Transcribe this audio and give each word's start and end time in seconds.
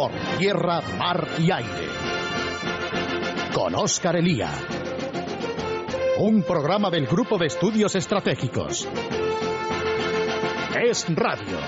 por 0.00 0.12
tierra, 0.38 0.80
mar 0.96 1.28
y 1.38 1.50
aire. 1.50 1.88
Con 3.52 3.74
Óscar 3.74 4.16
Elía. 4.16 4.48
Un 6.20 6.42
programa 6.42 6.88
del 6.88 7.06
Grupo 7.06 7.36
de 7.36 7.48
Estudios 7.48 7.94
Estratégicos. 7.94 8.88
Es 10.82 11.06
Radio. 11.14 11.58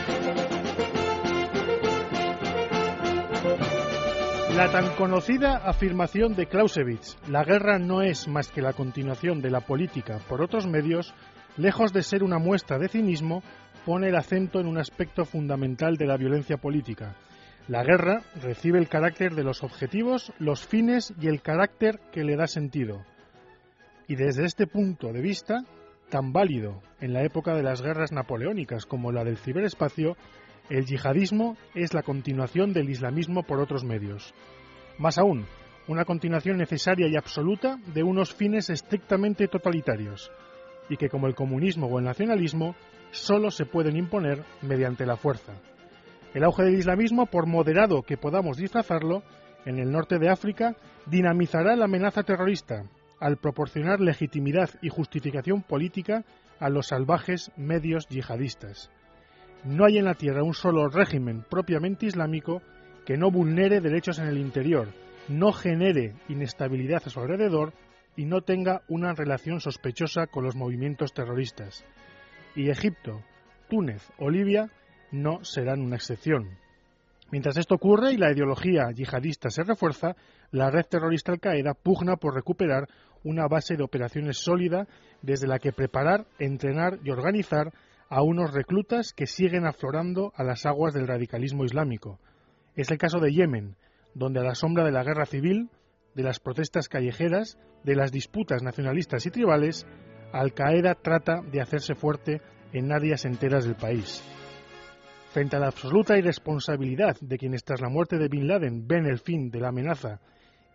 La 4.56 4.70
tan 4.72 4.94
conocida 4.94 5.56
afirmación 5.68 6.34
de 6.34 6.46
Clausewitz, 6.46 7.18
la 7.28 7.44
guerra 7.44 7.78
no 7.78 8.00
es 8.00 8.28
más 8.28 8.48
que 8.48 8.62
la 8.62 8.72
continuación 8.72 9.42
de 9.42 9.50
la 9.50 9.60
política 9.60 10.20
por 10.26 10.40
otros 10.40 10.66
medios, 10.66 11.12
lejos 11.58 11.92
de 11.92 12.02
ser 12.02 12.22
una 12.22 12.38
muestra 12.38 12.78
de 12.78 12.88
cinismo, 12.88 13.42
pone 13.84 14.08
el 14.08 14.16
acento 14.16 14.58
en 14.58 14.68
un 14.68 14.78
aspecto 14.78 15.26
fundamental 15.26 15.98
de 15.98 16.06
la 16.06 16.16
violencia 16.16 16.56
política. 16.56 17.14
La 17.68 17.84
guerra 17.84 18.22
recibe 18.42 18.78
el 18.78 18.88
carácter 18.88 19.34
de 19.34 19.44
los 19.44 19.62
objetivos, 19.62 20.32
los 20.38 20.66
fines 20.66 21.14
y 21.20 21.28
el 21.28 21.42
carácter 21.42 22.00
que 22.10 22.24
le 22.24 22.36
da 22.36 22.48
sentido. 22.48 23.04
Y 24.08 24.16
desde 24.16 24.44
este 24.44 24.66
punto 24.66 25.12
de 25.12 25.20
vista, 25.20 25.64
tan 26.10 26.32
válido 26.32 26.82
en 27.00 27.12
la 27.12 27.22
época 27.22 27.54
de 27.54 27.62
las 27.62 27.80
guerras 27.80 28.10
napoleónicas 28.10 28.84
como 28.84 29.12
la 29.12 29.22
del 29.22 29.36
ciberespacio, 29.36 30.16
el 30.70 30.86
yihadismo 30.86 31.56
es 31.74 31.94
la 31.94 32.02
continuación 32.02 32.72
del 32.72 32.90
islamismo 32.90 33.44
por 33.44 33.60
otros 33.60 33.84
medios. 33.84 34.34
Más 34.98 35.18
aún, 35.18 35.46
una 35.86 36.04
continuación 36.04 36.58
necesaria 36.58 37.06
y 37.08 37.16
absoluta 37.16 37.78
de 37.94 38.02
unos 38.02 38.34
fines 38.34 38.70
estrictamente 38.70 39.46
totalitarios, 39.46 40.32
y 40.88 40.96
que 40.96 41.08
como 41.08 41.28
el 41.28 41.34
comunismo 41.36 41.86
o 41.86 41.98
el 42.00 42.04
nacionalismo 42.04 42.74
solo 43.12 43.50
se 43.50 43.66
pueden 43.66 43.96
imponer 43.96 44.42
mediante 44.62 45.06
la 45.06 45.16
fuerza. 45.16 45.52
El 46.34 46.44
auge 46.44 46.64
del 46.64 46.76
islamismo, 46.76 47.26
por 47.26 47.46
moderado 47.46 48.02
que 48.02 48.16
podamos 48.16 48.56
disfrazarlo, 48.56 49.22
en 49.64 49.78
el 49.78 49.90
norte 49.92 50.18
de 50.18 50.30
África, 50.30 50.74
dinamizará 51.06 51.76
la 51.76 51.84
amenaza 51.84 52.22
terrorista 52.22 52.84
al 53.20 53.36
proporcionar 53.36 54.00
legitimidad 54.00 54.70
y 54.80 54.88
justificación 54.88 55.62
política 55.62 56.24
a 56.58 56.68
los 56.68 56.88
salvajes 56.88 57.52
medios 57.56 58.08
yihadistas. 58.08 58.90
No 59.64 59.84
hay 59.84 59.98
en 59.98 60.06
la 60.06 60.14
tierra 60.14 60.42
un 60.42 60.54
solo 60.54 60.88
régimen 60.88 61.44
propiamente 61.48 62.06
islámico 62.06 62.62
que 63.06 63.16
no 63.16 63.30
vulnere 63.30 63.80
derechos 63.80 64.18
en 64.18 64.26
el 64.26 64.38
interior, 64.38 64.88
no 65.28 65.52
genere 65.52 66.14
inestabilidad 66.28 67.02
a 67.06 67.10
su 67.10 67.20
alrededor 67.20 67.72
y 68.16 68.24
no 68.24 68.40
tenga 68.40 68.82
una 68.88 69.14
relación 69.14 69.60
sospechosa 69.60 70.26
con 70.26 70.44
los 70.44 70.56
movimientos 70.56 71.12
terroristas 71.12 71.84
y 72.54 72.70
Egipto, 72.70 73.22
Túnez 73.68 74.10
o 74.18 74.30
Libia 74.30 74.70
no 75.12 75.44
serán 75.44 75.80
una 75.80 75.96
excepción. 75.96 76.58
Mientras 77.30 77.56
esto 77.56 77.76
ocurre 77.76 78.12
y 78.12 78.18
la 78.18 78.30
ideología 78.30 78.90
yihadista 78.90 79.48
se 79.48 79.62
refuerza, 79.62 80.16
la 80.50 80.70
red 80.70 80.84
terrorista 80.84 81.32
Al-Qaeda 81.32 81.72
pugna 81.74 82.16
por 82.16 82.34
recuperar 82.34 82.88
una 83.24 83.46
base 83.46 83.76
de 83.76 83.84
operaciones 83.84 84.38
sólida 84.38 84.86
desde 85.22 85.46
la 85.46 85.58
que 85.58 85.72
preparar, 85.72 86.26
entrenar 86.38 86.98
y 87.02 87.10
organizar 87.10 87.72
a 88.10 88.22
unos 88.22 88.52
reclutas 88.52 89.14
que 89.14 89.26
siguen 89.26 89.64
aflorando 89.64 90.32
a 90.36 90.44
las 90.44 90.66
aguas 90.66 90.92
del 90.92 91.06
radicalismo 91.06 91.64
islámico. 91.64 92.18
Es 92.76 92.90
el 92.90 92.98
caso 92.98 93.18
de 93.18 93.32
Yemen, 93.32 93.76
donde 94.14 94.40
a 94.40 94.44
la 94.44 94.54
sombra 94.54 94.84
de 94.84 94.92
la 94.92 95.04
guerra 95.04 95.24
civil, 95.24 95.70
de 96.14 96.22
las 96.22 96.38
protestas 96.38 96.88
callejeras, 96.88 97.58
de 97.84 97.96
las 97.96 98.12
disputas 98.12 98.62
nacionalistas 98.62 99.24
y 99.24 99.30
tribales, 99.30 99.86
al-Qaeda 100.32 100.94
trata 100.96 101.40
de 101.40 101.62
hacerse 101.62 101.94
fuerte 101.94 102.42
en 102.74 102.92
áreas 102.92 103.24
enteras 103.24 103.64
del 103.64 103.76
país. 103.76 104.22
Frente 105.32 105.56
a 105.56 105.60
la 105.60 105.68
absoluta 105.68 106.18
irresponsabilidad 106.18 107.16
de 107.22 107.38
quienes 107.38 107.64
tras 107.64 107.80
la 107.80 107.88
muerte 107.88 108.18
de 108.18 108.28
Bin 108.28 108.46
Laden 108.46 108.86
ven 108.86 109.06
el 109.06 109.18
fin 109.18 109.50
de 109.50 109.60
la 109.60 109.68
amenaza 109.68 110.20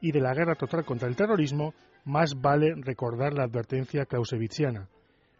y 0.01 0.11
de 0.11 0.19
la 0.19 0.33
guerra 0.33 0.55
total 0.55 0.83
contra 0.83 1.07
el 1.07 1.15
terrorismo, 1.15 1.75
más 2.05 2.41
vale 2.41 2.73
recordar 2.75 3.33
la 3.33 3.43
advertencia 3.43 4.05
clausewitziana. 4.05 4.89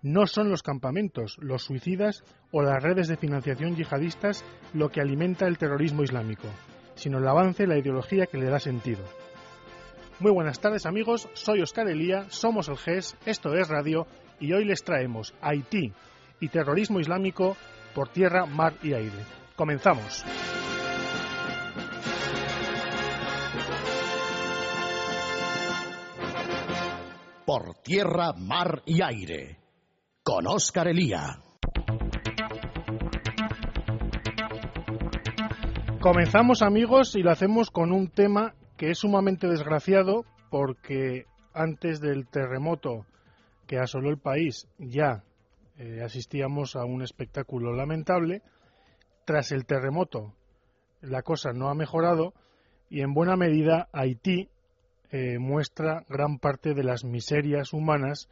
No 0.04 0.28
son 0.28 0.52
los 0.52 0.62
campamentos, 0.62 1.36
los 1.40 1.64
suicidas 1.64 2.24
o 2.52 2.62
las 2.62 2.84
redes 2.84 3.08
de 3.08 3.18
financiación 3.18 3.76
yihadistas 3.76 4.46
lo 4.76 4.90
que 4.90 5.02
alimenta 5.02 5.48
el 5.48 5.58
terrorismo 5.58 6.04
islámico, 6.04 6.48
sino 6.94 7.18
el 7.18 7.28
avance 7.28 7.64
de 7.64 7.70
la 7.70 7.80
ideología 7.80 8.28
que 8.28 8.38
le 8.38 8.52
da 8.52 8.60
sentido. 8.60 9.04
Muy 10.20 10.32
buenas 10.32 10.60
tardes 10.60 10.86
amigos, 10.86 11.28
soy 11.34 11.64
Oscar 11.64 11.90
Elía, 11.90 12.30
somos 12.30 12.70
el 12.70 12.78
GES, 12.78 13.18
esto 13.26 13.56
es 13.56 13.68
Radio 13.68 14.06
y 14.40 14.54
hoy 14.54 14.64
les 14.64 14.84
traemos 14.84 15.34
Haití 15.42 15.92
y 16.40 16.50
terrorismo 16.50 17.00
islámico 17.00 17.58
por 17.98 18.10
tierra, 18.10 18.46
mar 18.46 18.76
y 18.84 18.94
aire. 18.94 19.26
Comenzamos. 19.56 20.24
Por 27.44 27.74
tierra, 27.82 28.34
mar 28.34 28.84
y 28.86 29.02
aire. 29.02 29.58
Con 30.22 30.46
Oscar 30.46 30.90
Elía. 30.90 31.40
Comenzamos 36.00 36.62
amigos 36.62 37.16
y 37.16 37.24
lo 37.24 37.32
hacemos 37.32 37.72
con 37.72 37.92
un 37.92 38.10
tema 38.10 38.54
que 38.78 38.92
es 38.92 39.00
sumamente 39.00 39.48
desgraciado 39.48 40.24
porque 40.52 41.26
antes 41.52 42.00
del 42.00 42.28
terremoto 42.28 43.08
que 43.66 43.80
asoló 43.80 44.12
el 44.12 44.20
país 44.20 44.68
ya 44.78 45.24
eh, 45.78 46.02
asistíamos 46.04 46.76
a 46.76 46.86
un 46.86 47.02
espectáculo 47.02 47.74
lamentable. 47.74 48.42
Tras 49.26 49.52
el 49.52 49.66
terremoto 49.66 50.34
la 51.02 51.22
cosa 51.22 51.52
no 51.54 51.70
ha 51.70 51.76
mejorado 51.76 52.34
y 52.90 53.02
en 53.02 53.14
buena 53.14 53.36
medida 53.36 53.90
Haití 53.92 54.50
eh, 55.12 55.38
muestra 55.40 56.04
gran 56.10 56.40
parte 56.40 56.74
de 56.74 56.84
las 56.84 57.04
miserias 57.04 57.74
humanas 57.74 58.30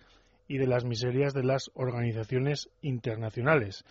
y 0.47 0.57
de 0.57 0.67
las 0.67 0.85
miserias 0.85 1.33
de 1.33 1.43
las 1.43 1.71
organizaciones 1.73 2.69
internacionales. 2.81 3.83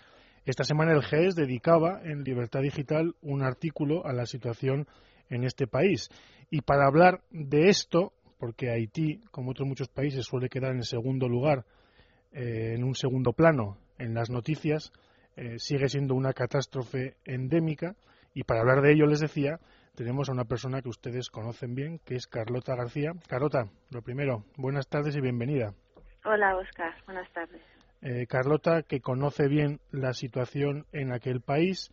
Esta 0.44 0.64
semana 0.64 0.92
el 0.92 1.02
GES 1.02 1.34
dedicaba 1.34 2.00
en 2.04 2.22
Libertad 2.24 2.60
Digital 2.60 3.14
un 3.22 3.42
artículo 3.42 4.04
a 4.06 4.12
la 4.12 4.26
situación 4.26 4.86
en 5.30 5.44
este 5.44 5.66
país 5.66 6.10
y 6.50 6.60
para 6.60 6.86
hablar 6.86 7.22
de 7.30 7.68
esto, 7.68 8.12
porque 8.38 8.70
Haití, 8.70 9.22
como 9.30 9.52
otros 9.52 9.66
muchos 9.66 9.88
países, 9.88 10.26
suele 10.26 10.48
quedar 10.48 10.72
en 10.72 10.82
segundo 10.82 11.28
lugar, 11.28 11.64
eh, 12.34 12.74
en 12.74 12.84
un 12.84 12.94
segundo 12.94 13.32
plano 13.32 13.78
en 13.98 14.12
las 14.12 14.28
noticias, 14.28 14.92
eh, 15.36 15.58
sigue 15.58 15.88
siendo 15.88 16.14
una 16.14 16.32
catástrofe 16.32 17.14
endémica. 17.24 17.94
Y 18.34 18.44
para 18.44 18.60
hablar 18.60 18.82
de 18.82 18.92
ello, 18.92 19.06
les 19.06 19.20
decía, 19.20 19.60
tenemos 19.94 20.28
a 20.28 20.32
una 20.32 20.44
persona 20.44 20.82
que 20.82 20.88
ustedes 20.88 21.30
conocen 21.30 21.74
bien, 21.74 22.00
que 22.04 22.16
es 22.16 22.26
Carlota 22.26 22.74
García. 22.74 23.12
Carlota, 23.28 23.68
lo 23.90 24.02
primero, 24.02 24.44
buenas 24.56 24.88
tardes 24.88 25.16
y 25.16 25.20
bienvenida. 25.20 25.72
Hola, 26.24 26.56
Oscar. 26.56 26.92
Buenas 27.06 27.32
tardes. 27.32 27.62
Eh, 28.02 28.26
Carlota, 28.26 28.82
que 28.82 29.00
conoce 29.00 29.48
bien 29.48 29.80
la 29.90 30.12
situación 30.12 30.84
en 30.92 31.12
aquel 31.12 31.40
país. 31.40 31.90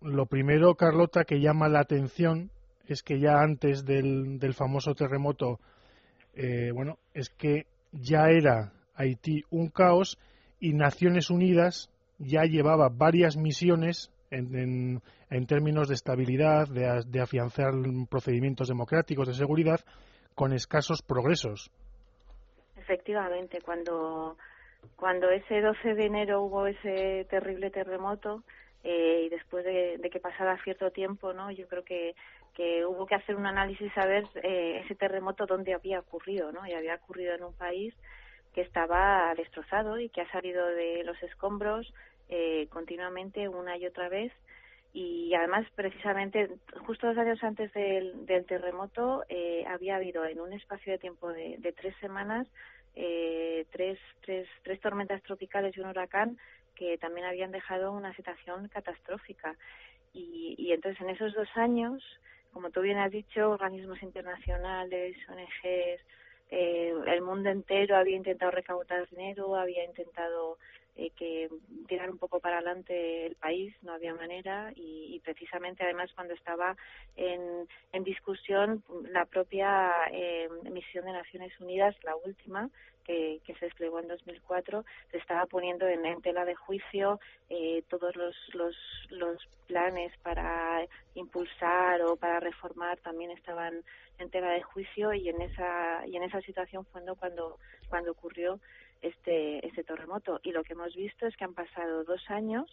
lo 0.00 0.26
primero, 0.26 0.74
Carlota, 0.76 1.24
que 1.24 1.40
llama 1.40 1.68
la 1.68 1.80
atención 1.80 2.50
es 2.86 3.02
que 3.02 3.18
ya 3.18 3.40
antes 3.40 3.84
del, 3.84 4.38
del 4.38 4.54
famoso 4.54 4.94
terremoto, 4.94 5.60
eh, 6.34 6.70
bueno, 6.72 6.98
es 7.14 7.30
que 7.30 7.66
ya 7.92 8.28
era 8.28 8.72
Haití 8.94 9.44
un 9.50 9.68
caos 9.68 10.18
y 10.60 10.72
Naciones 10.74 11.30
Unidas 11.30 11.90
ya 12.18 12.44
llevaba 12.44 12.88
varias 12.88 13.36
misiones 13.36 14.12
en, 14.30 15.02
en, 15.30 15.46
términos 15.46 15.88
de 15.88 15.94
estabilidad, 15.94 16.68
de, 16.68 17.02
de, 17.06 17.20
afianzar 17.20 17.72
procedimientos 18.08 18.68
democráticos 18.68 19.28
de 19.28 19.34
seguridad, 19.34 19.80
con 20.34 20.52
escasos 20.52 21.02
progresos. 21.02 21.70
Efectivamente, 22.76 23.60
cuando, 23.62 24.36
cuando 24.96 25.28
ese 25.30 25.60
12 25.60 25.94
de 25.94 26.06
enero 26.06 26.42
hubo 26.42 26.66
ese 26.66 27.26
terrible 27.28 27.70
terremoto, 27.70 28.42
eh, 28.84 29.24
y 29.26 29.28
después 29.28 29.64
de, 29.64 30.00
que 30.10 30.18
pasara 30.18 30.60
cierto 30.64 30.90
tiempo, 30.90 31.32
¿no? 31.32 31.50
Yo 31.50 31.68
creo 31.68 31.84
que 31.84 32.14
que 32.54 32.84
hubo 32.84 33.06
que 33.06 33.14
hacer 33.14 33.34
un 33.34 33.46
análisis 33.46 33.90
a 33.96 34.06
ver 34.06 34.24
eh, 34.42 34.82
ese 34.84 34.94
terremoto 34.94 35.46
dónde 35.46 35.72
había 35.72 36.00
ocurrido, 36.00 36.52
¿no? 36.52 36.66
Y 36.66 36.74
había 36.74 36.96
ocurrido 36.96 37.34
en 37.34 37.44
un 37.44 37.54
país 37.54 37.94
que 38.54 38.62
estaba 38.62 39.34
destrozado 39.34 39.98
y 39.98 40.08
que 40.08 40.20
ha 40.20 40.30
salido 40.30 40.66
de 40.66 41.02
los 41.04 41.20
escombros 41.22 41.92
eh, 42.28 42.66
continuamente 42.70 43.48
una 43.48 43.76
y 43.76 43.86
otra 43.86 44.08
vez. 44.08 44.32
Y 44.94 45.32
además 45.34 45.66
precisamente 45.74 46.50
justo 46.86 47.06
dos 47.06 47.16
años 47.16 47.42
antes 47.42 47.72
del, 47.72 48.26
del 48.26 48.44
terremoto 48.44 49.24
eh, 49.28 49.64
había 49.66 49.96
habido 49.96 50.24
en 50.26 50.40
un 50.40 50.52
espacio 50.52 50.92
de 50.92 50.98
tiempo 50.98 51.32
de, 51.32 51.56
de 51.58 51.72
tres 51.72 51.96
semanas 52.00 52.46
eh, 52.94 53.64
tres, 53.70 53.98
tres, 54.20 54.46
tres 54.62 54.78
tormentas 54.80 55.22
tropicales 55.22 55.74
y 55.74 55.80
un 55.80 55.88
huracán 55.88 56.36
que 56.74 56.98
también 56.98 57.26
habían 57.26 57.50
dejado 57.50 57.90
una 57.92 58.14
situación 58.14 58.68
catastrófica. 58.68 59.56
Y, 60.12 60.54
y 60.58 60.72
entonces 60.72 61.00
en 61.00 61.08
esos 61.08 61.32
dos 61.32 61.48
años 61.54 62.02
como 62.52 62.70
tú 62.70 62.80
bien 62.82 62.98
has 62.98 63.10
dicho, 63.10 63.50
organismos 63.50 64.02
internacionales, 64.02 65.16
ONGs, 65.28 66.02
eh, 66.54 66.92
el 67.06 67.22
mundo 67.22 67.48
entero 67.48 67.96
había 67.96 68.14
intentado 68.14 68.50
recaudar 68.50 69.08
dinero, 69.08 69.56
había 69.56 69.84
intentado 69.84 70.58
eh, 70.96 71.08
que 71.16 71.48
tirar 71.88 72.10
un 72.10 72.18
poco 72.18 72.40
para 72.40 72.58
adelante 72.58 73.24
el 73.24 73.36
país, 73.36 73.74
no 73.80 73.94
había 73.94 74.14
manera 74.14 74.70
y, 74.76 75.18
precisamente 75.24 75.82
además 75.82 76.10
cuando 76.14 76.34
estaba 76.34 76.76
en, 77.16 77.66
en 77.92 78.04
discusión 78.04 78.84
la 79.10 79.24
propia 79.24 79.90
eh, 80.10 80.50
misión 80.70 81.06
de 81.06 81.12
Naciones 81.12 81.58
Unidas, 81.58 81.96
la 82.02 82.14
última, 82.16 82.68
que, 83.04 83.40
se 83.46 83.66
desplegó 83.66 84.00
en 84.00 84.08
2004 84.08 84.84
se 85.10 85.18
estaba 85.18 85.46
poniendo 85.46 85.86
en, 85.86 86.20
tela 86.22 86.44
de 86.44 86.54
juicio 86.54 87.20
eh, 87.50 87.82
todos 87.88 88.16
los, 88.16 88.34
los, 88.54 88.76
los, 89.10 89.38
planes 89.66 90.12
para 90.22 90.86
impulsar 91.14 92.02
o 92.02 92.16
para 92.16 92.40
reformar 92.40 92.98
también 92.98 93.30
estaban 93.30 93.82
en 94.18 94.30
tela 94.30 94.50
de 94.50 94.62
juicio 94.62 95.14
y 95.14 95.28
en 95.28 95.40
esa 95.40 96.06
y 96.06 96.16
en 96.16 96.24
esa 96.24 96.40
situación 96.42 96.84
fue 96.86 97.00
cuando 97.18 97.58
cuando 97.88 98.12
ocurrió 98.12 98.60
este 99.00 99.66
este 99.66 99.82
terremoto. 99.82 100.40
Y 100.42 100.52
lo 100.52 100.62
que 100.62 100.74
hemos 100.74 100.94
visto 100.94 101.26
es 101.26 101.36
que 101.36 101.44
han 101.44 101.54
pasado 101.54 102.04
dos 102.04 102.22
años 102.30 102.66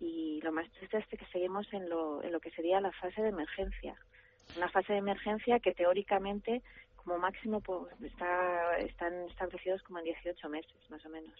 y 0.00 0.40
lo 0.42 0.52
más 0.52 0.68
triste 0.72 0.98
es 0.98 1.06
que 1.06 1.24
seguimos 1.26 1.72
en 1.72 1.88
lo 1.88 2.22
en 2.22 2.32
lo 2.32 2.40
que 2.40 2.50
sería 2.50 2.80
la 2.80 2.92
fase 2.92 3.22
de 3.22 3.28
emergencia. 3.28 3.94
Una 4.56 4.68
fase 4.68 4.92
de 4.92 4.98
emergencia 5.00 5.60
que 5.60 5.74
teóricamente 5.74 6.62
como 7.06 7.18
máximo 7.18 7.60
pues, 7.60 7.92
está, 8.02 8.76
están 8.78 9.14
establecidos 9.30 9.80
como 9.84 10.00
en 10.00 10.06
18 10.06 10.48
meses, 10.48 10.74
más 10.90 11.04
o 11.06 11.08
menos. 11.08 11.32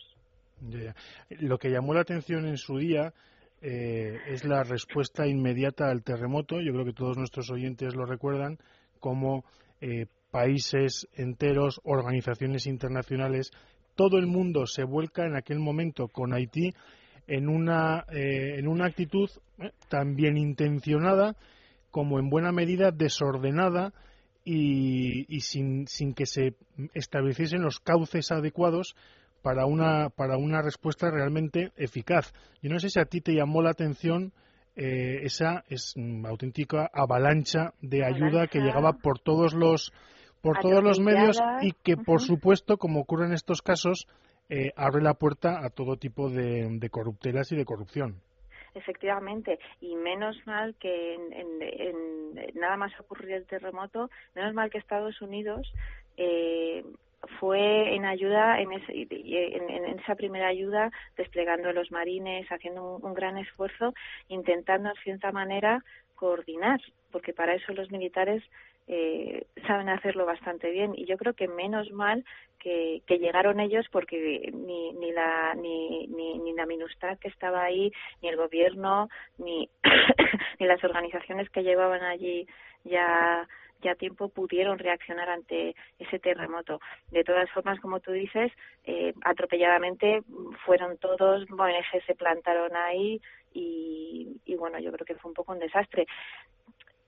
Lo 1.40 1.58
que 1.58 1.70
llamó 1.70 1.92
la 1.92 2.02
atención 2.02 2.46
en 2.46 2.56
su 2.56 2.78
día 2.78 3.12
eh, 3.60 4.16
es 4.28 4.44
la 4.44 4.62
respuesta 4.62 5.26
inmediata 5.26 5.90
al 5.90 6.04
terremoto. 6.04 6.60
Yo 6.60 6.72
creo 6.72 6.84
que 6.84 6.92
todos 6.92 7.18
nuestros 7.18 7.50
oyentes 7.50 7.96
lo 7.96 8.06
recuerdan, 8.06 8.58
como 9.00 9.44
eh, 9.80 10.06
países 10.30 11.08
enteros, 11.14 11.80
organizaciones 11.84 12.66
internacionales, 12.66 13.50
todo 13.96 14.18
el 14.18 14.26
mundo 14.26 14.66
se 14.66 14.84
vuelca 14.84 15.26
en 15.26 15.34
aquel 15.34 15.58
momento 15.58 16.06
con 16.06 16.32
Haití 16.32 16.70
en 17.26 17.48
una, 17.48 18.04
eh, 18.12 18.58
en 18.58 18.68
una 18.68 18.86
actitud 18.86 19.28
tan 19.88 20.14
bien 20.14 20.36
intencionada 20.36 21.34
como 21.90 22.20
en 22.20 22.30
buena 22.30 22.52
medida 22.52 22.92
desordenada 22.92 23.92
y, 24.48 25.40
sin, 25.40 25.88
sin, 25.88 26.14
que 26.14 26.25
se 26.25 26.54
estableciesen 26.94 27.62
los 27.62 27.81
cauces 27.81 28.31
adecuados 28.31 28.94
para 29.43 29.66
una, 29.66 30.08
para 30.10 30.37
una 30.37 30.62
respuesta 30.62 31.10
realmente 31.10 31.72
eficaz. 31.76 32.32
Yo 32.62 32.70
no 32.70 32.78
sé 32.78 32.88
si 32.88 33.00
a 33.00 33.06
ti 33.06 33.20
te 33.20 33.34
llamó 33.34 33.60
la 33.60 33.70
atención 33.70 34.32
eh, 34.76 35.22
esa 35.25 35.64
es, 35.69 35.94
auténtica 36.25 36.88
avalancha 36.93 37.75
de 37.81 38.04
ayuda 38.04 38.46
que 38.46 38.60
llegaba 38.60 38.93
por 38.93 39.19
todos 39.19 39.52
los 39.52 39.93
por 40.43 40.60
todos 40.60 40.84
los 40.84 41.00
medios 41.00 41.40
y 41.62 41.72
que 41.72 41.96
por 41.96 42.20
supuesto 42.20 42.76
como 42.76 43.00
ocurre 43.00 43.26
en 43.26 43.32
estos 43.32 43.62
casos 43.62 44.06
eh, 44.49 44.70
abre 44.76 45.02
la 45.02 45.14
puerta 45.14 45.64
a 45.64 45.70
todo 45.70 45.96
tipo 45.96 46.31
de, 46.31 46.69
de 46.78 46.90
corruptelas 46.90 47.50
y 47.50 47.56
de 47.56 47.64
corrupción 47.64 48.20
efectivamente, 48.76 49.58
y 49.81 49.96
menos 49.96 50.37
mal 50.46 50.75
que 50.76 51.14
en, 51.14 52.34
nada 52.55 52.76
más 52.76 52.93
ocurrió 53.00 53.37
el 53.37 53.46
terremoto, 53.46 54.11
menos 54.34 54.55
mal 54.55 54.70
que 54.70 54.78
Estados 54.78 55.20
Unidos 55.20 55.73
eh, 56.17 56.84
fue 57.40 57.94
en 57.94 58.05
ayuda, 58.05 58.61
en, 58.61 58.73
en, 58.73 59.99
esa 59.99 60.14
primera 60.14 60.49
ayuda, 60.49 60.90
desplegando 61.17 61.73
los 61.73 61.90
marines, 61.90 62.46
haciendo 62.50 62.99
un, 62.99 63.14
gran 63.14 63.38
esfuerzo, 63.38 63.94
intentando, 64.28 64.90
en 64.90 64.96
cierta 65.02 65.32
manera, 65.32 65.82
coordinar, 66.14 66.81
porque 67.11 67.32
para 67.32 67.55
eso 67.55 67.73
los 67.73 67.90
militares 67.90 68.43
eh, 68.88 69.47
saben 69.67 69.88
hacerlo 69.88 70.27
bastante 70.27 70.71
bien 70.71 70.93
y 70.97 71.06
yo 71.06 71.17
creo 71.17 71.35
que 71.35 71.49
menos 71.49 71.91
mal 71.91 72.25
que, 72.59 73.03
llegaron 73.09 73.61
ellos 73.61 73.87
porque 73.91 74.50
ni, 74.53 74.93
ni 74.93 75.12
la 75.12 75.55
ni, 75.55 76.06
ni, 76.06 76.38
ni 76.38 76.53
la 76.53 76.67
Minustah 76.67 77.17
que 77.17 77.29
estaba 77.29 77.65
ahí 77.65 77.93
ni 78.23 78.29
el 78.29 78.37
gobierno 78.37 79.09
ni 79.38 79.69
ni 80.61 80.67
las 80.67 80.83
organizaciones 80.85 81.50
que 81.50 81.62
llevaban 81.62 82.03
allí 82.03 82.47
ya 82.85 83.49
ya 83.83 83.94
tiempo 83.94 84.29
pudieron 84.29 84.79
reaccionar 84.79 85.29
ante 85.29 85.75
ese 85.99 86.19
terremoto. 86.19 86.81
De 87.11 87.25
todas 87.25 87.50
formas, 87.50 87.79
como 87.81 88.00
tú 88.00 88.12
dices, 88.12 88.50
eh, 88.85 89.12
atropelladamente 89.23 90.23
fueron 90.65 90.97
todos, 90.97 91.44
ONG 91.50 92.05
se 92.06 92.15
plantaron 92.15 92.75
ahí 92.75 93.21
y, 93.53 94.41
y 94.44 94.55
bueno, 94.56 94.79
yo 94.79 94.91
creo 94.93 95.06
que 95.06 95.15
fue 95.17 95.29
un 95.29 95.35
poco 95.35 95.53
un 95.53 95.59
desastre 95.59 96.06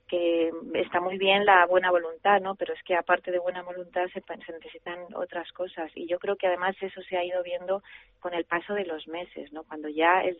que 0.09 0.51
está 0.73 0.99
muy 0.99 1.17
bien 1.17 1.45
la 1.45 1.65
buena 1.67 1.91
voluntad, 1.91 2.41
¿no? 2.41 2.55
Pero 2.55 2.73
es 2.73 2.81
que 2.83 2.95
aparte 2.95 3.31
de 3.31 3.39
buena 3.39 3.61
voluntad 3.61 4.07
se, 4.11 4.21
necesitan 4.51 5.05
otras 5.13 5.51
cosas 5.51 5.91
y 5.95 6.07
yo 6.07 6.19
creo 6.19 6.35
que 6.35 6.47
además 6.47 6.75
eso 6.81 7.01
se 7.03 7.15
ha 7.15 7.23
ido 7.23 7.41
viendo 7.43 7.83
con 8.19 8.33
el 8.33 8.43
paso 8.45 8.73
de 8.73 8.85
los 8.85 9.07
meses, 9.07 9.53
¿no? 9.53 9.63
Cuando 9.63 9.87
ya 9.87 10.23
es, 10.23 10.37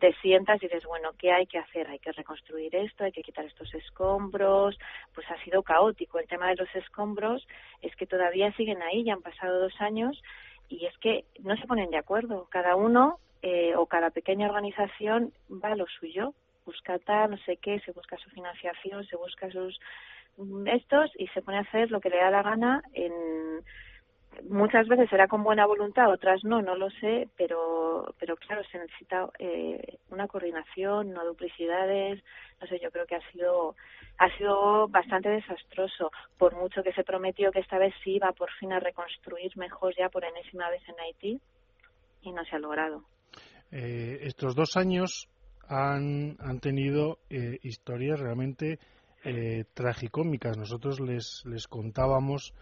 te 0.00 0.12
sientas 0.20 0.62
y 0.62 0.66
dices, 0.66 0.84
bueno, 0.84 1.12
¿qué 1.18 1.32
hay 1.32 1.46
que 1.46 1.58
hacer? 1.58 1.88
Hay 1.88 2.00
que 2.00 2.12
reconstruir 2.12 2.74
esto, 2.74 3.04
hay 3.04 3.12
que 3.12 3.22
quitar 3.22 3.44
estos 3.44 3.72
escombros, 3.74 4.76
pues 5.14 5.30
ha 5.30 5.42
sido 5.44 5.62
caótico. 5.62 6.18
El 6.18 6.26
tema 6.26 6.48
de 6.48 6.56
los 6.56 6.74
escombros 6.74 7.46
es 7.82 7.94
que 7.96 8.06
todavía 8.06 8.52
siguen 8.52 8.82
ahí, 8.82 9.04
ya 9.04 9.14
han 9.14 9.22
pasado 9.22 9.60
dos 9.60 9.80
años 9.80 10.20
y 10.68 10.84
es 10.84 10.98
que 10.98 11.24
no 11.40 11.56
se 11.56 11.66
ponen 11.66 11.90
de 11.90 11.98
acuerdo. 11.98 12.48
Cada 12.50 12.74
uno 12.74 13.18
eh, 13.42 13.76
o 13.76 13.86
cada 13.86 14.10
pequeña 14.10 14.48
organización 14.48 15.32
va 15.48 15.72
a 15.72 15.76
lo 15.76 15.86
suyo 15.86 16.34
busca 16.66 16.98
tal, 16.98 17.30
no 17.30 17.38
sé 17.38 17.56
qué, 17.56 17.80
se 17.80 17.92
busca 17.92 18.18
su 18.18 18.28
financiación, 18.30 19.06
se 19.06 19.16
busca 19.16 19.50
sus 19.50 19.78
mm, 20.36 20.66
estos 20.68 21.10
y 21.16 21.28
se 21.28 21.40
pone 21.40 21.58
a 21.58 21.62
hacer 21.62 21.90
lo 21.90 22.00
que 22.00 22.10
le 22.10 22.18
da 22.18 22.30
la 22.30 22.42
gana 22.42 22.82
en 22.92 23.12
muchas 24.44 24.86
veces 24.88 25.08
será 25.08 25.28
con 25.28 25.42
buena 25.42 25.66
voluntad, 25.66 26.10
otras 26.10 26.44
no, 26.44 26.60
no 26.62 26.76
lo 26.76 26.90
sé, 26.90 27.28
pero 27.36 28.14
pero 28.18 28.36
claro, 28.36 28.62
se 28.70 28.78
necesita 28.78 29.28
eh, 29.38 29.98
una 30.10 30.28
coordinación, 30.28 31.12
no 31.12 31.24
duplicidades, 31.24 32.22
no 32.60 32.66
sé, 32.66 32.78
yo 32.82 32.90
creo 32.90 33.06
que 33.06 33.16
ha 33.16 33.32
sido 33.32 33.74
ha 34.18 34.36
sido 34.36 34.88
bastante 34.88 35.28
desastroso, 35.28 36.10
por 36.38 36.54
mucho 36.56 36.82
que 36.82 36.92
se 36.92 37.04
prometió 37.04 37.50
que 37.52 37.60
esta 37.60 37.78
vez 37.78 37.94
sí 38.02 38.16
iba 38.16 38.32
por 38.32 38.50
fin 38.58 38.72
a 38.72 38.80
reconstruir 38.80 39.56
mejor 39.56 39.94
ya 39.96 40.08
por 40.08 40.24
enésima 40.24 40.70
vez 40.70 40.82
en 40.88 41.00
Haití 41.00 41.40
y 42.22 42.32
no 42.32 42.44
se 42.44 42.56
ha 42.56 42.58
logrado. 42.58 43.04
Eh, 43.70 44.18
estos 44.22 44.54
dos 44.54 44.76
años 44.76 45.28
han, 45.68 46.36
han 46.40 46.60
tenido 46.60 47.18
eh, 47.30 47.58
historias 47.62 48.20
realmente 48.20 48.78
eh, 49.24 49.64
tragicómicas. 49.74 50.56
Nosotros 50.56 51.00
les, 51.00 51.44
les 51.46 51.66
contábamos 51.66 52.54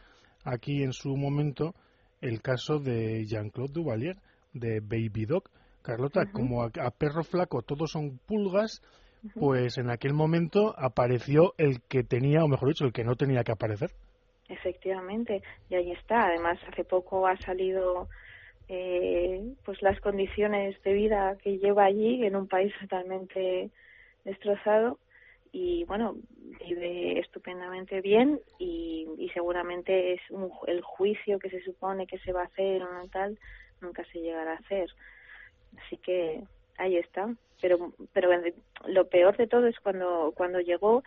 aquí 0.44 0.82
en 0.82 0.92
su 0.92 1.16
momento 1.16 1.74
el 2.20 2.40
caso 2.40 2.78
de 2.78 3.24
Jean-Claude 3.26 3.72
Duvalier, 3.72 4.16
de 4.52 4.80
Baby 4.80 5.26
Dog. 5.26 5.44
Carlota, 5.82 6.32
como 6.32 6.62
a, 6.62 6.70
perro 6.90 7.22
flaco 7.24 7.60
todos 7.60 7.90
son 7.90 8.18
pulgas, 8.26 8.80
pues 9.34 9.76
en 9.76 9.90
aquel 9.90 10.14
momento 10.14 10.74
apareció 10.78 11.52
el 11.58 11.82
que 11.82 12.02
tenía, 12.04 12.42
o 12.42 12.48
mejor 12.48 12.68
dicho, 12.68 12.86
el 12.86 12.92
que 12.92 13.04
no 13.04 13.16
tenía 13.16 13.44
que 13.44 13.52
aparecer. 13.52 13.90
Efectivamente, 14.48 15.42
y 15.68 15.74
ahí 15.74 15.92
está. 15.92 16.28
Además, 16.28 16.58
hace 16.70 16.84
poco 16.84 17.26
ha 17.26 17.36
salido 17.36 18.08
eh, 18.68 19.42
pues 19.64 19.82
las 19.82 20.00
condiciones 20.00 20.80
de 20.82 20.92
vida 20.92 21.36
que 21.42 21.58
lleva 21.58 21.84
allí 21.84 22.24
en 22.24 22.36
un 22.36 22.48
país 22.48 22.72
totalmente 22.80 23.70
destrozado 24.24 24.98
y 25.52 25.84
bueno 25.84 26.16
vive 26.66 27.20
estupendamente 27.20 28.00
bien 28.00 28.40
y, 28.58 29.30
seguramente 29.32 30.12
es 30.14 30.20
un, 30.30 30.48
el 30.68 30.80
juicio 30.80 31.40
que 31.40 31.50
se 31.50 31.60
supone 31.62 32.06
que 32.06 32.18
se 32.18 32.32
va 32.32 32.42
a 32.42 32.46
hacer 32.46 32.82
o 32.82 33.08
tal 33.08 33.36
nunca 33.80 34.04
se 34.12 34.20
llegará 34.20 34.52
a 34.52 34.56
hacer. 34.56 34.88
Así 35.84 35.96
que 35.96 36.42
ahí 36.78 36.96
está. 36.96 37.34
Pero 37.60 37.92
pero 38.12 38.30
lo 38.86 39.08
peor 39.08 39.36
de 39.36 39.46
todo 39.46 39.66
es 39.66 39.78
cuando 39.80 40.32
cuando 40.36 40.60
llegó 40.60 41.02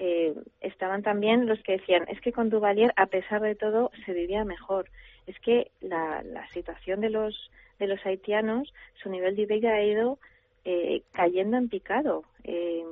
eh, 0.00 0.34
estaban 0.60 1.02
también 1.02 1.46
los 1.46 1.62
que 1.62 1.72
decían 1.72 2.06
es 2.08 2.20
que 2.22 2.32
con 2.32 2.48
Duvalier 2.48 2.92
a 2.96 3.06
pesar 3.06 3.42
de 3.42 3.54
todo 3.54 3.90
se 4.06 4.14
vivía 4.14 4.44
mejor 4.44 4.88
es 5.26 5.38
que 5.40 5.70
la, 5.80 6.22
situación 6.52 7.00
de 7.00 7.10
los 7.10 7.50
de 7.78 7.86
los 7.86 8.04
haitianos, 8.04 8.72
su 9.02 9.10
nivel 9.10 9.36
de 9.36 9.46
vida 9.46 9.72
ha 9.72 9.82
ido 9.82 10.18
eh, 10.64 11.02
cayendo 11.12 11.56
en 11.56 11.68
picado. 11.68 12.24
Eh, 12.44 12.84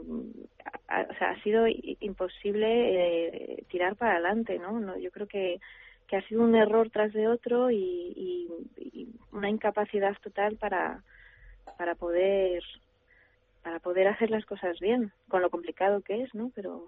ha 0.89 1.43
sido 1.43 1.67
imposible 2.01 2.67
eh, 2.67 3.65
tirar 3.69 3.97
para 3.97 4.13
adelante, 4.13 4.59
¿no? 4.59 4.81
¿no? 4.81 4.99
Yo 4.99 5.11
creo 5.11 5.27
que, 5.27 5.61
que 6.07 6.17
ha 6.17 6.29
sido 6.29 6.43
un 6.43 6.55
error 6.55 6.91
tras 6.91 7.13
de 7.13 7.29
otro 7.29 7.71
y, 7.71 7.79
y, 8.77 9.09
una 9.33 9.51
incapacidad 9.51 10.17
total 10.23 10.57
para, 10.57 11.03
para 11.77 11.95
poder 11.95 12.63
para 13.63 13.81
poder 13.81 14.09
hacer 14.09 14.31
las 14.31 14.45
cosas 14.47 14.79
bien, 14.81 15.13
con 15.29 15.43
lo 15.43 15.51
complicado 15.51 16.01
que 16.03 16.23
es, 16.23 16.35
¿no? 16.35 16.51
Pero 16.55 16.87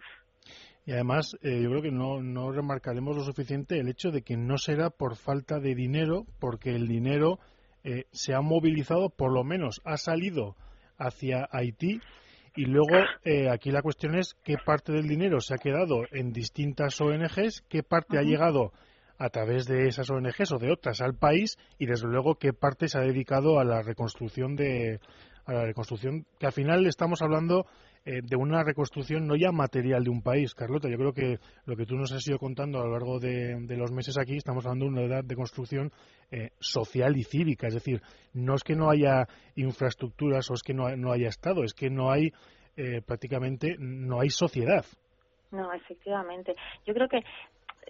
y 0.86 0.92
además, 0.92 1.36
eh, 1.42 1.60
yo 1.62 1.70
creo 1.70 1.82
que 1.82 1.90
no, 1.90 2.22
no 2.22 2.50
remarcaremos 2.50 3.16
lo 3.16 3.22
suficiente 3.22 3.78
el 3.78 3.88
hecho 3.88 4.10
de 4.10 4.22
que 4.22 4.36
no 4.36 4.56
será 4.56 4.90
por 4.90 5.16
falta 5.16 5.60
de 5.60 5.74
dinero, 5.74 6.26
porque 6.38 6.74
el 6.74 6.88
dinero 6.88 7.38
eh, 7.84 8.04
se 8.12 8.34
ha 8.34 8.40
movilizado, 8.40 9.10
por 9.10 9.32
lo 9.32 9.44
menos 9.44 9.80
ha 9.84 9.96
salido 9.96 10.56
hacia 10.98 11.48
Haití. 11.52 12.00
Y 12.56 12.64
luego 12.64 12.96
eh, 13.24 13.48
aquí 13.48 13.70
la 13.70 13.82
cuestión 13.82 14.16
es 14.16 14.34
qué 14.42 14.56
parte 14.64 14.92
del 14.92 15.06
dinero 15.06 15.40
se 15.40 15.54
ha 15.54 15.58
quedado 15.58 16.02
en 16.10 16.32
distintas 16.32 17.00
ONGs, 17.00 17.62
qué 17.68 17.82
parte 17.82 18.18
ha 18.18 18.22
llegado 18.22 18.72
a 19.18 19.28
través 19.28 19.66
de 19.66 19.86
esas 19.86 20.10
ONGs 20.10 20.50
o 20.52 20.58
de 20.58 20.72
otras 20.72 21.00
al 21.00 21.14
país 21.14 21.58
y 21.78 21.86
desde 21.86 22.08
luego 22.08 22.36
qué 22.36 22.52
parte 22.52 22.88
se 22.88 22.98
ha 22.98 23.02
dedicado 23.02 23.60
a 23.60 23.64
la 23.64 23.82
reconstrucción 23.82 24.56
de 24.56 24.98
a 25.50 25.54
la 25.54 25.64
reconstrucción 25.64 26.24
que 26.38 26.46
al 26.46 26.52
final 26.52 26.86
estamos 26.86 27.20
hablando 27.22 27.66
eh, 28.04 28.20
de 28.22 28.36
una 28.36 28.62
reconstrucción 28.62 29.26
no 29.26 29.36
ya 29.36 29.50
material 29.52 30.04
de 30.04 30.10
un 30.10 30.22
país, 30.22 30.54
Carlota. 30.54 30.88
Yo 30.88 30.96
creo 30.96 31.12
que 31.12 31.38
lo 31.66 31.76
que 31.76 31.86
tú 31.86 31.96
nos 31.96 32.12
has 32.12 32.26
ido 32.26 32.38
contando 32.38 32.80
a 32.80 32.84
lo 32.84 32.92
largo 32.92 33.18
de, 33.18 33.58
los 33.76 33.92
meses 33.92 34.16
aquí, 34.16 34.36
estamos 34.36 34.64
hablando 34.64 34.86
de 34.86 34.90
una 34.92 35.02
edad 35.02 35.24
de 35.24 35.34
construcción 35.34 35.92
eh, 36.30 36.50
social 36.60 37.16
y 37.16 37.24
cívica. 37.24 37.66
Es 37.66 37.74
decir, 37.74 38.00
no 38.32 38.54
es 38.54 38.62
que 38.62 38.76
no 38.76 38.90
haya 38.90 39.26
infraestructuras 39.56 40.50
o 40.50 40.54
es 40.54 40.62
que 40.62 40.72
no, 40.72 40.88
no 40.96 41.12
haya 41.12 41.28
Estado, 41.28 41.64
es 41.64 41.74
que 41.74 41.90
no 41.90 42.10
hay 42.10 42.32
eh, 42.76 43.02
prácticamente, 43.02 43.76
no 43.78 44.20
hay 44.20 44.30
sociedad. 44.30 44.84
No, 45.50 45.72
efectivamente. 45.72 46.54
Yo 46.86 46.94
creo 46.94 47.08
que 47.08 47.22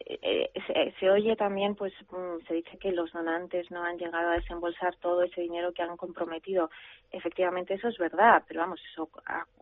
eh, 0.06 0.50
se, 0.98 1.10
oye 1.10 1.36
también, 1.36 1.74
pues 1.74 1.92
mm, 2.10 2.46
se 2.46 2.54
dice 2.54 2.78
que 2.78 2.92
los 2.92 3.12
donantes 3.12 3.70
no 3.70 3.82
han 3.82 3.98
llegado 3.98 4.30
a 4.30 4.36
desembolsar 4.36 4.96
todo 4.96 5.22
ese 5.22 5.42
dinero 5.42 5.72
que 5.72 5.82
han 5.82 5.96
comprometido. 5.96 6.70
Efectivamente, 7.12 7.74
eso 7.74 7.88
es 7.88 7.98
verdad, 7.98 8.42
pero 8.48 8.60
vamos, 8.60 8.80
eso 8.92 9.10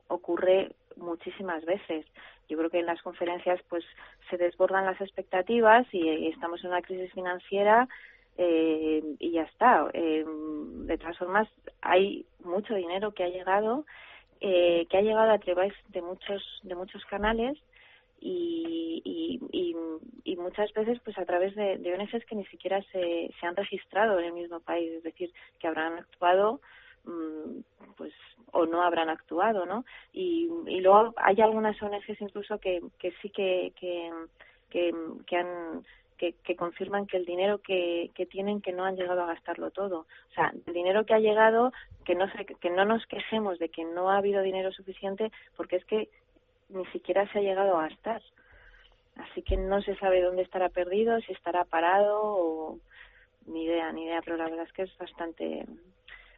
ocurre 0.08 0.72
muchísimas 0.96 1.64
veces. 1.64 2.06
Yo 2.48 2.56
creo 2.56 2.70
que 2.70 2.80
en 2.80 2.86
las 2.86 3.02
conferencias, 3.02 3.60
pues 3.68 3.84
se 4.30 4.36
desbordan 4.36 4.86
las 4.86 5.00
expectativas 5.00 5.86
y, 5.92 6.28
estamos 6.28 6.62
en 6.64 6.70
una 6.70 6.82
crisis 6.82 7.12
financiera 7.12 7.88
eh, 8.36 9.02
y 9.18 9.32
ya 9.32 9.42
está. 9.42 9.90
Eh, 9.92 10.24
de 10.26 10.98
todas 10.98 11.18
formas, 11.18 11.48
hay 11.82 12.24
mucho 12.44 12.74
dinero 12.74 13.12
que 13.12 13.24
ha 13.24 13.28
llegado, 13.28 13.84
eh, 14.40 14.86
que 14.88 14.96
ha 14.96 15.02
llegado 15.02 15.32
a 15.32 15.38
través 15.38 15.74
de 15.88 16.00
muchos 16.00 16.60
de 16.62 16.74
muchos 16.74 17.04
canales 17.06 17.58
y, 18.20 19.02
y, 19.04 19.76
y, 20.24 20.36
muchas 20.36 20.72
veces 20.72 20.98
pues 21.04 21.18
a 21.18 21.24
través 21.24 21.54
de, 21.54 21.74
ONGs 21.92 22.24
que 22.24 22.34
ni 22.34 22.44
siquiera 22.46 22.82
se, 22.92 23.30
se 23.38 23.46
han 23.46 23.56
registrado 23.56 24.18
en 24.18 24.26
el 24.26 24.32
mismo 24.32 24.60
país, 24.60 24.90
es 24.92 25.02
decir, 25.02 25.30
que 25.58 25.68
habrán 25.68 25.98
actuado 25.98 26.60
mm, 27.04 27.60
pues 27.96 28.12
o 28.52 28.66
no 28.66 28.82
habrán 28.82 29.10
actuado, 29.10 29.66
¿no? 29.66 29.84
Y, 30.12 30.48
y 30.66 30.80
luego 30.80 31.14
hay 31.16 31.40
algunas 31.40 31.80
ONGs 31.82 32.20
incluso 32.20 32.58
que, 32.58 32.82
que 32.98 33.12
sí 33.20 33.30
que, 33.30 33.72
que, 33.78 34.10
que, 34.70 35.36
han 35.36 35.84
que, 36.18 36.56
confirman 36.56 37.06
que 37.06 37.16
el 37.16 37.24
dinero 37.24 37.58
que, 37.58 38.10
que 38.14 38.26
tienen 38.26 38.60
que 38.60 38.72
no 38.72 38.84
han 38.84 38.96
llegado 38.96 39.22
a 39.22 39.26
gastarlo 39.26 39.70
todo. 39.70 40.00
O 40.00 40.34
sea, 40.34 40.52
el 40.66 40.74
dinero 40.74 41.06
que 41.06 41.14
ha 41.14 41.20
llegado, 41.20 41.72
que 42.04 42.14
no, 42.14 42.30
se, 42.32 42.44
que 42.44 42.70
no 42.70 42.84
nos 42.84 43.06
quejemos 43.06 43.58
de 43.58 43.68
que 43.68 43.84
no 43.84 44.10
ha 44.10 44.18
habido 44.18 44.42
dinero 44.42 44.72
suficiente, 44.72 45.30
porque 45.56 45.76
es 45.76 45.84
que 45.84 46.08
ni 46.68 46.84
siquiera 46.86 47.30
se 47.32 47.38
ha 47.38 47.42
llegado 47.42 47.78
a 47.78 47.88
gastar. 47.88 48.22
Así 49.16 49.42
que 49.42 49.56
no 49.56 49.82
se 49.82 49.96
sabe 49.96 50.22
dónde 50.22 50.42
estará 50.42 50.68
perdido, 50.68 51.20
si 51.20 51.32
estará 51.32 51.64
parado 51.64 52.20
o 52.22 52.78
ni 53.46 53.64
idea, 53.64 53.90
ni 53.92 54.04
idea, 54.04 54.20
pero 54.24 54.36
la 54.36 54.44
verdad 54.44 54.66
es 54.66 54.72
que 54.72 54.82
es 54.82 54.98
bastante 54.98 55.66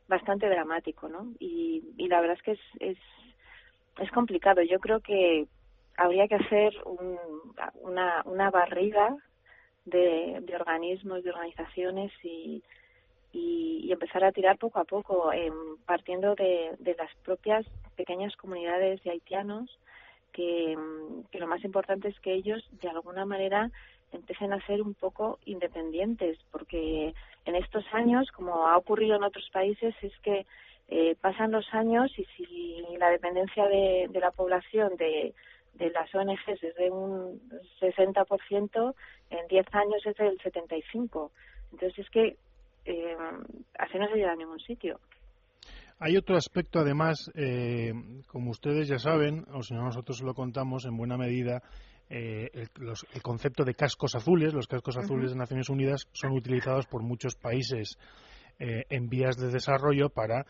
bastante 0.08 0.48
dramático, 0.48 1.08
¿no? 1.08 1.32
Y, 1.38 1.82
la 2.08 2.20
verdad 2.20 2.36
es 2.36 2.42
que 2.42 2.52
es, 2.52 2.60
es, 2.80 2.98
es 3.98 4.10
complicado. 4.10 4.60
Yo 4.62 4.80
creo 4.80 5.00
que 5.00 5.46
habría 5.96 6.26
que 6.26 6.34
hacer 6.34 6.74
un, 6.84 7.16
una, 7.82 8.22
una 8.24 8.50
barriga 8.50 9.16
de, 9.84 10.38
de 10.42 10.56
organismos, 10.56 11.22
de 11.22 11.30
organizaciones 11.30 12.12
y, 12.24 12.62
y, 13.32 13.92
empezar 13.92 14.24
a 14.24 14.32
tirar 14.32 14.58
poco 14.58 14.80
a 14.80 14.84
poco, 14.84 15.32
eh, 15.32 15.52
partiendo 15.86 16.34
de, 16.34 16.74
de 16.78 16.94
las 16.96 17.14
propias 17.24 17.64
pequeñas 17.96 18.34
comunidades 18.36 19.02
de 19.04 19.10
haitianos 19.10 19.78
que, 20.32 20.76
que 21.30 21.38
lo 21.38 21.46
más 21.46 21.64
importante 21.64 22.08
es 22.08 22.18
que 22.20 22.34
ellos 22.34 22.68
de 22.80 22.88
alguna 22.88 23.24
manera 23.24 23.70
empiecen 24.12 24.52
a 24.52 24.64
ser 24.66 24.82
un 24.82 24.94
poco 24.94 25.38
independientes, 25.44 26.38
porque 26.50 27.14
en 27.44 27.56
estos 27.56 27.84
años, 27.92 28.30
como 28.32 28.66
ha 28.66 28.76
ocurrido 28.76 29.16
en 29.16 29.22
otros 29.22 29.48
países, 29.52 29.94
es 30.02 30.12
que 30.20 30.46
eh, 30.88 31.16
pasan 31.20 31.52
los 31.52 31.72
años 31.72 32.10
y 32.18 32.24
si 32.36 32.84
la 32.98 33.10
dependencia 33.10 33.66
de, 33.68 34.08
la 34.12 34.32
población 34.32 34.96
de, 34.96 35.34
de 35.74 35.90
las 35.90 36.12
ONGs 36.12 36.62
es 36.62 36.74
de 36.74 36.90
un 36.90 37.40
60%, 37.80 38.94
en 39.30 39.46
10 39.46 39.74
años 39.74 40.04
es 40.04 40.16
del 40.16 40.38
75%. 40.38 41.30
Entonces 41.72 41.98
es 41.98 42.10
que 42.10 42.36
eh, 42.84 43.16
así 43.78 43.98
no 43.98 44.08
se 44.08 44.16
llega 44.16 44.32
a 44.32 44.36
ningún 44.36 44.60
sitio. 44.60 44.98
Hay 46.02 46.16
otro 46.16 46.34
aspecto, 46.34 46.78
además, 46.78 47.30
eh, 47.34 47.92
como 48.26 48.52
ustedes 48.52 48.88
ya 48.88 48.98
saben, 48.98 49.44
o 49.52 49.62
si 49.62 49.74
no 49.74 49.82
nosotros 49.82 50.22
lo 50.22 50.32
contamos 50.32 50.86
en 50.86 50.96
buena 50.96 51.18
medida, 51.18 51.62
eh, 52.08 52.50
el, 52.54 53.22
concepto 53.22 53.64
de 53.64 53.74
cascos 53.74 54.14
azules, 54.14 54.54
los 54.54 54.66
cascos 54.66 54.96
azules 54.96 55.32
de 55.32 55.36
Naciones 55.36 55.68
Unidas, 55.68 56.08
son 56.12 56.32
utilizados 56.32 56.86
por 56.86 57.02
muchos 57.02 57.34
países 57.34 57.98
eh, 58.60 58.84
en 58.88 59.08
vías 59.08 59.36
de 59.36 59.50
desarrollo 59.50 60.10
para 60.10 60.46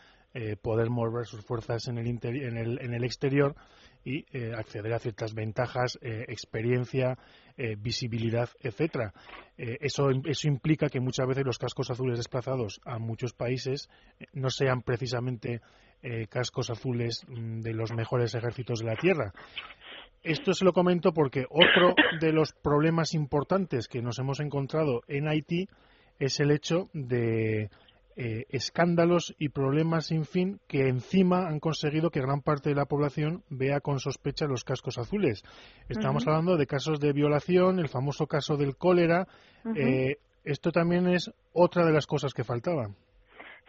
poder 0.62 0.90
mover 0.90 1.26
sus 1.26 1.44
fuerzas 1.44 1.88
en 1.88 1.98
el, 1.98 2.06
en 2.06 2.56
el, 2.56 2.80
en 2.80 2.94
el 2.94 3.02
exterior 3.02 3.56
y 4.04 4.24
eh, 4.32 4.52
acceder 4.56 4.92
a 4.94 4.98
ciertas 4.98 5.34
ventajas, 5.34 5.98
eh, 6.00 6.24
experiencia, 6.28 7.18
eh, 7.56 7.76
visibilidad, 7.78 8.48
etcétera. 8.60 9.12
eso, 9.56 10.08
eso 10.24 10.48
implica 10.48 10.88
que 10.88 11.00
muchas 11.00 11.26
veces 11.26 11.44
los 11.44 11.58
cascos 11.58 11.90
azules 11.90 12.16
desplazados 12.16 12.80
a 12.86 12.98
muchos 12.98 13.34
países 13.34 13.90
no 14.32 14.48
sean 14.48 14.80
precisamente 14.80 15.60
cascos 16.30 16.70
azules 16.70 17.26
mm, 17.28 17.60
de 17.60 17.74
los 17.74 17.92
mejores 17.92 18.34
ejércitos 18.34 18.78
de 18.78 18.86
la 18.86 18.96
Tierra. 18.96 19.34
Esto 20.22 20.54
se 20.54 20.64
lo 20.64 20.72
comento 20.72 21.12
porque 21.12 21.44
otro 21.50 21.94
de 22.20 22.32
los 22.32 22.52
problemas 22.54 23.12
importantes 23.12 23.86
que 23.86 24.00
nos 24.00 24.18
hemos 24.18 24.40
encontrado 24.40 25.02
en 25.08 25.28
Haití 25.28 25.68
es 26.18 26.40
el 26.40 26.52
hecho 26.52 26.88
de 26.94 27.68
eh, 28.16 28.44
escándalos 28.48 29.34
y 29.38 29.50
problemas 29.50 30.06
sin 30.06 30.24
fin 30.24 30.60
que 30.68 30.88
encima 30.88 31.48
han 31.48 31.60
conseguido 31.60 32.10
que 32.10 32.20
gran 32.20 32.42
parte 32.42 32.68
de 32.68 32.74
la 32.74 32.86
población 32.86 33.42
vea 33.48 33.80
con 33.80 33.98
sospecha 33.98 34.46
los 34.46 34.64
cascos 34.64 34.98
azules. 34.98 35.42
Estamos 35.88 36.26
hablando 36.26 36.56
de 36.56 36.66
casos 36.66 37.00
de 37.00 37.12
violación, 37.12 37.78
el 37.78 37.88
famoso 37.88 38.26
caso 38.26 38.56
del 38.56 38.76
cólera. 38.76 39.26
Eh, 39.76 40.16
esto 40.44 40.72
también 40.72 41.06
es 41.08 41.30
otra 41.52 41.84
de 41.84 41.92
las 41.92 42.06
cosas 42.06 42.34
que 42.34 42.44
faltaban. 42.44 42.96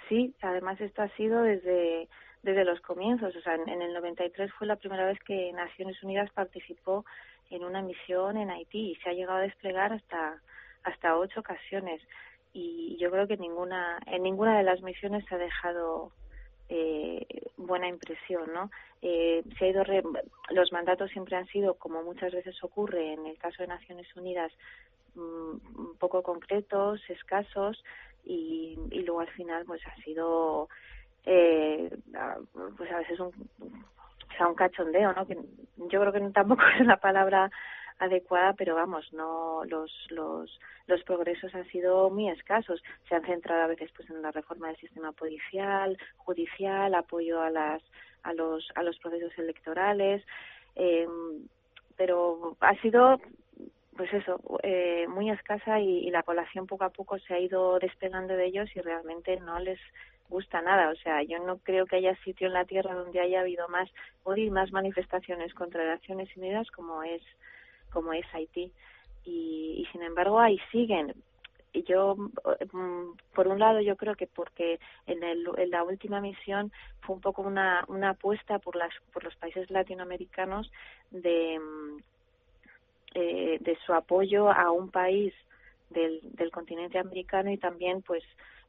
Sí, 0.10 0.33
además 0.41 0.79
esto 0.81 1.01
ha 1.01 1.10
sido 1.15 1.43
desde 1.43 2.07
desde 2.43 2.65
los 2.65 2.81
comienzos. 2.81 3.36
O 3.36 3.41
sea, 3.41 3.55
en, 3.55 3.69
en 3.69 3.81
el 3.81 3.93
93 3.93 4.51
fue 4.57 4.67
la 4.67 4.75
primera 4.75 5.05
vez 5.05 5.19
que 5.25 5.51
Naciones 5.53 6.01
Unidas 6.01 6.29
participó 6.33 7.05
en 7.51 7.63
una 7.63 7.81
misión 7.81 8.38
en 8.38 8.50
Haití 8.50 8.91
y 8.91 8.95
se 8.95 9.10
ha 9.10 9.13
llegado 9.13 9.39
a 9.39 9.43
desplegar 9.43 9.93
hasta 9.93 10.41
hasta 10.83 11.15
ocho 11.17 11.41
ocasiones 11.41 12.01
y 12.53 12.98
yo 12.98 13.10
creo 13.12 13.27
que 13.27 13.38
ninguna 13.38 14.00
en 14.08 14.24
ninguna 14.24 14.58
de 14.58 14.63
las 14.63 14.81
misiones 14.81 15.25
se 15.25 15.36
ha 15.36 15.38
dejado 15.38 16.12
eh, 16.70 17.25
buena 17.58 17.88
impresión, 17.88 18.51
¿no? 18.53 18.72
Eh, 19.01 19.43
se 19.58 19.65
ha 19.65 19.70
ido 19.70 19.84
los 20.50 20.72
mandatos 20.72 21.12
siempre 21.12 21.36
han 21.36 21.48
sido, 21.48 21.74
como 21.75 22.03
muchas 22.03 22.31
veces 22.31 22.55
ocurre 22.63 23.13
en 23.13 23.25
el 23.25 23.38
caso 23.38 23.63
de 23.63 23.67
Naciones 23.67 24.08
Unidas, 24.15 24.51
mm, 25.15 25.98
poco 26.00 26.24
concretos, 26.24 27.01
escasos 27.10 27.84
y, 28.24 28.77
y 28.91 29.01
luego 29.01 29.22
al 29.22 29.29
final 29.29 29.65
pues 29.65 29.81
ha 29.88 29.96
sido 30.03 30.70
eh, 31.25 31.89
pues 32.77 32.91
a 32.91 32.98
veces 33.00 33.20
un 33.20 33.31
o 34.31 34.38
sea, 34.38 34.48
un 34.48 34.55
cachondeo, 34.55 35.13
¿no? 35.13 35.25
Que 35.25 35.38
yo 35.77 36.00
creo 36.00 36.12
que 36.12 36.20
tampoco 36.31 36.62
es 36.79 36.86
la 36.86 36.98
palabra 36.98 37.51
adecuada, 38.01 38.53
pero 38.53 38.75
vamos, 38.75 39.13
no 39.13 39.63
los, 39.65 39.91
los, 40.10 40.60
los 40.88 41.03
progresos 41.03 41.53
han 41.53 41.67
sido 41.67 42.10
muy 42.10 42.29
escasos. 42.29 42.81
Se 43.08 43.15
han 43.15 43.24
centrado 43.24 43.62
a 43.62 43.67
veces 43.67 43.91
pues 43.96 44.10
en 44.10 44.22
la 44.22 44.31
reforma 44.31 44.67
del 44.67 44.77
sistema 44.77 45.12
policial, 45.12 45.98
judicial, 46.17 46.93
apoyo 46.96 47.41
a 47.41 47.50
las 47.50 47.81
a 48.24 48.34
los 48.34 48.67
a 48.75 48.84
los 48.84 48.98
procesos 49.00 49.31
electorales, 49.38 50.24
eh, 50.75 51.08
pero 51.96 52.58
ha 52.60 52.75
sido 52.81 53.20
pues 53.96 54.12
eso, 54.13 54.41
eh, 54.63 55.05
muy 55.10 55.29
escasa 55.29 55.79
y, 55.79 56.10
la 56.10 56.24
población 56.24 56.65
poco 56.65 56.86
a 56.86 56.89
poco 56.89 57.20
se 57.20 57.36
ha 57.36 57.39
ido 57.39 57.77
despegando 57.77 58.36
de 58.36 58.46
ellos 58.46 58.70
y 58.75 58.81
realmente 58.81 59.39
no 59.41 59.60
les 59.60 59.79
gusta 60.27 60.62
nada. 60.62 60.89
O 60.89 60.96
sea, 60.96 61.22
yo 61.22 61.38
no 61.39 61.58
creo 61.58 61.86
que 61.86 61.98
haya 61.98 62.15
sitio 62.24 62.48
en 62.48 62.53
la 62.53 62.65
Tierra 62.65 62.96
donde 62.96 63.20
haya 63.20 63.41
habido 63.41 63.67
más 63.67 63.89
y 64.36 64.50
más 64.50 64.72
manifestaciones 64.72 65.53
contra 65.53 65.86
Naciones 65.86 66.36
Unidas 66.36 66.72
como 66.72 67.03
es 67.03 67.22
como 67.91 68.13
es 68.13 68.25
Haití. 68.33 68.71
Y, 69.24 69.88
sin 69.91 70.01
embargo 70.01 70.39
ahí 70.39 70.60
siguen. 70.71 71.13
Yo, 71.74 72.15
mm, 72.15 73.13
por 73.33 73.48
un 73.48 73.60
lado, 73.60 73.79
yo 73.79 73.95
creo 73.95 74.15
que 74.15 74.27
porque 74.27 74.79
en, 75.07 75.24
el, 75.24 75.48
en 75.57 75.69
la 75.69 75.83
última 75.83 76.19
misión 76.19 76.71
fue 77.01 77.15
un 77.15 77.21
poco 77.21 77.43
una, 77.43 77.86
una 77.88 78.10
apuesta 78.12 78.60
por, 78.60 78.75
las, 78.75 78.93
por 79.13 79.24
los 79.24 79.36
países 79.38 79.69
latinoamericanos 79.69 80.69
de, 81.12 81.60
mm, 81.60 81.98
eh, 83.13 83.57
de 83.62 83.77
su 83.86 83.93
apoyo 83.93 84.51
a 84.51 84.71
un 84.71 84.89
país 84.89 85.33
del, 85.89 86.19
del 86.24 86.51
continente 86.51 86.98
americano 87.00 87.51
y 87.51 87.57
también, 87.57 88.01
pues, 88.01 88.24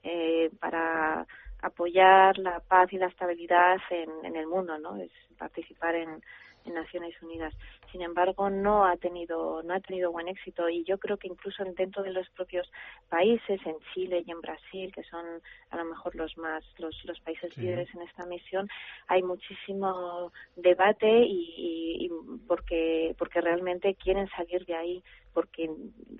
eh, 0.04 0.50
para 0.60 1.26
apoyar 1.62 2.38
la 2.38 2.60
paz 2.60 2.92
y 2.92 2.98
la 2.98 3.06
estabilidad 3.06 3.78
en, 3.90 4.10
en 4.24 4.36
el 4.36 4.46
mundo, 4.46 4.76
¿no? 4.78 4.96
Es 4.96 5.10
participar 5.38 5.94
en, 5.94 6.22
en 6.64 6.74
Naciones 6.74 7.14
Unidas. 7.22 7.54
Sin 7.92 8.02
embargo, 8.02 8.50
no 8.50 8.84
ha 8.86 8.96
tenido 8.96 9.62
no 9.62 9.74
ha 9.74 9.80
tenido 9.80 10.10
buen 10.10 10.28
éxito. 10.28 10.68
Y 10.68 10.82
yo 10.84 10.98
creo 10.98 11.18
que 11.18 11.28
incluso 11.28 11.62
dentro 11.76 12.02
de 12.02 12.10
los 12.10 12.28
propios 12.30 12.70
países, 13.08 13.60
en 13.64 13.76
Chile 13.92 14.24
y 14.26 14.30
en 14.30 14.40
Brasil, 14.40 14.90
que 14.92 15.04
son 15.04 15.24
a 15.70 15.76
lo 15.76 15.84
mejor 15.84 16.16
los 16.16 16.36
más 16.38 16.64
los, 16.78 17.04
los 17.04 17.20
países 17.20 17.56
líderes 17.56 17.88
en 17.94 18.02
esta 18.02 18.26
misión, 18.26 18.68
hay 19.06 19.22
muchísimo 19.22 20.32
debate 20.56 21.24
y, 21.26 22.06
y 22.06 22.10
porque 22.48 23.14
porque 23.18 23.40
realmente 23.40 23.94
quieren 23.94 24.28
salir 24.30 24.64
de 24.64 24.74
ahí 24.74 25.02
porque 25.32 25.70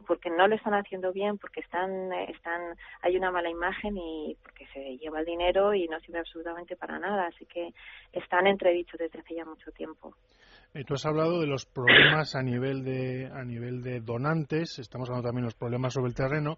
porque 0.07 0.31
no 0.31 0.49
lo 0.49 0.57
están 0.57 0.75
haciendo 0.75 1.13
bien, 1.13 1.39
porque 1.39 1.61
están 1.61 2.13
están 2.13 2.77
hay 3.03 3.17
una 3.17 3.31
mala 3.31 3.51
imagen 3.51 3.97
y 3.97 4.37
porque 4.43 4.67
se 4.73 4.99
lleva 4.99 5.21
el 5.21 5.27
dinero 5.27 5.75
y 5.75 5.89
no 5.89 6.01
sirve 6.01 6.21
absolutamente 6.21 6.77
para 6.77 6.99
nada, 6.99 7.27
así 7.27 7.47
que 7.47 7.73
están 8.13 8.47
entredichos 8.47 8.99
desde 8.99 9.21
hace 9.21 9.35
ya 9.35 9.45
mucho 9.45 9.71
tiempo. 9.73 10.15
Eh, 10.75 10.85
tú 10.85 10.95
has 10.95 11.05
hablado 11.05 11.41
de 11.41 11.47
los 11.47 11.67
problemas 11.67 12.35
a 12.35 12.43
nivel 12.43 12.83
de 12.83 13.27
a 13.27 13.45
nivel 13.45 13.83
de 13.83 14.01
donantes, 14.01 14.79
estamos 14.79 15.09
hablando 15.09 15.29
también 15.29 15.43
de 15.43 15.49
los 15.49 15.55
problemas 15.55 15.93
sobre 15.93 16.09
el 16.09 16.15
terreno. 16.15 16.57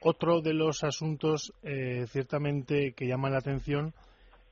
Otro 0.00 0.40
de 0.40 0.54
los 0.54 0.82
asuntos 0.84 1.52
eh, 1.62 2.06
ciertamente 2.08 2.92
que 2.92 3.06
llaman 3.06 3.32
la 3.32 3.38
atención 3.38 3.92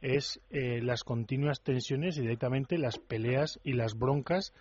es 0.03 0.41
eh, 0.51 0.81
las 0.83 1.03
continuas 1.03 1.63
tensiones 1.63 2.19
y 2.19 2.21
directamente 2.21 2.77
las 2.77 2.99
peleas 2.99 3.59
y 3.65 3.73
las 3.73 3.99
broncas 3.99 4.53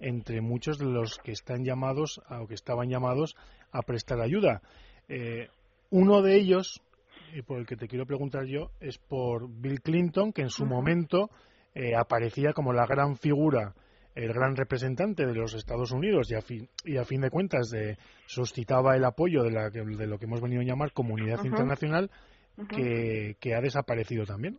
entre 0.00 0.40
muchos 0.40 0.78
de 0.78 0.86
los 0.86 1.18
que 1.18 1.30
están 1.32 1.64
llamados 1.64 2.20
o 2.28 2.48
que 2.48 2.54
estaban 2.54 2.88
llamados 2.88 3.36
a 3.70 3.82
prestar 3.82 4.20
ayuda. 4.20 4.60
Eh, 5.08 5.48
uno 5.90 6.20
de 6.20 6.36
ellos, 6.36 6.82
y 7.32 7.42
por 7.42 7.58
el 7.58 7.66
que 7.66 7.76
te 7.76 7.86
quiero 7.86 8.06
preguntar 8.06 8.46
yo, 8.46 8.70
es 8.80 8.98
por 8.98 9.48
Bill 9.48 9.80
Clinton, 9.80 10.32
que 10.32 10.42
en 10.42 10.50
su 10.50 10.66
momento 10.66 11.30
eh, 11.74 11.94
aparecía 11.96 12.52
como 12.52 12.72
la 12.72 12.86
gran 12.86 13.16
figura, 13.16 13.74
el 14.14 14.32
gran 14.32 14.56
representante 14.56 15.26
de 15.26 15.34
los 15.34 15.54
Estados 15.54 15.92
Unidos 15.92 16.30
y 16.30 16.34
a 16.34 16.40
fin, 16.40 16.68
y 16.84 16.96
a 16.96 17.04
fin 17.04 17.20
de 17.20 17.30
cuentas 17.30 17.70
de, 17.70 17.96
suscitaba 18.26 18.96
el 18.96 19.04
apoyo 19.04 19.42
de, 19.42 19.50
la, 19.50 19.70
de 19.70 20.06
lo 20.06 20.18
que 20.18 20.26
hemos 20.26 20.40
venido 20.40 20.60
a 20.60 20.64
llamar 20.64 20.92
comunidad 20.92 21.42
internacional, 21.44 22.10
que, 22.68 23.36
que 23.40 23.54
ha 23.54 23.60
desaparecido 23.60 24.24
también. 24.24 24.58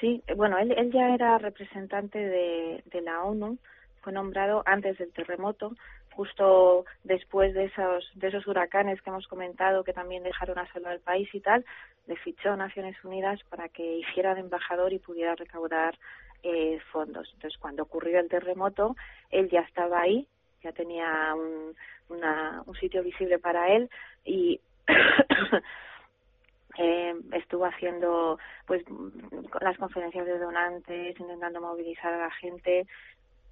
Sí, 0.00 0.22
bueno, 0.36 0.58
él, 0.58 0.72
él 0.76 0.90
ya 0.92 1.14
era 1.14 1.38
representante 1.38 2.18
de, 2.18 2.82
de 2.90 3.00
la 3.00 3.22
ONU 3.22 3.58
fue 4.04 4.12
nombrado 4.12 4.62
antes 4.66 4.98
del 4.98 5.12
terremoto, 5.12 5.72
justo 6.12 6.84
después 7.02 7.54
de 7.54 7.64
esos, 7.64 8.08
de 8.14 8.28
esos 8.28 8.46
huracanes 8.46 9.00
que 9.00 9.10
hemos 9.10 9.26
comentado 9.26 9.82
que 9.82 9.94
también 9.94 10.22
dejaron 10.22 10.58
asolar 10.58 10.92
el 10.92 11.00
país 11.00 11.28
y 11.32 11.40
tal, 11.40 11.64
le 12.06 12.16
fichó 12.16 12.50
a 12.50 12.56
Naciones 12.56 13.02
Unidas 13.02 13.40
para 13.48 13.68
que 13.70 13.98
hiciera 13.98 14.34
de 14.34 14.42
embajador 14.42 14.92
y 14.92 14.98
pudiera 14.98 15.34
recaudar 15.34 15.98
eh, 16.44 16.78
fondos. 16.92 17.28
Entonces, 17.34 17.58
cuando 17.58 17.82
ocurrió 17.82 18.20
el 18.20 18.28
terremoto, 18.28 18.94
él 19.30 19.48
ya 19.50 19.60
estaba 19.60 20.00
ahí, 20.00 20.28
ya 20.62 20.72
tenía 20.72 21.34
un, 21.34 21.74
un 22.08 22.74
sitio 22.76 23.02
visible 23.02 23.38
para 23.38 23.74
él 23.74 23.90
y 24.24 24.60
Eh, 26.76 27.14
estuvo 27.32 27.66
haciendo 27.66 28.38
pues 28.66 28.82
las 29.60 29.78
conferencias 29.78 30.26
de 30.26 30.38
donantes 30.38 31.18
intentando 31.18 31.60
movilizar 31.60 32.12
a 32.12 32.18
la 32.18 32.30
gente. 32.32 32.86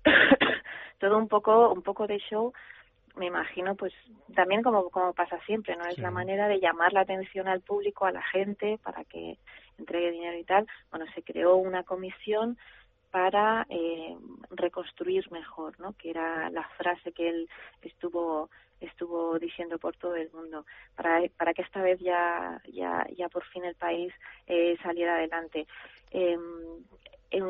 Todo 0.99 1.18
un 1.18 1.28
poco 1.28 1.72
un 1.72 1.82
poco 1.82 2.06
de 2.08 2.18
show 2.18 2.52
me 3.14 3.26
imagino 3.26 3.76
pues 3.76 3.92
también 4.34 4.62
como 4.62 4.90
como 4.90 5.12
pasa 5.12 5.38
siempre 5.46 5.76
no 5.76 5.84
es 5.84 5.99
la 5.99 6.11
manera 6.11 6.49
de 6.49 6.58
llamar 6.58 6.92
la 6.92 7.02
atención 7.02 7.46
al 7.46 7.61
público 7.61 8.06
a 8.06 8.12
la 8.12 8.22
gente 8.22 8.78
para 8.82 9.04
que 9.04 9.38
entregue 9.78 10.11
dinero 10.11 10.37
y 10.38 10.44
tal. 10.44 10.66
Bueno 10.90 11.06
se 11.14 11.22
creó 11.22 11.54
una 11.56 11.84
comisión 11.84 12.58
para 13.12 13.66
eh, 13.69 14.16
reconstruir 14.50 15.31
mejor 15.31 15.78
no 15.78 15.92
que 15.92 16.11
era 16.11 16.50
la 16.50 16.66
frase 16.78 17.12
que 17.12 17.28
él 17.28 17.49
estuvo 17.83 18.50
estuvo 18.86 19.38
diciendo 19.38 19.78
por 19.78 19.96
todo 19.96 20.16
el 20.16 20.30
mundo 20.32 20.64
para 20.96 21.20
para 21.36 21.54
que 21.54 21.62
esta 21.62 21.82
vez 21.82 21.98
ya 22.00 22.60
ya 22.72 23.06
ya 23.16 23.28
por 23.28 23.44
fin 23.44 23.64
el 23.64 23.74
país 23.74 24.12
eh, 24.46 24.76
saliera 24.82 25.16
adelante 25.16 25.66
eh, 26.10 26.36
en 27.32 27.44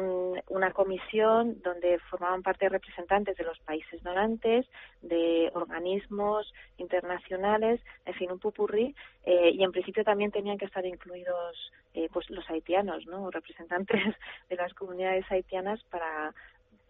una 0.48 0.70
comisión 0.70 1.60
donde 1.62 1.98
formaban 2.08 2.42
parte 2.42 2.68
representantes 2.68 3.36
de 3.36 3.42
los 3.42 3.58
países 3.60 4.00
donantes, 4.04 4.64
de 5.02 5.50
organismos 5.54 6.54
internacionales, 6.78 7.80
en 8.06 8.14
fin, 8.14 8.30
un 8.30 8.38
pupurrí, 8.38 8.94
eh, 9.24 9.50
y 9.52 9.64
en 9.64 9.72
principio 9.72 10.04
también 10.04 10.30
tenían 10.30 10.56
que 10.56 10.66
estar 10.66 10.86
incluidos 10.86 11.72
eh, 11.94 12.08
pues 12.12 12.30
los 12.30 12.48
haitianos, 12.48 13.06
¿no? 13.06 13.28
representantes 13.32 14.00
de 14.48 14.56
las 14.56 14.72
comunidades 14.74 15.24
haitianas 15.30 15.82
para 15.90 16.32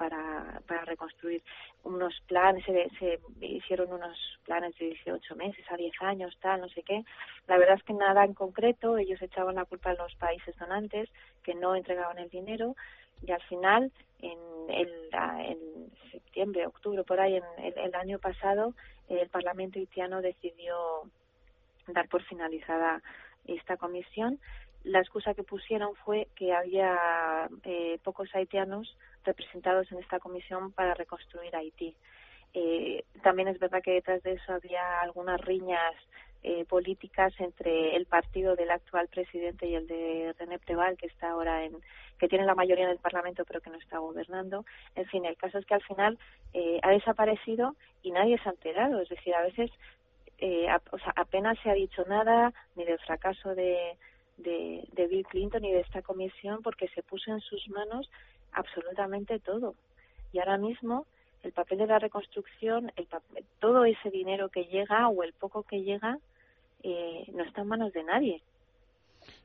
para, 0.03 0.61
para 0.67 0.85
reconstruir 0.85 1.45
unos 1.85 2.13
planes, 2.27 2.65
se, 2.65 2.91
se 2.99 3.21
hicieron 3.47 3.93
unos 3.93 4.19
planes 4.45 4.77
de 4.77 4.87
18 4.87 5.37
meses 5.37 5.65
a 5.71 5.77
10 5.77 5.93
años, 6.01 6.37
tal, 6.41 6.61
no 6.61 6.69
sé 6.71 6.83
qué. 6.83 7.05
La 7.47 7.57
verdad 7.57 7.77
es 7.77 7.85
que 7.85 7.93
nada 7.93 8.25
en 8.25 8.35
concreto, 8.35 8.99
ellos 8.99 9.23
echaban 9.23 9.55
la 9.55 9.65
culpa 9.65 9.91
a 9.91 9.95
los 9.95 10.13
países 10.17 10.57
donantes 10.59 11.09
que 11.45 11.55
no 11.55 11.77
entregaban 11.77 12.19
el 12.19 12.29
dinero 12.31 12.75
y 13.25 13.31
al 13.31 13.43
final, 13.43 13.93
en, 14.19 14.39
el, 14.71 14.89
septiembre, 16.11 16.67
octubre, 16.67 17.05
por 17.05 17.21
ahí, 17.21 17.37
en 17.37 17.45
el, 17.65 17.79
el 17.79 17.95
año 17.95 18.19
pasado, 18.19 18.75
el 19.09 19.29
Parlamento 19.29 19.79
haitiano 19.79 20.21
decidió 20.21 20.75
dar 21.87 22.09
por 22.09 22.25
finalizada 22.25 23.01
esta 23.47 23.77
comisión 23.77 24.41
la 24.85 25.01
excusa 25.01 25.35
que 25.35 25.43
pusieron 25.43 25.95
fue 26.05 26.29
que 26.35 26.53
había 26.53 27.49
eh, 27.65 27.99
pocos 28.03 28.35
haitianos 28.35 28.97
representados 29.25 29.91
en 29.93 29.99
esta 29.99 30.19
comisión 30.19 30.73
para 30.73 30.95
reconstruir 30.95 31.55
Haití. 31.55 31.95
Eh, 32.55 33.05
también 33.23 33.49
es 33.49 33.59
verdad 33.59 33.83
que 33.83 33.93
detrás 33.93 34.23
de 34.23 34.33
eso 34.33 34.53
había 34.53 35.01
algunas 35.01 35.41
riñas 35.41 35.95
eh, 36.43 36.65
políticas 36.65 37.33
entre 37.39 37.95
el 37.95 38.07
partido 38.07 38.57
del 38.57 38.71
actual 38.71 39.09
presidente 39.09 39.67
y 39.67 39.77
el 39.77 39.87
de 39.87 40.35
René 40.39 40.59
Preval, 40.59 40.97
que 40.97 41.07
está 41.07 41.31
ahora 41.31 41.65
en, 41.65 41.77
que 42.19 42.29
tiene 42.29 42.45
la 42.45 42.57
mayoría 42.57 42.85
en 42.85 42.91
el 42.91 42.99
Parlamento 42.99 43.45
pero 43.45 43.61
que 43.61 43.71
no 43.71 43.79
está 43.79 43.99
gobernando. 43.99 44.65
En 44.97 45.07
fin, 45.07 45.25
el 45.25 45.37
caso 45.37 45.59
es 45.59 45.67
que 45.67 45.75
al 45.75 45.85
final 45.85 46.19
eh, 46.53 46.81
ha 46.83 46.91
desaparecido 46.91 47.77
y 48.03 48.11
nadie 48.11 48.39
se 48.39 48.49
ha 48.49 48.53
enterado. 48.53 49.01
Es 49.01 49.09
decir, 49.09 49.35
a 49.35 49.43
veces 49.43 49.71
eh, 50.39 50.67
o 50.91 50.99
sea, 50.99 51.13
apenas 51.15 51.57
se 51.63 51.71
ha 51.71 51.75
dicho 51.75 52.05
nada 52.09 52.53
ni 52.75 52.85
del 52.85 52.99
fracaso 52.99 53.55
de, 53.55 53.97
de, 54.43 54.85
de 54.93 55.07
Bill 55.07 55.27
Clinton 55.27 55.65
y 55.65 55.73
de 55.73 55.81
esta 55.81 56.03
comisión 56.03 56.63
porque 56.63 56.89
se 56.89 57.03
puso 57.03 57.31
en 57.31 57.41
sus 57.41 57.69
manos 57.69 58.11
absolutamente 58.53 59.39
todo. 59.39 59.75
Y 60.33 60.39
ahora 60.39 60.59
mismo 60.59 61.07
el 61.43 61.53
papel 61.53 61.79
de 61.79 61.87
la 61.87 61.99
reconstrucción, 61.99 62.93
el 62.97 63.09
todo 63.59 63.85
ese 63.85 64.11
dinero 64.11 64.49
que 64.49 64.65
llega 64.67 65.09
o 65.09 65.23
el 65.23 65.33
poco 65.33 65.65
que 65.65 65.83
llega, 65.83 66.19
eh, 66.83 67.25
no 67.33 67.43
está 67.45 67.63
en 67.63 67.69
manos 67.69 67.93
de 67.93 68.05
nadie. 68.05 68.43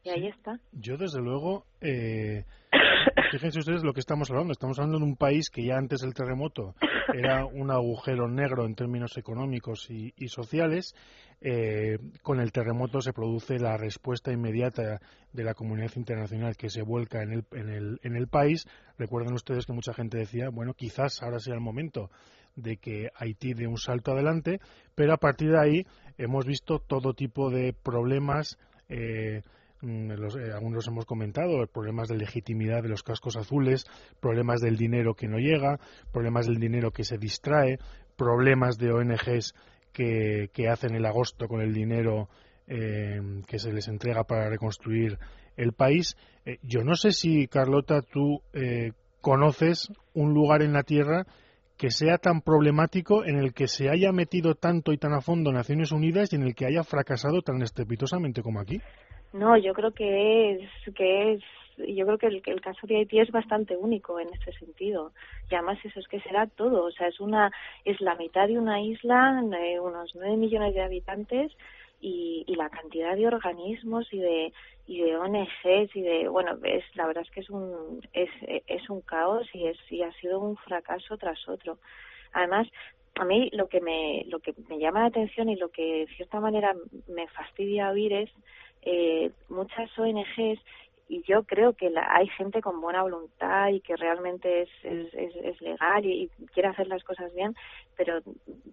Y 0.08 0.10
ahí 0.10 0.28
está. 0.28 0.58
Yo, 0.72 0.96
desde 0.96 1.20
luego, 1.20 1.66
eh, 1.82 2.46
fíjense 3.32 3.60
ustedes 3.60 3.84
lo 3.84 3.92
que 3.92 4.00
estamos 4.00 4.30
hablando. 4.32 4.54
Estamos 4.54 4.80
hablando 4.80 5.00
de 5.00 5.04
un 5.04 5.18
país 5.18 5.50
que 5.50 5.66
ya 5.66 5.76
antes 5.76 6.00
del 6.00 6.14
terremoto 6.14 6.76
era 7.14 7.46
un 7.46 7.72
agujero 7.72 8.30
negro 8.30 8.66
en 8.66 8.76
términos 8.76 9.18
económicos 9.18 9.90
y, 9.90 10.14
sociales. 10.30 10.96
Eh, 11.42 12.00
con 12.22 12.40
el 12.40 12.54
terremoto 12.54 13.02
se 13.02 13.12
produce 13.12 13.60
la 13.60 13.76
respuesta 13.76 14.32
inmediata 14.32 15.02
de 15.34 15.44
la 15.44 15.54
comunidad 15.54 15.92
internacional 15.98 16.56
que 16.56 16.70
se 16.70 16.84
vuelca 16.84 17.22
en 17.22 17.34
el, 17.34 17.46
en 17.52 17.70
el, 17.70 18.00
en 18.02 18.16
el 18.16 18.28
país. 18.30 18.66
Recuerden 18.98 19.34
ustedes 19.34 19.66
que 19.66 19.74
mucha 19.74 19.94
gente 19.94 20.18
decía, 20.18 20.50
bueno, 20.50 20.74
quizás 20.74 21.22
ahora 21.22 21.40
sea 21.40 21.54
el 21.54 21.60
momento 21.60 22.10
de 22.56 22.78
que 22.78 23.10
Haití 23.14 23.54
dé 23.54 23.68
un 23.68 23.78
salto 23.78 24.14
adelante, 24.14 24.62
pero 24.96 25.14
a 25.14 25.18
partir 25.18 25.52
de 25.52 25.60
ahí 25.60 25.86
hemos 26.18 26.46
visto 26.46 26.80
todo 26.80 27.14
tipo 27.14 27.52
de 27.52 27.74
problemas. 27.74 28.58
Eh, 28.88 29.42
los, 29.82 30.36
eh, 30.36 30.52
algunos 30.54 30.88
hemos 30.88 31.06
comentado, 31.06 31.66
problemas 31.68 32.08
de 32.08 32.18
legitimidad 32.18 32.84
de 32.84 32.90
los 32.90 33.04
cascos 33.04 33.38
azules, 33.38 33.86
problemas 34.20 34.62
del 34.62 34.78
dinero 34.78 35.14
que 35.14 35.28
no 35.28 35.38
llega, 35.38 35.80
problemas 36.12 36.48
del 36.48 36.60
dinero 36.60 36.92
que 36.92 37.04
se 37.04 37.18
distrae, 37.18 37.80
problemas 38.16 38.78
de 38.78 38.92
ONGs 38.92 39.54
que, 39.94 40.50
que 40.54 40.70
hacen 40.70 40.96
el 40.96 41.06
agosto 41.06 41.48
con 41.48 41.62
el 41.62 41.74
dinero 41.74 42.30
eh, 42.68 43.22
que 43.48 43.60
se 43.60 43.72
les 43.72 43.88
entrega 43.88 44.24
para 44.24 44.50
reconstruir 44.50 45.18
el 45.56 45.74
país. 45.74 46.18
Eh, 46.46 46.58
yo 46.64 46.84
no 46.84 46.96
sé 46.96 47.12
si, 47.12 47.48
Carlota, 47.48 48.02
tú 48.02 48.42
conoces 49.22 49.92
un 50.14 50.34
lugar 50.34 50.62
en 50.62 50.74
la 50.74 50.84
Tierra 50.84 51.26
que 51.78 51.92
sea 51.92 52.18
tan 52.18 52.42
problemático 52.42 53.24
en 53.24 53.38
el 53.38 53.54
que 53.54 53.68
se 53.68 53.90
haya 53.90 54.12
metido 54.12 54.56
tanto 54.56 54.92
y 54.92 54.98
tan 54.98 55.14
a 55.14 55.22
fondo 55.22 55.52
Naciones 55.52 55.92
Unidas 55.92 56.34
y 56.34 56.36
en 56.36 56.44
el 56.44 56.56
que 56.56 56.66
haya 56.66 56.84
fracasado 56.84 57.42
tan 57.44 57.62
estrepitosamente 57.62 58.42
como 58.42 58.60
aquí. 58.60 58.82
No, 59.38 59.56
yo 59.56 59.74
creo 59.74 59.92
que 59.92 60.54
es, 60.54 60.96
que 60.96 61.34
es, 61.34 61.44
yo 61.78 62.06
creo 62.06 62.18
que 62.18 62.28
el, 62.28 62.62
caso 62.62 62.88
de 62.88 62.98
Haití 62.98 63.20
es 63.20 63.30
bastante 63.32 63.78
único 63.78 64.20
en 64.20 64.34
este 64.34 64.52
sentido. 64.54 65.12
Y 65.50 65.56
además 65.56 65.78
eso 65.84 66.00
es 66.00 66.08
que 66.08 66.20
será 66.22 66.48
todo, 66.48 66.86
o 66.86 66.92
sea, 66.92 67.08
es 67.08 67.20
una, 67.20 67.52
es 67.86 68.02
la 68.02 68.16
mitad 68.16 68.48
de 68.48 68.58
una 68.58 68.82
isla, 68.82 69.40
de 69.44 69.80
unos 69.80 70.12
nueve 70.16 70.38
millones 70.38 70.74
de 70.74 70.82
habitantes, 70.82 71.52
y, 72.02 72.46
y 72.48 72.56
la 72.56 72.70
cantidad 72.70 73.16
de 73.16 73.28
organismos 73.28 74.12
y 74.12 74.20
de 74.20 74.54
y 74.86 75.02
de 75.02 75.18
ONGs 75.18 75.96
y 75.96 76.02
de 76.02 76.28
bueno 76.30 76.58
es 76.64 76.84
la 76.96 77.08
verdad 77.08 77.24
es 77.26 77.32
que 77.32 77.40
es 77.40 77.50
un 77.50 78.02
es, 78.14 78.30
es 78.68 78.88
un 78.90 79.02
caos 79.02 79.48
y 79.54 79.66
es 79.66 79.78
y 79.90 80.04
ha 80.04 80.12
sido 80.14 80.40
un 80.40 80.56
fracaso 80.58 81.18
tras 81.18 81.50
otro 81.50 81.80
además 82.34 82.68
a 83.16 83.26
mí 83.26 83.50
lo 83.52 83.68
que 83.68 83.82
me 83.82 84.24
lo 84.28 84.40
que 84.40 84.54
me 84.70 84.78
llama 84.78 85.02
la 85.02 85.08
atención 85.08 85.50
y 85.50 85.56
lo 85.56 85.70
que 85.70 86.06
de 86.06 86.08
cierta 86.16 86.40
manera 86.40 86.76
me 87.08 87.28
fastidia 87.30 87.90
oír 87.90 88.14
es 88.14 88.30
eh, 88.90 89.32
muchas 89.50 89.90
ONGs 90.00 90.62
y 91.10 91.22
yo 91.24 91.44
creo 91.44 91.74
que 91.74 91.90
la, 91.90 92.08
hay 92.16 92.30
gente 92.30 92.62
con 92.62 92.80
buena 92.80 93.04
voluntad 93.04 93.68
y 93.68 93.82
que 93.82 93.98
realmente 93.98 94.62
es, 94.62 94.70
es, 94.84 95.62
legal 95.62 96.06
y, 96.06 96.30
quiere 96.54 96.70
hacer 96.70 96.88
las 96.88 97.04
cosas 97.04 97.34
bien, 97.34 97.54
pero 97.98 98.22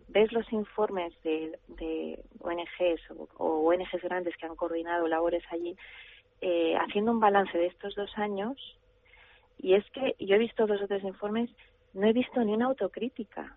ves 0.08 0.30
los 0.32 0.52
informes 0.52 1.12
de, 1.24 1.58
de 1.66 2.20
ONGs 2.40 3.10
o, 3.38 3.68
ONGs 3.68 4.02
grandes 4.04 4.36
que 4.36 4.46
han 4.46 4.54
coordinado 4.54 5.08
labores 5.08 5.42
allí 5.50 5.76
eh, 6.40 6.76
haciendo 6.76 7.10
un 7.10 7.18
balance 7.18 7.58
de 7.58 7.66
estos 7.66 7.96
dos 7.96 8.16
años 8.16 8.56
y 9.58 9.74
es 9.74 9.84
que 9.90 10.14
yo 10.20 10.36
he 10.36 10.38
visto 10.38 10.68
dos 10.68 10.80
o 10.80 10.94
informes, 10.94 11.50
no 11.92 12.06
he 12.06 12.12
visto 12.12 12.38
ni 12.44 12.54
una 12.54 12.66
autocrítica 12.66 13.56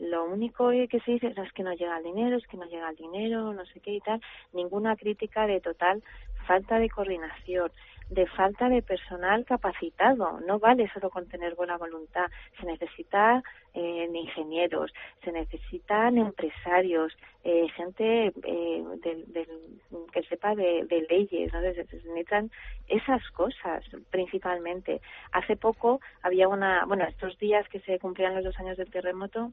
lo 0.00 0.24
único 0.24 0.70
que 0.70 1.00
se 1.04 1.12
dice 1.12 1.34
es 1.36 1.52
que 1.52 1.62
no 1.62 1.74
llega 1.74 1.98
el 1.98 2.04
dinero, 2.04 2.36
es 2.36 2.46
que 2.46 2.56
no 2.56 2.64
llega 2.64 2.88
el 2.88 2.96
dinero, 2.96 3.52
no 3.52 3.64
sé 3.66 3.80
qué 3.80 3.92
y 3.92 4.00
tal, 4.00 4.20
ninguna 4.52 4.96
crítica 4.96 5.46
de 5.46 5.60
total 5.60 6.02
falta 6.46 6.78
de 6.78 6.88
coordinación, 6.88 7.70
de 8.08 8.26
falta 8.26 8.68
de 8.68 8.82
personal 8.82 9.44
capacitado. 9.44 10.40
No 10.40 10.58
vale 10.58 10.90
solo 10.92 11.10
con 11.10 11.28
tener 11.28 11.54
buena 11.54 11.76
voluntad, 11.76 12.26
se 12.58 12.66
necesita 12.66 13.42
eh, 13.74 14.08
ingenieros, 14.12 14.92
se 15.22 15.32
necesitan 15.32 16.18
empresarios, 16.18 17.16
eh, 17.44 17.68
gente 17.76 18.32
eh, 18.42 18.84
que 20.12 20.22
sepa 20.24 20.54
de, 20.54 21.06
leyes, 21.08 21.52
¿no? 21.52 21.60
se 21.60 21.84
necesitan 21.84 22.50
esas 22.88 23.22
cosas 23.30 23.84
principalmente. 24.10 25.00
Hace 25.32 25.56
poco 25.56 26.00
había 26.22 26.48
una, 26.48 26.84
bueno, 26.86 27.04
estos 27.04 27.38
días 27.38 27.68
que 27.68 27.80
se 27.80 27.98
cumplían 27.98 28.34
los 28.34 28.44
dos 28.44 28.58
años 28.58 28.76
del 28.76 28.90
terremoto, 28.90 29.52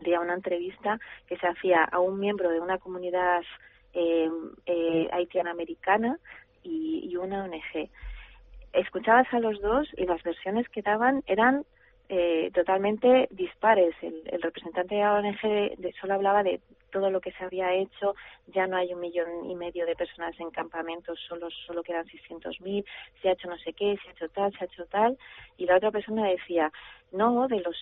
había 0.00 0.20
una 0.20 0.34
entrevista 0.34 0.98
que 1.26 1.36
se 1.36 1.46
hacía 1.46 1.84
a 1.84 2.00
un 2.00 2.18
miembro 2.18 2.50
de 2.50 2.60
una 2.60 2.78
comunidad 2.78 3.42
eh, 3.94 4.30
eh, 4.66 5.08
haitiana-americana 5.12 6.18
y, 6.62 7.08
y, 7.10 7.16
una 7.16 7.44
ONG. 7.44 7.88
Escuchabas 8.72 9.32
a 9.32 9.40
los 9.40 9.60
dos 9.60 9.88
y 9.96 10.04
las 10.04 10.22
versiones 10.22 10.68
que 10.68 10.82
daban 10.82 11.22
eran 11.26 11.64
eh, 12.08 12.50
totalmente 12.54 13.28
dispares. 13.30 13.94
El, 14.02 14.22
el, 14.26 14.42
representante 14.42 14.94
de 14.94 15.00
la 15.00 15.14
ONG 15.14 15.40
de, 15.78 15.94
solo 16.00 16.14
hablaba 16.14 16.42
de 16.42 16.60
todo 16.90 17.10
lo 17.10 17.20
que 17.20 17.32
se 17.32 17.44
había 17.44 17.74
hecho, 17.74 18.14
ya 18.46 18.66
no 18.66 18.76
hay 18.76 18.94
un 18.94 19.00
millón 19.00 19.50
y 19.50 19.54
medio 19.54 19.84
de 19.86 19.96
personas 19.96 20.38
en 20.40 20.50
campamentos, 20.50 21.18
solo, 21.28 21.48
solo 21.66 21.82
quedan 21.82 22.06
600.000, 22.06 22.84
se 23.20 23.28
ha 23.28 23.32
hecho 23.32 23.48
no 23.48 23.58
sé 23.58 23.72
qué, 23.72 23.98
se 24.02 24.08
ha 24.08 24.12
hecho 24.12 24.28
tal, 24.28 24.52
se 24.52 24.64
ha 24.64 24.66
hecho 24.66 24.86
tal, 24.86 25.18
y 25.56 25.66
la 25.66 25.76
otra 25.76 25.90
persona 25.90 26.28
decía, 26.28 26.72
no, 27.12 27.48
de 27.48 27.60
los 27.60 27.76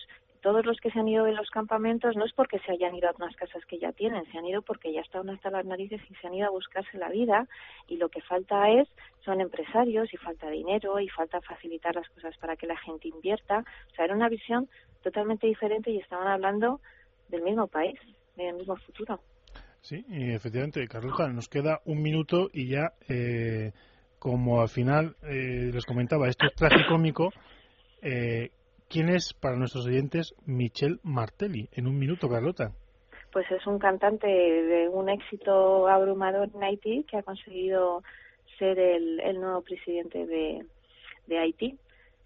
todos 0.45 0.63
los 0.63 0.79
que 0.79 0.91
se 0.91 0.99
han 0.99 1.07
ido 1.07 1.25
de 1.25 1.31
los 1.31 1.49
campamentos 1.49 2.15
no 2.15 2.23
es 2.23 2.31
porque 2.33 2.59
se 2.59 2.71
hayan 2.71 2.93
ido 2.93 3.09
a 3.09 3.15
unas 3.17 3.35
casas 3.35 3.65
que 3.65 3.79
ya 3.79 3.91
tienen, 3.93 4.31
se 4.31 4.37
han 4.37 4.45
ido 4.45 4.61
porque 4.61 4.93
ya 4.93 5.01
estaban 5.01 5.31
hasta 5.31 5.49
las 5.49 5.65
narices 5.65 5.99
y 6.07 6.13
se 6.13 6.27
han 6.27 6.35
ido 6.35 6.45
a 6.45 6.51
buscarse 6.51 6.99
la 6.99 7.09
vida 7.09 7.47
y 7.87 7.97
lo 7.97 8.09
que 8.09 8.21
falta 8.21 8.69
es 8.69 8.87
son 9.23 9.41
empresarios 9.41 10.13
y 10.13 10.17
falta 10.17 10.47
dinero 10.51 10.99
y 10.99 11.09
falta 11.09 11.41
facilitar 11.41 11.95
las 11.95 12.07
cosas 12.09 12.37
para 12.37 12.55
que 12.55 12.67
la 12.67 12.77
gente 12.77 13.07
invierta. 13.07 13.65
O 13.91 13.95
sea, 13.95 14.05
era 14.05 14.13
una 14.13 14.29
visión 14.29 14.69
totalmente 15.01 15.47
diferente 15.47 15.89
y 15.89 15.97
estaban 15.97 16.27
hablando 16.27 16.79
del 17.29 17.41
mismo 17.41 17.65
país, 17.65 17.99
del 18.35 18.53
mismo 18.53 18.75
futuro. 18.75 19.19
Sí, 19.81 20.05
y 20.07 20.31
efectivamente, 20.31 20.87
Carlota, 20.87 21.27
nos 21.27 21.49
queda 21.49 21.81
un 21.85 22.03
minuto 22.03 22.51
y 22.53 22.67
ya, 22.67 22.93
eh, 23.09 23.71
como 24.19 24.61
al 24.61 24.69
final 24.69 25.15
eh, 25.23 25.71
les 25.73 25.85
comentaba, 25.85 26.29
esto 26.29 26.45
es 26.45 26.53
tragicómico, 26.53 27.33
eh, 28.03 28.51
¿Quién 28.89 29.09
es, 29.09 29.33
para 29.33 29.55
nuestros 29.55 29.87
oyentes, 29.87 30.35
Michel 30.45 30.99
Martelli? 31.03 31.69
En 31.73 31.87
un 31.87 31.97
minuto, 31.97 32.29
Carlota. 32.29 32.71
Pues 33.31 33.49
es 33.51 33.65
un 33.67 33.79
cantante 33.79 34.27
de 34.27 34.87
un 34.87 35.09
éxito 35.09 35.87
abrumador 35.87 36.49
en 36.53 36.63
Haití 36.63 37.03
que 37.03 37.17
ha 37.17 37.23
conseguido 37.23 38.03
ser 38.57 38.79
el, 38.79 39.19
el 39.19 39.41
nuevo 39.41 39.61
presidente 39.61 40.25
de, 40.25 40.65
de 41.27 41.37
Haití. 41.37 41.77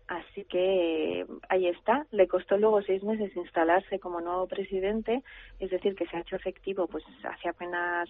Así 0.08 0.44
que 0.46 1.26
ahí 1.50 1.68
está. 1.68 2.06
Le 2.12 2.28
costó 2.28 2.58
luego 2.58 2.82
seis 2.82 3.04
meses 3.04 3.36
instalarse 3.36 4.00
como 4.00 4.22
nuevo 4.22 4.48
presidente, 4.48 5.24
es 5.60 5.70
decir, 5.70 5.96
que 5.96 6.08
se 6.08 6.18
ha 6.18 6.22
hecho 6.22 6.36
efectivo 6.36 6.88
pues 6.88 7.04
hace 7.24 7.48
apenas 7.48 8.10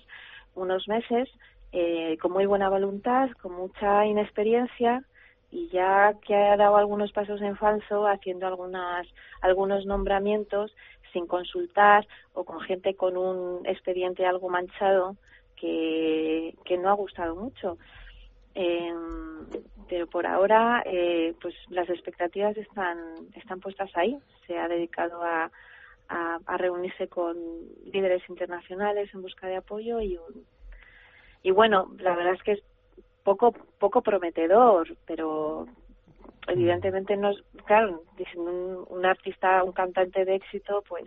unos 0.55 0.87
meses, 0.87 1.29
eh, 1.73 2.17
con 2.21 2.31
muy 2.31 2.45
buena 2.45 2.69
voluntad, 2.69 3.29
con 3.41 3.53
mucha 3.53 4.05
inexperiencia, 4.05 5.03
y 5.51 5.67
ya 5.69 6.13
que 6.25 6.35
ha 6.35 6.57
dado 6.57 6.77
algunos 6.77 7.11
pasos 7.11 7.41
en 7.41 7.55
falso 7.55 8.07
haciendo 8.07 8.47
algunas 8.47 9.07
algunos 9.41 9.85
nombramientos 9.85 10.75
sin 11.11 11.25
consultar 11.25 12.07
o 12.33 12.43
con 12.43 12.59
gente 12.61 12.95
con 12.95 13.17
un 13.17 13.65
expediente 13.65 14.25
algo 14.25 14.49
manchado 14.49 15.15
que, 15.55 16.55
que 16.65 16.77
no 16.77 16.89
ha 16.89 16.93
gustado 16.93 17.35
mucho. 17.35 17.77
Eh, 18.55 18.93
pero 19.87 20.07
por 20.07 20.27
ahora 20.27 20.83
eh, 20.85 21.33
pues 21.41 21.55
las 21.69 21.89
expectativas 21.89 22.55
están 22.57 22.97
están 23.35 23.59
puestas 23.59 23.89
ahí. 23.95 24.17
Se 24.45 24.57
ha 24.57 24.67
dedicado 24.67 25.23
a, 25.23 25.51
a, 26.09 26.39
a 26.45 26.57
reunirse 26.57 27.07
con 27.07 27.35
líderes 27.91 28.21
internacionales 28.29 29.09
en 29.13 29.21
busca 29.21 29.47
de 29.47 29.57
apoyo 29.57 29.99
y 30.01 30.19
y 31.41 31.51
bueno 31.51 31.91
la 31.97 32.15
verdad 32.15 32.33
es 32.33 32.43
que 32.43 32.61
poco 33.29 33.53
poco 33.77 34.01
prometedor, 34.01 34.87
pero 35.05 35.67
evidentemente 36.47 37.15
no 37.15 37.29
es, 37.29 37.37
claro, 37.65 38.01
un, 38.35 38.85
un 38.89 39.05
artista, 39.05 39.63
un 39.63 39.71
cantante 39.71 40.25
de 40.25 40.35
éxito, 40.35 40.83
pues 40.87 41.05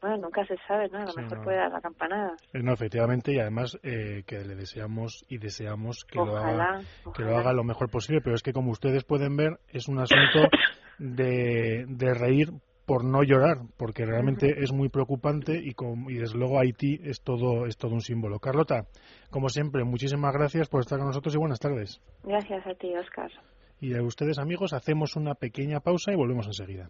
bueno, 0.00 0.16
nunca 0.18 0.44
se 0.46 0.56
sabe, 0.66 0.88
¿no? 0.88 0.98
A 0.98 1.06
lo 1.06 1.14
mejor 1.14 1.42
puede 1.42 1.56
dar 1.56 1.72
la 1.72 1.80
campanada. 1.80 2.36
Eh, 2.52 2.62
no, 2.62 2.72
efectivamente, 2.72 3.32
y 3.32 3.40
además 3.40 3.78
eh, 3.82 4.22
que 4.26 4.44
le 4.44 4.54
deseamos 4.54 5.24
y 5.28 5.38
deseamos 5.38 6.04
que, 6.04 6.18
lo 6.18 6.36
haga, 6.36 6.80
que 7.16 7.22
lo 7.22 7.36
haga 7.36 7.52
lo 7.52 7.64
mejor 7.64 7.90
posible, 7.90 8.20
pero 8.20 8.36
es 8.36 8.42
que 8.42 8.52
como 8.52 8.70
ustedes 8.70 9.04
pueden 9.04 9.36
ver, 9.36 9.58
es 9.68 9.88
un 9.88 9.98
asunto 9.98 10.48
de, 10.98 11.84
de 11.88 12.14
reír 12.14 12.48
por 12.88 13.04
no 13.04 13.22
llorar, 13.22 13.58
porque 13.76 14.06
realmente 14.06 14.64
es 14.64 14.72
muy 14.72 14.88
preocupante 14.88 15.60
y, 15.62 15.76
y 16.08 16.14
desde 16.14 16.38
luego 16.38 16.58
Haití 16.58 16.98
es 17.04 17.20
todo, 17.20 17.66
es 17.66 17.76
todo 17.76 17.92
un 17.92 18.00
símbolo. 18.00 18.38
Carlota, 18.38 18.86
como 19.28 19.50
siempre, 19.50 19.84
muchísimas 19.84 20.32
gracias 20.32 20.70
por 20.70 20.80
estar 20.80 20.98
con 20.98 21.08
nosotros 21.08 21.34
y 21.34 21.38
buenas 21.38 21.60
tardes. 21.60 22.00
Gracias 22.24 22.66
a 22.66 22.74
ti, 22.74 22.96
Oscar. 22.96 23.30
Y 23.78 23.94
a 23.94 24.02
ustedes, 24.02 24.38
amigos, 24.38 24.72
hacemos 24.72 25.16
una 25.16 25.34
pequeña 25.34 25.80
pausa 25.80 26.12
y 26.12 26.16
volvemos 26.16 26.46
enseguida. 26.46 26.88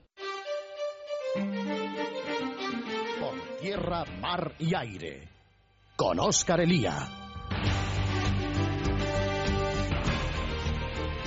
Por 3.20 3.60
tierra, 3.60 4.04
mar 4.20 4.52
y 4.60 4.76
aire. 4.76 5.22
Con 5.96 6.20
Oscar 6.20 6.60
Elía. 6.60 6.94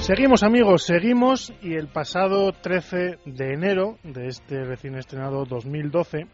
Seguimos 0.02 0.42
amigos, 0.42 0.84
seguimos 0.84 1.54
y 1.62 1.76
el 1.76 1.88
pasado 1.88 2.52
13 2.54 3.20
de 3.24 3.54
enero 3.54 4.00
de 4.04 4.30
este 4.30 4.64
recién 4.64 4.96
estrenado 4.96 5.46
2012, 5.46 6.26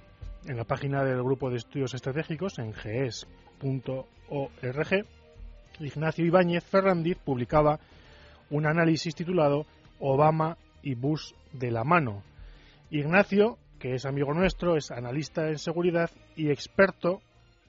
en 0.46 0.58
la 0.58 0.64
página 0.64 1.04
del 1.04 1.22
Grupo 1.22 1.50
de 1.50 1.58
Estudios 1.58 1.94
Estratégicos, 1.94 2.60
en 2.60 2.72
ges.org, 2.72 3.28
Ignacio 5.82 6.26
Ibáñez 6.26 6.64
Ferrandiz 6.64 7.18
publicaba 7.18 7.82
un 8.50 8.66
análisis 8.66 9.14
titulado 9.14 9.66
Obama 10.00 10.58
y 10.82 10.96
Bush 10.96 11.34
de 11.52 11.70
la 11.70 11.84
mano. 11.84 12.24
Ignacio, 12.90 13.58
que 13.80 13.96
es 13.96 14.06
amigo 14.06 14.34
nuestro, 14.34 14.78
es 14.78 14.92
analista 14.92 15.50
en 15.50 15.58
seguridad 15.58 16.10
y 16.38 16.52
experto 16.52 17.22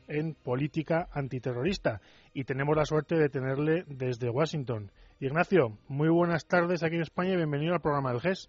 en 0.06 0.34
política 0.34 1.08
antiterrorista 1.12 2.00
y 2.32 2.44
tenemos 2.44 2.76
la 2.76 2.84
suerte 2.84 3.16
de 3.16 3.28
tenerle 3.28 3.82
desde 3.88 4.30
Washington. 4.30 4.92
Ignacio, 5.20 5.76
muy 5.88 6.08
buenas 6.08 6.46
tardes 6.46 6.84
aquí 6.84 6.94
en 6.94 7.02
España 7.02 7.32
y 7.32 7.36
bienvenido 7.36 7.74
al 7.74 7.80
programa 7.80 8.12
del 8.12 8.20
GES. 8.20 8.48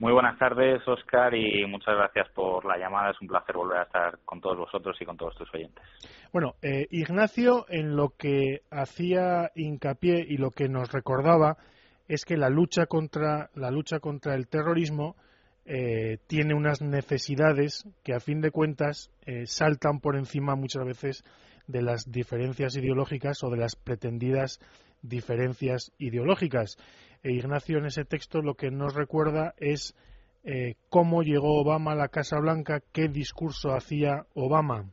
Muy 0.00 0.12
buenas 0.12 0.36
tardes, 0.36 0.82
Oscar, 0.88 1.32
y 1.36 1.64
muchas 1.66 1.94
gracias 1.94 2.28
por 2.30 2.64
la 2.64 2.76
llamada. 2.76 3.12
Es 3.12 3.20
un 3.20 3.28
placer 3.28 3.54
volver 3.54 3.78
a 3.78 3.82
estar 3.84 4.18
con 4.24 4.40
todos 4.40 4.58
vosotros 4.58 4.96
y 5.00 5.04
con 5.04 5.16
todos 5.16 5.36
tus 5.36 5.54
oyentes. 5.54 5.84
Bueno, 6.32 6.54
eh, 6.62 6.88
Ignacio, 6.90 7.64
en 7.68 7.94
lo 7.94 8.08
que 8.08 8.62
hacía 8.72 9.52
hincapié 9.54 10.26
y 10.28 10.36
lo 10.36 10.50
que 10.50 10.68
nos 10.68 10.90
recordaba 10.90 11.58
es 12.08 12.24
que 12.24 12.36
la 12.36 12.48
lucha 12.50 12.86
contra 12.86 13.48
la 13.54 13.70
lucha 13.70 14.00
contra 14.00 14.34
el 14.34 14.48
terrorismo 14.48 15.14
eh, 15.64 16.18
tiene 16.26 16.54
unas 16.54 16.82
necesidades 16.82 17.88
que, 18.02 18.14
a 18.14 18.18
fin 18.18 18.40
de 18.40 18.50
cuentas, 18.50 19.12
eh, 19.26 19.46
saltan 19.46 20.00
por 20.00 20.16
encima 20.16 20.56
muchas 20.56 20.84
veces 20.84 21.24
de 21.68 21.82
las 21.82 22.10
diferencias 22.10 22.76
ideológicas 22.76 23.44
o 23.44 23.50
de 23.50 23.58
las 23.58 23.76
pretendidas 23.76 24.58
diferencias 25.02 25.92
ideológicas. 25.98 26.78
E 27.22 27.32
Ignacio 27.32 27.78
en 27.78 27.86
ese 27.86 28.04
texto 28.04 28.40
lo 28.40 28.54
que 28.54 28.70
nos 28.70 28.94
recuerda 28.94 29.54
es 29.58 29.94
eh, 30.44 30.74
cómo 30.88 31.22
llegó 31.22 31.60
Obama 31.60 31.92
a 31.92 31.96
la 31.96 32.08
Casa 32.08 32.38
Blanca, 32.38 32.80
qué 32.92 33.08
discurso 33.08 33.74
hacía 33.74 34.26
Obama 34.34 34.90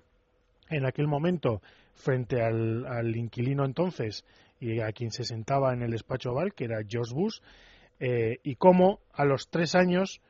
en 0.69 0.85
aquel 0.85 1.07
momento 1.07 1.61
frente 1.95 2.41
al, 2.41 3.15
inquilino 3.15 3.65
entonces 3.65 4.23
y 4.59 4.79
a 4.79 4.91
quien 4.91 5.11
se 5.11 5.23
sentaba 5.23 5.73
en 5.73 5.81
el 5.81 5.91
despacho 5.91 6.31
oval, 6.31 6.53
que 6.53 6.65
era 6.65 6.83
George 6.87 7.13
Bush, 7.13 7.39
eh, 7.99 8.39
y 8.43 8.55
cómo 8.55 8.99
a 9.13 9.25
los 9.25 9.49
tres 9.49 9.73
años, 9.73 10.21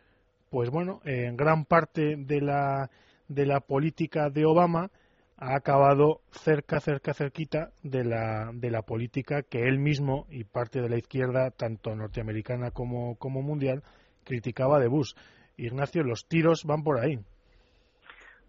pues 0.49 0.69
bueno, 0.69 1.01
en 1.03 1.35
gran 1.35 1.65
parte 1.65 2.15
de 2.15 2.41
la, 2.41 2.89
de 3.27 3.45
la 3.45 3.59
política 3.59 4.29
de 4.29 4.45
Obama 4.45 4.89
ha 5.41 5.55
acabado 5.55 6.19
cerca, 6.31 6.79
cerca, 6.81 7.13
cerquita 7.13 7.69
de 7.81 8.03
la, 8.03 8.51
de 8.53 8.69
la 8.71 8.81
política 8.81 9.41
que 9.41 9.67
él 9.67 9.79
mismo 9.79 10.25
y 10.29 10.43
parte 10.43 10.81
de 10.81 10.89
la 10.89 10.97
izquierda, 10.97 11.51
tanto 11.51 11.95
norteamericana 11.95 12.71
como, 12.71 13.17
como 13.17 13.41
mundial, 13.41 13.81
criticaba 14.25 14.79
de 14.79 14.89
Bush. 14.89 15.13
Ignacio, 15.55 16.03
los 16.03 16.27
tiros 16.27 16.65
van 16.65 16.83
por 16.83 16.99
ahí. 16.99 17.19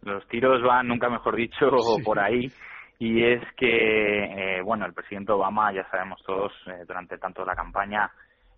Los 0.03 0.27
tiros 0.29 0.63
van, 0.63 0.89
nunca 0.89 1.09
mejor 1.09 1.37
dicho, 1.37 1.71
por 2.05 2.19
ahí. 2.19 2.51
Y 2.99 3.25
es 3.25 3.43
que, 3.57 4.59
eh, 4.59 4.63
bueno, 4.63 4.85
el 4.85 4.93
presidente 4.93 5.33
Obama, 5.33 5.73
ya 5.73 5.89
sabemos 5.91 6.21
todos, 6.25 6.53
eh, 6.67 6.85
durante 6.87 7.19
tanto 7.19 7.45
la 7.45 7.55
campaña, 7.55 8.11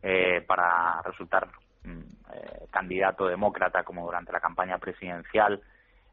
eh, 0.02 0.42
para 0.46 1.00
resultar 1.02 1.48
mm, 1.84 2.70
candidato 2.70 3.26
demócrata 3.26 3.84
como 3.84 4.06
durante 4.06 4.32
la 4.32 4.40
campaña 4.40 4.78
presidencial 4.78 5.60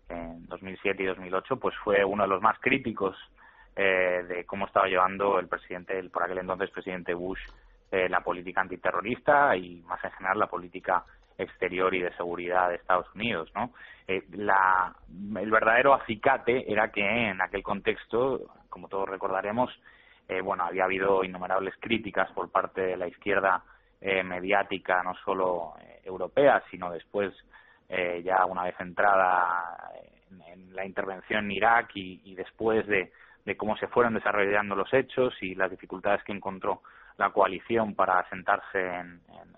en 0.09 0.45
2007 0.47 1.03
y 1.03 1.05
2008, 1.05 1.57
pues 1.57 1.75
fue 1.83 2.03
uno 2.03 2.23
de 2.23 2.29
los 2.29 2.41
más 2.41 2.59
críticos 2.59 3.15
de 3.75 4.43
cómo 4.45 4.65
estaba 4.65 4.87
llevando 4.87 5.39
el 5.39 5.47
presidente, 5.47 5.97
el 5.97 6.09
por 6.09 6.23
aquel 6.23 6.39
entonces 6.39 6.69
presidente 6.69 7.13
Bush, 7.13 7.39
la 7.91 8.19
política 8.19 8.59
antiterrorista 8.59 9.55
y 9.55 9.81
más 9.83 10.03
en 10.03 10.11
general 10.11 10.37
la 10.37 10.47
política 10.47 11.05
exterior 11.39 11.93
y 11.95 12.01
de 12.01 12.13
seguridad 12.15 12.69
de 12.69 12.75
Estados 12.75 13.07
Unidos, 13.15 13.49
¿no? 13.55 13.73
Eh, 14.07 14.23
la, 14.31 14.93
el 15.39 15.51
verdadero 15.51 15.93
acicate 15.93 16.71
era 16.71 16.91
que 16.91 17.01
en 17.01 17.41
aquel 17.41 17.63
contexto, 17.63 18.41
como 18.69 18.87
todos 18.87 19.07
recordaremos, 19.07 19.71
eh, 20.27 20.41
bueno, 20.41 20.65
había 20.65 20.83
habido 20.83 21.23
innumerables 21.23 21.73
críticas 21.79 22.29
por 22.31 22.51
parte 22.51 22.81
de 22.81 22.97
la 22.97 23.07
izquierda 23.07 23.63
eh, 24.01 24.23
mediática, 24.23 25.01
no 25.03 25.15
solo 25.25 25.73
europea, 26.03 26.63
sino 26.69 26.91
después, 26.91 27.33
ya 28.23 28.45
una 28.45 28.63
vez 28.63 28.75
entrada 28.79 29.91
en, 30.47 30.75
la 30.75 30.85
intervención 30.85 31.45
en 31.45 31.51
Irak 31.51 31.91
y, 31.95 32.35
después 32.35 32.85
de, 32.87 33.11
cómo 33.57 33.75
se 33.77 33.87
fueron 33.87 34.13
desarrollando 34.13 34.75
los 34.75 34.93
hechos 34.93 35.33
y 35.41 35.55
las 35.55 35.71
dificultades 35.71 36.23
que 36.23 36.31
encontró 36.31 36.81
la 37.17 37.31
coalición 37.31 37.95
para 37.95 38.27
sentarse 38.29 38.79
en, 38.79 39.21
en 39.29 39.53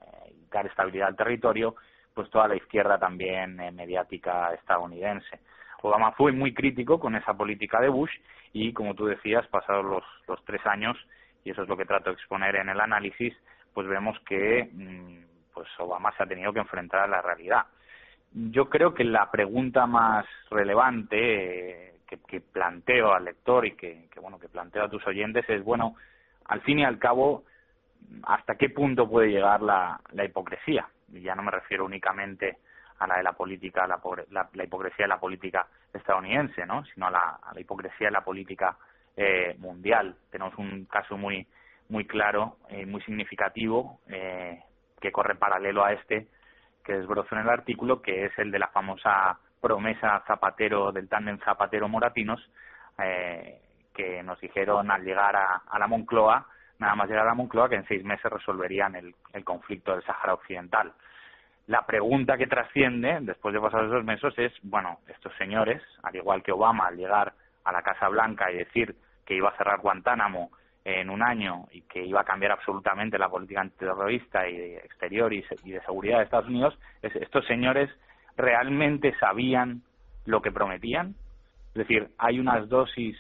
dar 0.52 0.66
estabilidad 0.68 1.08
al 1.08 1.16
territorio, 1.16 1.76
pues 2.14 2.30
toda 2.30 2.48
la 2.48 2.56
izquierda 2.56 3.00
también 3.00 3.60
eh, 3.60 3.72
mediática 3.72 4.54
estadounidense. 4.54 5.40
Obama 5.82 6.12
fue 6.12 6.32
muy 6.32 6.54
crítico 6.54 7.00
con 7.00 7.16
esa 7.16 7.34
política 7.34 7.80
de 7.80 7.90
Bush 7.90 8.12
y, 8.54 8.74
como 8.74 8.94
tú 8.94 9.06
decías, 9.06 9.48
pasados 9.48 9.86
los, 9.86 10.04
los 10.28 10.44
tres 10.46 10.64
años, 10.66 10.98
y 11.44 11.52
eso 11.52 11.64
es 11.64 11.70
lo 11.70 11.78
que 11.78 11.86
trato 11.86 12.10
de 12.10 12.16
exponer 12.16 12.56
en 12.58 12.70
el 12.70 12.80
análisis, 12.80 13.34
pues 13.74 13.88
vemos 13.88 14.20
que 14.28 14.70
mm, 14.72 15.54
pues 15.54 15.68
Obama 15.80 16.12
se 16.16 16.24
ha 16.24 16.28
tenido 16.28 16.54
que 16.54 16.60
enfrentar 16.60 17.02
a 17.02 17.08
la 17.08 17.22
realidad. 17.22 17.66
Yo 18.34 18.70
creo 18.70 18.94
que 18.94 19.04
la 19.04 19.30
pregunta 19.30 19.86
más 19.86 20.26
relevante 20.50 21.88
eh, 21.88 21.94
que, 22.28 22.42
planteo 22.42 23.14
al 23.14 23.26
lector 23.26 23.66
y 23.66 23.76
que, 23.76 24.08
que, 24.12 24.20
bueno 24.20 24.40
que 24.40 24.48
planteo 24.48 24.84
a 24.84 24.90
tus 24.90 25.06
oyentes 25.06 25.46
es 25.50 25.64
bueno, 25.64 25.96
al 26.46 26.62
fin 26.62 26.80
y 26.80 26.86
al 26.86 26.98
cabo, 26.98 27.44
hasta 28.24 28.56
qué 28.56 28.70
punto 28.70 29.10
puede 29.10 29.30
llegar 29.30 29.62
la, 29.62 30.00
la 30.14 30.26
hipocresía 30.26 30.88
y 31.14 31.22
ya 31.22 31.36
no 31.36 31.44
me 31.44 31.52
refiero 31.52 31.86
únicamente 31.86 32.58
a 33.00 33.08
la 33.08 33.18
de 33.18 33.24
la 33.24 33.34
política, 33.34 33.88
la, 33.88 34.00
la, 34.54 34.64
hipocresía 34.64 35.06
de 35.06 35.10
la 35.10 35.20
política 35.20 35.68
estadounidense, 35.94 36.66
¿no? 36.66 36.86
sino 36.86 37.08
a 37.08 37.12
la, 37.12 37.40
a 37.42 37.54
la 37.54 37.60
hipocresía 37.60 38.08
de 38.08 38.12
la 38.12 38.24
política 38.24 38.78
eh, 39.18 39.56
mundial. 39.58 40.16
Tenemos 40.30 40.58
un 40.58 40.86
caso 40.86 41.18
muy 41.18 41.46
muy 41.92 42.06
claro 42.06 42.56
y 42.70 42.86
muy 42.86 43.02
significativo 43.02 44.00
eh, 44.08 44.64
que 45.02 45.12
corre 45.12 45.36
paralelo 45.36 45.84
a 45.84 45.92
este 45.92 46.28
que 46.84 46.94
desbrozo 46.94 47.36
en 47.36 47.42
el 47.42 47.50
artículo, 47.50 48.02
que 48.02 48.26
es 48.26 48.38
el 48.40 48.52
de 48.52 48.60
la 48.60 48.68
famosa 48.68 49.38
promesa 49.60 50.24
Zapatero 50.26 50.92
del 50.92 51.08
tándem 51.08 51.38
Zapatero-Moratinos, 51.40 52.42
eh, 52.98 53.60
que 53.94 54.24
nos 54.24 54.40
dijeron 54.40 54.90
al 54.90 55.04
llegar 55.04 55.36
a, 55.36 55.62
a 55.70 55.80
la 55.80 55.88
Moncloa 55.88 56.48
nada 56.82 56.96
más 56.96 57.08
llegar 57.08 57.28
a 57.28 57.36
Moncloa, 57.36 57.70
que 57.70 57.76
en 57.76 57.88
seis 57.88 58.04
meses 58.04 58.32
resolverían 58.32 58.96
el, 58.96 59.14
el 59.34 59.44
conflicto 59.44 59.92
del 59.92 60.04
Sáhara 60.04 60.34
Occidental. 60.34 60.92
La 61.68 61.86
pregunta 61.86 62.38
que 62.38 62.48
trasciende, 62.48 63.20
después 63.22 63.54
de 63.54 63.62
pasar 63.62 63.86
esos 63.86 64.04
meses, 64.04 64.34
es, 64.38 64.52
bueno, 64.64 64.98
estos 65.08 65.32
señores, 65.38 65.82
al 66.02 66.16
igual 66.16 66.42
que 66.42 66.52
Obama, 66.52 66.88
al 66.88 66.98
llegar 66.98 67.34
a 67.64 67.72
la 67.72 67.84
Casa 67.84 68.10
Blanca 68.10 68.52
y 68.52 68.58
decir 68.58 68.96
que 69.26 69.36
iba 69.36 69.50
a 69.50 69.58
cerrar 69.58 69.80
Guantánamo 69.80 70.50
en 70.84 71.10
un 71.10 71.22
año 71.22 71.68
y 71.72 71.82
que 71.82 72.04
iba 72.04 72.22
a 72.22 72.26
cambiar 72.26 72.52
absolutamente 72.54 73.20
la 73.20 73.30
política 73.30 73.62
antiterrorista 73.62 74.48
y 74.48 74.58
de 74.58 74.78
exterior 74.78 75.32
y, 75.34 75.42
de 75.42 75.82
seguridad 75.82 76.18
de 76.18 76.24
Estados 76.24 76.48
Unidos, 76.48 76.78
estos 77.02 77.46
señores 77.46 77.90
realmente 78.36 79.16
sabían 79.20 79.84
lo 80.26 80.42
que 80.42 80.52
prometían. 80.52 81.16
Es 81.70 81.88
decir, 81.88 82.10
hay 82.18 82.40
unas 82.40 82.68
dosis 82.68 83.18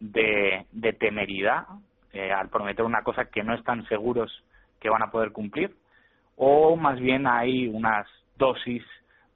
de, 0.00 0.66
de 0.72 0.92
temeridad 0.92 1.64
eh, 2.12 2.32
al 2.32 2.48
prometer 2.48 2.84
una 2.84 3.02
cosa 3.02 3.26
que 3.26 3.42
no 3.42 3.54
están 3.54 3.86
seguros 3.88 4.44
que 4.80 4.90
van 4.90 5.02
a 5.02 5.10
poder 5.10 5.32
cumplir, 5.32 5.74
o 6.36 6.76
más 6.76 7.00
bien 7.00 7.26
hay 7.26 7.66
unas 7.66 8.06
dosis 8.36 8.84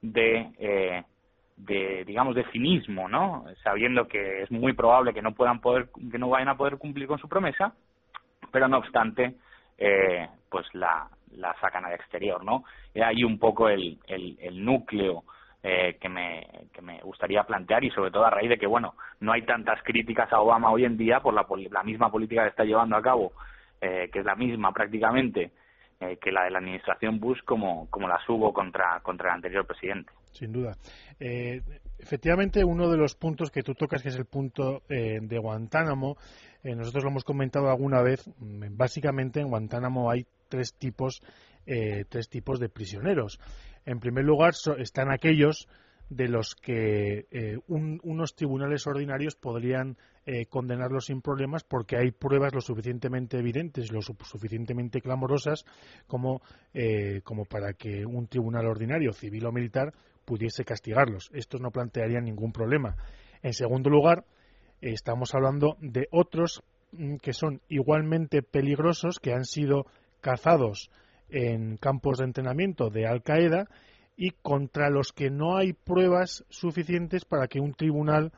de, 0.01 0.49
eh, 0.57 1.03
de 1.57 2.03
digamos, 2.05 2.35
de 2.35 2.45
cinismo, 2.51 3.07
¿no? 3.07 3.45
Sabiendo 3.63 4.07
que 4.07 4.43
es 4.43 4.51
muy 4.51 4.73
probable 4.73 5.13
que 5.13 5.21
no 5.21 5.33
puedan 5.33 5.61
poder, 5.61 5.89
que 6.11 6.17
no 6.17 6.29
vayan 6.29 6.49
a 6.49 6.57
poder 6.57 6.77
cumplir 6.77 7.07
con 7.07 7.19
su 7.19 7.29
promesa, 7.29 7.73
pero 8.51 8.67
no 8.67 8.77
obstante, 8.77 9.35
eh, 9.77 10.27
pues 10.49 10.65
la, 10.73 11.07
la 11.37 11.55
sacan 11.59 11.85
al 11.85 11.93
exterior, 11.93 12.43
¿no? 12.43 12.63
Y 12.93 13.01
hay 13.01 13.23
un 13.23 13.39
poco 13.39 13.69
el, 13.69 13.99
el, 14.07 14.37
el 14.39 14.63
núcleo 14.63 15.23
eh, 15.61 15.97
que, 15.99 16.09
me, 16.09 16.45
que 16.73 16.81
me 16.81 16.99
gustaría 17.01 17.43
plantear 17.43 17.83
y 17.83 17.89
sobre 17.91 18.11
todo 18.11 18.25
a 18.25 18.29
raíz 18.29 18.49
de 18.49 18.57
que, 18.57 18.67
bueno, 18.67 18.95
no 19.21 19.31
hay 19.31 19.43
tantas 19.43 19.81
críticas 19.83 20.31
a 20.33 20.41
Obama 20.41 20.71
hoy 20.71 20.85
en 20.85 20.97
día 20.97 21.21
por 21.21 21.33
la, 21.33 21.45
la 21.71 21.83
misma 21.83 22.11
política 22.11 22.43
que 22.43 22.49
está 22.49 22.65
llevando 22.65 22.97
a 22.97 23.01
cabo, 23.01 23.31
eh, 23.79 24.09
que 24.11 24.19
es 24.19 24.25
la 24.25 24.35
misma 24.35 24.71
prácticamente 24.73 25.51
eh, 25.99 26.17
que 26.21 26.31
la 26.31 26.43
de 26.43 26.51
la 26.51 26.59
administración 26.59 27.19
Bush 27.19 27.39
como, 27.45 27.89
como 27.89 28.07
la 28.07 28.19
hubo 28.27 28.53
contra, 28.53 28.99
contra 29.01 29.29
el 29.29 29.35
anterior 29.35 29.65
presidente. 29.65 30.11
Sin 30.33 30.51
duda. 30.51 30.75
efectivamente, 31.19 32.63
uno 32.63 32.89
de 32.89 32.97
los 32.97 33.15
puntos 33.15 33.51
que 33.51 33.63
tú 33.63 33.75
tocas, 33.75 34.01
que 34.01 34.09
es 34.09 34.15
el 34.15 34.25
punto 34.25 34.81
de 34.89 35.37
Guantánamo, 35.37 36.17
nosotros 36.63 37.03
lo 37.03 37.11
hemos 37.11 37.23
comentado 37.23 37.69
alguna 37.69 38.01
vez. 38.01 38.27
Mm, 38.39 38.75
básicamente, 38.75 39.39
en 39.39 39.49
Guantánamo 39.49 40.09
hay 40.09 40.25
tres 40.49 40.73
tipos, 40.73 41.21
tres 41.65 42.29
tipos 42.29 42.59
de 42.59 42.69
prisioneros. 42.69 43.39
En 43.85 43.99
primer 43.99 44.25
lugar, 44.25 44.53
están 44.79 45.11
aquellos 45.11 45.67
de 46.09 46.27
los 46.27 46.55
que 46.55 47.27
eh, 47.31 47.57
unos 47.67 48.35
tribunales 48.35 48.85
ordinarios 48.87 49.35
podrían 49.35 49.97
eh, 50.25 50.45
condenarlos 50.45 51.05
sin 51.05 51.21
problemas 51.21 51.63
porque 51.63 51.97
hay 51.97 52.11
pruebas 52.11 52.53
lo 52.53 52.61
suficientemente 52.61 53.37
evidentes, 53.37 53.91
lo 53.91 54.01
suficientemente 54.01 55.01
clamorosas 55.01 55.65
como, 56.07 56.41
eh, 56.73 57.21
como 57.23 57.45
para 57.45 57.73
que 57.73 58.05
un 58.05 58.27
tribunal 58.27 58.67
ordinario, 58.67 59.13
civil 59.13 59.45
o 59.45 59.51
militar, 59.51 59.93
pudiese 60.25 60.63
castigarlos. 60.63 61.29
Estos 61.33 61.61
no 61.61 61.71
plantearían 61.71 62.25
ningún 62.25 62.51
problema. 62.51 62.95
En 63.41 63.53
segundo 63.53 63.89
lugar, 63.89 64.25
estamos 64.81 65.33
hablando 65.33 65.77
de 65.79 66.07
otros 66.11 66.63
mm, 66.91 67.17
que 67.17 67.33
son 67.33 67.61
igualmente 67.69 68.41
peligrosos, 68.41 69.19
que 69.19 69.33
han 69.33 69.45
sido 69.45 69.85
cazados 70.21 70.89
en 71.29 71.77
campos 71.77 72.19
de 72.19 72.25
entrenamiento 72.25 72.89
de 72.89 73.07
Al 73.07 73.23
Qaeda 73.23 73.67
y 74.15 74.31
contra 74.31 74.89
los 74.89 75.11
que 75.11 75.29
no 75.29 75.57
hay 75.57 75.73
pruebas 75.73 76.45
suficientes 76.49 77.25
para 77.25 77.47
que 77.47 77.59
un 77.59 77.73
tribunal 77.73 78.31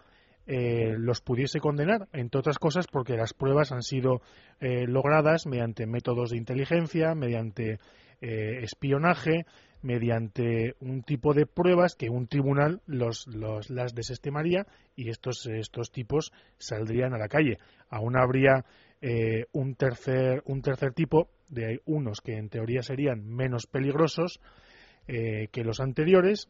eh, 0.48 0.96
los 0.98 1.22
pudiese 1.22 1.60
condenar, 1.60 2.08
entre 2.14 2.40
otras 2.40 2.60
cosas 2.60 2.86
porque 2.88 3.18
las 3.18 3.34
pruebas 3.34 3.72
han 3.72 3.82
sido 3.82 4.22
eh, 4.60 4.86
logradas 4.88 5.48
mediante 5.48 5.88
métodos 5.88 6.30
de 6.30 6.38
inteligencia, 6.38 7.16
mediante 7.16 7.80
eh, 8.22 8.60
espionaje, 8.62 9.46
mediante 9.86 10.76
un 10.80 11.04
tipo 11.04 11.34
de 11.34 11.46
pruebas 11.46 11.96
que 11.96 12.10
un 12.10 12.28
tribunal 12.28 12.82
los, 12.88 13.28
los, 13.28 13.70
las 13.70 13.94
desestimaría 13.94 14.66
y 14.96 15.10
estos, 15.10 15.46
estos 15.46 15.92
tipos 15.92 16.34
saldrían 16.58 17.14
a 17.14 17.20
la 17.20 17.28
calle. 17.28 17.60
Aún 17.90 18.18
habría 18.18 18.66
un, 19.52 19.76
tercer, 19.76 20.42
un 20.48 20.64
tercer 20.64 20.94
tipo 20.94 21.30
de 21.50 21.82
unos 21.86 22.22
que 22.22 22.38
en 22.38 22.50
teoría 22.50 22.82
serían 22.82 23.26
menos 23.28 23.68
peligrosos 23.68 24.40
eh, 25.08 25.50
que 25.52 25.64
los 25.64 25.80
anteriores 25.80 26.50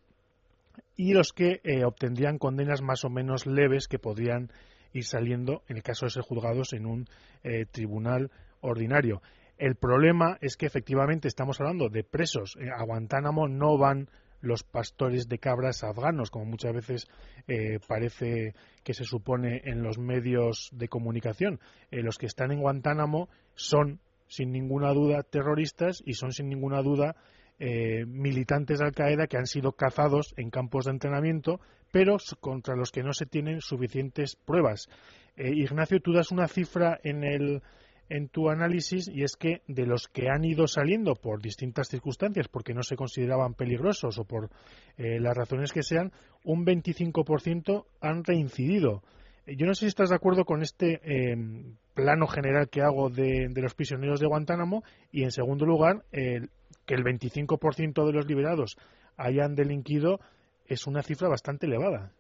y 0.96 1.14
los 1.14 1.34
que 1.34 1.60
eh, 1.64 1.84
obtendrían 1.84 2.38
condenas 2.38 2.82
más 2.82 3.04
o 3.04 3.10
menos 3.10 3.46
leves 3.46 3.88
que 3.88 4.00
podrían 4.00 4.50
ir 4.94 5.04
saliendo 5.04 5.64
en 5.68 5.78
el 5.78 5.84
caso 5.84 6.06
de 6.06 6.12
ser 6.12 6.24
juzgados 6.24 6.72
en 6.72 6.86
un 6.86 7.08
eh, 7.44 7.66
tribunal 7.70 8.32
ordinario. 8.62 9.22
El 9.58 9.76
problema 9.76 10.38
es 10.42 10.58
que 10.58 10.66
efectivamente 10.66 11.28
estamos 11.28 11.60
hablando 11.60 11.90
de 11.90 12.04
presos. 12.04 12.58
a 12.78 12.84
Guantánamo 12.84 13.48
no 13.48 13.78
van 13.78 14.10
los 14.42 14.64
pastores 14.64 15.28
de 15.28 15.40
cabras 15.40 15.84
afganos, 15.84 16.30
como 16.30 16.46
muchas 16.46 16.74
veces 16.74 17.08
eh, 17.48 17.80
parece 17.88 18.54
que 18.84 18.94
se 18.94 19.06
supone 19.06 19.62
en 19.64 19.82
los 19.82 19.98
medios 19.98 20.70
de 20.72 20.88
comunicación. 20.88 21.60
Eh, 21.90 22.02
los 22.02 22.18
que 22.18 22.28
están 22.28 22.52
en 22.52 22.62
Guantánamo 22.62 23.30
son, 23.56 24.00
sin 24.28 24.52
ninguna 24.52 24.94
duda, 24.94 25.24
terroristas 25.24 26.02
y 26.06 26.14
son, 26.14 26.32
sin 26.32 26.50
ninguna 26.50 26.82
duda, 26.82 27.16
eh, 27.58 28.06
militantes 28.06 28.80
de 28.80 28.86
Al-Qaeda 28.86 29.28
que 29.28 29.38
han 29.38 29.48
sido 29.48 29.72
cazados 29.72 30.34
en 30.38 30.50
campos 30.50 30.86
de 30.86 30.92
entrenamiento, 30.92 31.62
pero 31.92 32.18
contra 32.42 32.76
los 32.76 32.92
que 32.92 33.04
no 33.04 33.14
se 33.14 33.26
tienen 33.26 33.62
suficientes 33.62 34.36
pruebas. 34.36 34.90
Ignacio, 35.38 36.00
tú 36.00 36.14
das 36.14 36.32
una 36.32 36.48
cifra 36.48 36.98
en 37.04 37.24
el 37.26 37.62
en 38.10 38.30
tu 38.30 38.50
análisis 38.50 39.08
y 39.08 39.24
es 39.24 39.36
que 39.36 39.62
de 39.68 39.86
los 39.86 40.08
que 40.08 40.30
han 40.30 40.44
ido 40.44 40.68
saliendo 40.68 41.16
por 41.16 41.42
distintas 41.42 41.88
circunstancias, 41.90 42.48
porque 42.48 42.74
no 42.74 42.84
se 42.84 42.96
consideraban 42.96 43.54
peligrosos 43.54 44.18
o 44.20 44.26
por 44.26 44.50
eh, 44.98 45.20
las 45.20 45.36
razones 45.36 45.72
que 45.72 45.84
sean, 45.84 46.12
un 46.44 46.66
25% 46.66 47.86
han 48.02 48.24
reincidido. 48.24 49.04
Yo 49.48 49.68
no 49.68 49.76
sé 49.76 49.82
si 49.82 49.88
estás 49.88 50.10
de 50.10 50.16
acuerdo 50.16 50.46
con 50.46 50.64
este 50.64 51.00
em, 51.04 51.76
plano 51.94 52.28
general 52.28 52.70
que 52.70 52.82
hago 52.82 53.10
de, 53.10 53.50
los 53.56 53.76
prisioneros 53.76 54.20
de 54.20 54.28
Guantánamo 54.28 54.84
y, 55.12 55.24
en 55.24 55.32
segundo 55.32 55.66
lugar, 55.66 56.04
que 56.12 56.94
el 56.94 57.04
25% 57.04 58.06
de 58.06 58.14
los 58.14 58.26
liberados 58.26 58.76
hayan 59.18 59.56
delinquido 59.56 60.20
es 60.66 60.88
una 60.88 61.04
cifra 61.04 61.30
bastante 61.30 61.68
elevada. 61.68 62.12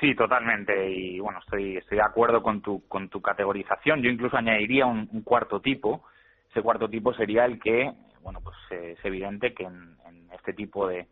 Sí, 0.00 0.14
totalmente. 0.14 0.90
Y 0.90 1.20
bueno, 1.20 1.38
estoy, 1.38 1.76
estoy 1.76 1.98
de 1.98 2.04
acuerdo 2.04 2.42
con 2.42 2.60
tu, 2.60 2.86
con 2.88 3.08
tu 3.08 3.22
categorización. 3.22 4.02
Yo 4.02 4.10
incluso 4.10 4.36
añadiría 4.36 4.86
un, 4.86 5.06
cuarto 5.22 5.60
tipo. 5.60 6.04
Ese 6.50 6.62
cuarto 6.62 6.88
tipo 6.88 7.14
sería 7.14 7.44
el 7.44 7.60
que, 7.60 7.92
bueno, 8.22 8.40
pues 8.40 8.56
eh, 8.70 8.96
es 8.98 9.04
evidente 9.04 9.54
que 9.54 9.64
en, 9.64 9.94
este 10.32 10.52
tipo 10.52 10.88
de, 10.88 11.06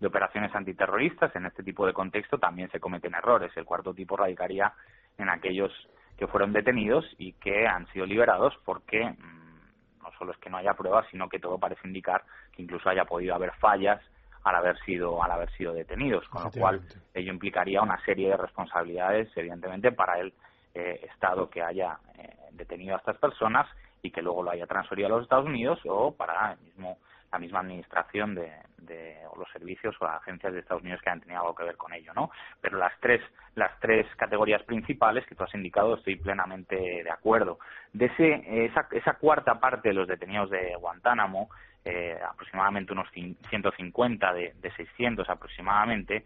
de 0.00 0.06
operaciones 0.06 0.54
antiterroristas, 0.54 1.34
en 1.34 1.46
este 1.46 1.62
tipo 1.62 1.84
de 1.84 1.92
contexto, 1.92 2.38
también 2.38 2.70
se 2.70 2.80
cometen 2.80 3.14
errores. 3.14 3.52
El 3.56 3.64
cuarto 3.64 3.92
tipo 3.92 4.16
radicaría 4.16 4.72
en 5.18 5.28
aquellos 5.28 5.72
que 6.16 6.26
fueron 6.28 6.52
detenidos 6.52 7.04
y 7.18 7.32
que 7.34 7.66
han 7.66 7.86
sido 7.88 8.06
liberados 8.06 8.54
porque 8.64 9.04
mm, 9.04 10.02
no 10.02 10.10
solo 10.18 10.32
es 10.32 10.38
que 10.38 10.48
no 10.48 10.56
haya 10.56 10.74
pruebas, 10.74 11.06
sino 11.10 11.28
que 11.28 11.38
todo 11.38 11.58
parece 11.58 11.86
indicar 11.86 12.22
que 12.52 12.62
incluso 12.62 12.88
haya 12.88 13.04
podido 13.04 13.34
haber 13.34 13.52
fallas 13.54 14.00
al 14.48 14.56
haber 14.56 14.78
sido 14.80 15.22
al 15.22 15.30
haber 15.30 15.50
sido 15.52 15.72
detenidos 15.72 16.28
con 16.28 16.44
lo 16.44 16.50
cual 16.50 16.80
ello 17.14 17.32
implicaría 17.32 17.82
una 17.82 18.02
serie 18.04 18.28
de 18.30 18.36
responsabilidades 18.36 19.28
evidentemente 19.36 19.92
para 19.92 20.18
el 20.18 20.32
eh, 20.74 21.06
estado 21.12 21.48
que 21.50 21.62
haya 21.62 21.98
eh, 22.18 22.36
detenido 22.52 22.94
a 22.94 22.98
estas 22.98 23.18
personas 23.18 23.66
y 24.02 24.10
que 24.10 24.22
luego 24.22 24.42
lo 24.42 24.50
haya 24.50 24.66
transferido 24.66 25.08
a 25.08 25.10
los 25.10 25.22
Estados 25.22 25.46
Unidos 25.46 25.80
o 25.86 26.12
para 26.12 26.52
el 26.52 26.60
mismo 26.60 26.98
la 27.30 27.38
misma 27.38 27.60
administración 27.60 28.34
de, 28.34 28.50
de 28.78 29.18
o 29.30 29.38
los 29.38 29.50
servicios 29.52 29.94
o 30.00 30.06
las 30.06 30.22
agencias 30.22 30.52
de 30.52 30.60
Estados 30.60 30.82
Unidos 30.82 31.02
que 31.02 31.10
han 31.10 31.20
tenido 31.20 31.40
algo 31.40 31.54
que 31.54 31.64
ver 31.64 31.76
con 31.76 31.92
ello, 31.92 32.14
¿no? 32.14 32.30
Pero 32.60 32.78
las 32.78 32.92
tres 33.00 33.20
las 33.54 33.78
tres 33.80 34.06
categorías 34.16 34.62
principales 34.62 35.26
que 35.26 35.34
tú 35.34 35.44
has 35.44 35.54
indicado 35.54 35.96
estoy 35.96 36.16
plenamente 36.16 36.76
de 36.76 37.10
acuerdo. 37.10 37.58
De 37.92 38.06
ese 38.06 38.64
esa, 38.64 38.88
esa 38.92 39.14
cuarta 39.14 39.60
parte 39.60 39.88
de 39.88 39.94
los 39.94 40.08
detenidos 40.08 40.48
de 40.50 40.74
Guantánamo 40.76 41.50
eh, 41.84 42.18
aproximadamente 42.22 42.92
unos 42.92 43.08
150 43.12 44.32
de, 44.32 44.54
de 44.60 44.70
600 44.72 45.28
aproximadamente, 45.28 46.24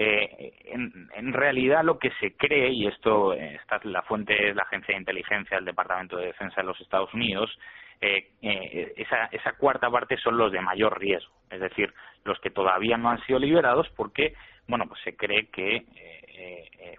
eh, 0.00 0.52
en, 0.66 1.32
realidad 1.32 1.82
lo 1.82 1.98
que 1.98 2.12
se 2.20 2.36
cree, 2.36 2.70
y 2.70 2.86
esto 2.86 3.32
eh, 3.32 3.56
está, 3.56 3.80
la 3.82 4.02
fuente 4.02 4.48
es 4.48 4.54
la 4.54 4.62
Agencia 4.62 4.94
de 4.94 5.00
Inteligencia 5.00 5.56
del 5.56 5.64
Departamento 5.64 6.16
de 6.16 6.26
Defensa 6.26 6.60
de 6.60 6.68
los 6.68 6.80
Estados 6.80 7.12
Unidos, 7.14 7.50
eh, 8.00 8.30
eh, 8.40 8.92
esa, 8.96 9.24
esa 9.32 9.54
cuarta 9.54 9.90
parte 9.90 10.16
son 10.18 10.38
los 10.38 10.52
de 10.52 10.60
mayor 10.60 11.00
riesgo, 11.00 11.32
es 11.50 11.58
decir, 11.58 11.92
los 12.24 12.38
que 12.38 12.50
todavía 12.50 12.96
no 12.96 13.10
han 13.10 13.20
sido 13.26 13.40
liberados 13.40 13.88
porque, 13.96 14.34
bueno, 14.68 14.86
pues 14.86 15.00
se 15.02 15.16
cree 15.16 15.48
que 15.48 15.84
eh, 15.88 16.96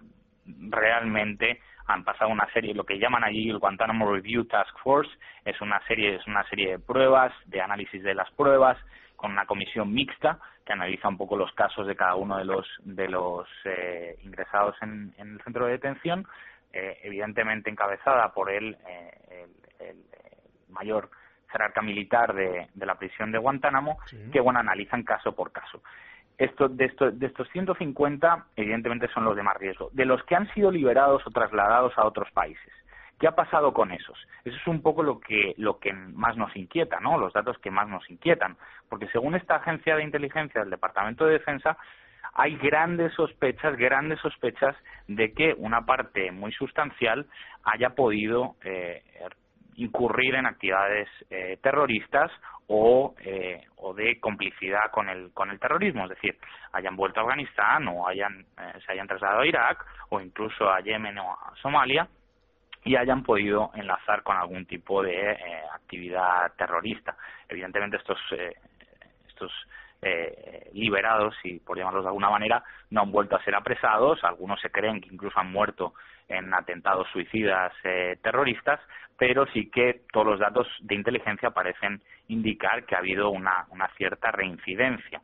realmente 0.68 1.60
han 1.92 2.04
pasado 2.04 2.30
una 2.30 2.48
serie, 2.52 2.74
lo 2.74 2.84
que 2.84 2.98
llaman 2.98 3.24
allí 3.24 3.50
el 3.50 3.58
Guantánamo 3.58 4.12
Review 4.12 4.44
Task 4.44 4.76
Force, 4.82 5.10
es 5.44 5.60
una 5.60 5.80
serie, 5.86 6.16
es 6.16 6.26
una 6.26 6.48
serie 6.48 6.72
de 6.72 6.78
pruebas, 6.78 7.32
de 7.46 7.60
análisis 7.60 8.02
de 8.02 8.14
las 8.14 8.30
pruebas, 8.32 8.78
con 9.16 9.32
una 9.32 9.44
comisión 9.44 9.92
mixta 9.92 10.38
que 10.64 10.72
analiza 10.72 11.08
un 11.08 11.18
poco 11.18 11.36
los 11.36 11.52
casos 11.52 11.86
de 11.86 11.94
cada 11.94 12.14
uno 12.14 12.38
de 12.38 12.44
los 12.44 12.66
de 12.80 13.08
los 13.08 13.46
eh, 13.64 14.16
ingresados 14.22 14.76
en, 14.80 15.12
el 15.18 15.40
centro 15.42 15.66
de 15.66 15.72
detención, 15.72 16.26
eh, 16.72 16.98
evidentemente 17.02 17.68
encabezada 17.68 18.32
por 18.32 18.50
el, 18.50 18.76
eh, 18.88 19.46
el, 19.80 19.96
mayor 20.70 21.10
jerarca 21.48 21.82
militar 21.82 22.32
de, 22.32 22.68
de, 22.72 22.86
la 22.86 22.94
prisión 22.94 23.32
de 23.32 23.38
Guantánamo, 23.38 23.98
que 24.32 24.40
bueno 24.40 24.60
analizan 24.60 25.02
caso 25.02 25.34
por 25.34 25.50
caso. 25.50 25.82
Esto, 26.40 26.70
de, 26.70 26.86
esto, 26.86 27.10
de 27.10 27.26
estos 27.26 27.46
150, 27.50 28.46
evidentemente 28.56 29.08
son 29.08 29.24
los 29.24 29.36
de 29.36 29.42
más 29.42 29.58
riesgo. 29.58 29.90
De 29.92 30.06
los 30.06 30.22
que 30.24 30.34
han 30.34 30.50
sido 30.54 30.70
liberados 30.70 31.22
o 31.26 31.30
trasladados 31.30 31.92
a 31.98 32.06
otros 32.06 32.30
países. 32.30 32.72
¿Qué 33.18 33.28
ha 33.28 33.34
pasado 33.34 33.74
con 33.74 33.92
esos? 33.92 34.18
Eso 34.46 34.56
es 34.56 34.66
un 34.66 34.80
poco 34.80 35.02
lo 35.02 35.20
que, 35.20 35.52
lo 35.58 35.78
que 35.78 35.92
más 35.92 36.38
nos 36.38 36.56
inquieta, 36.56 36.98
¿no? 36.98 37.18
Los 37.18 37.34
datos 37.34 37.58
que 37.58 37.70
más 37.70 37.86
nos 37.88 38.08
inquietan. 38.08 38.56
Porque 38.88 39.06
según 39.08 39.34
esta 39.34 39.56
agencia 39.56 39.96
de 39.96 40.02
inteligencia 40.02 40.62
del 40.62 40.70
Departamento 40.70 41.26
de 41.26 41.34
Defensa, 41.34 41.76
hay 42.32 42.56
grandes 42.56 43.12
sospechas, 43.12 43.76
grandes 43.76 44.18
sospechas 44.20 44.74
de 45.08 45.34
que 45.34 45.54
una 45.58 45.84
parte 45.84 46.32
muy 46.32 46.52
sustancial 46.52 47.26
haya 47.64 47.90
podido 47.90 48.56
eh, 48.64 49.02
incurrir 49.80 50.34
en 50.34 50.46
actividades 50.46 51.08
eh, 51.30 51.58
terroristas 51.62 52.30
o, 52.66 53.14
eh, 53.20 53.62
o 53.76 53.94
de 53.94 54.20
complicidad 54.20 54.90
con 54.92 55.08
el, 55.08 55.32
con 55.32 55.50
el 55.50 55.58
terrorismo, 55.58 56.04
es 56.04 56.10
decir, 56.10 56.36
hayan 56.72 56.96
vuelto 56.96 57.20
a 57.20 57.22
Afganistán 57.24 57.88
o 57.88 58.06
hayan, 58.06 58.40
eh, 58.40 58.78
se 58.84 58.92
hayan 58.92 59.08
trasladado 59.08 59.40
a 59.40 59.46
Irak 59.46 59.84
o 60.10 60.20
incluso 60.20 60.70
a 60.70 60.80
Yemen 60.80 61.18
o 61.18 61.32
a 61.32 61.52
Somalia 61.60 62.06
y 62.84 62.96
hayan 62.96 63.22
podido 63.22 63.70
enlazar 63.74 64.22
con 64.22 64.36
algún 64.36 64.66
tipo 64.66 65.02
de 65.02 65.32
eh, 65.32 65.38
actividad 65.74 66.52
terrorista. 66.56 67.16
Evidentemente 67.48 67.96
estos, 67.96 68.18
estos 69.28 69.52
liberados, 70.72 71.34
y 71.44 71.58
por 71.58 71.76
llamarlos 71.76 72.04
de 72.04 72.08
alguna 72.08 72.30
manera, 72.30 72.62
no 72.90 73.02
han 73.02 73.12
vuelto 73.12 73.36
a 73.36 73.44
ser 73.44 73.54
apresados, 73.54 74.22
algunos 74.24 74.58
se 74.60 74.70
creen 74.70 75.00
que 75.00 75.08
incluso 75.12 75.38
han 75.38 75.52
muerto 75.52 75.92
en 76.30 76.54
atentados 76.54 77.08
suicidas 77.12 77.72
terroristas, 78.22 78.80
pero 79.18 79.46
sí 79.52 79.70
que 79.70 80.02
todos 80.12 80.26
los 80.26 80.40
datos 80.40 80.66
de 80.80 80.94
inteligencia 80.94 81.50
parecen 81.50 82.00
indicar 82.28 82.86
que 82.86 82.94
ha 82.94 82.98
habido 82.98 83.28
una, 83.30 83.66
una 83.68 83.88
cierta 83.96 84.30
reincidencia. 84.30 85.20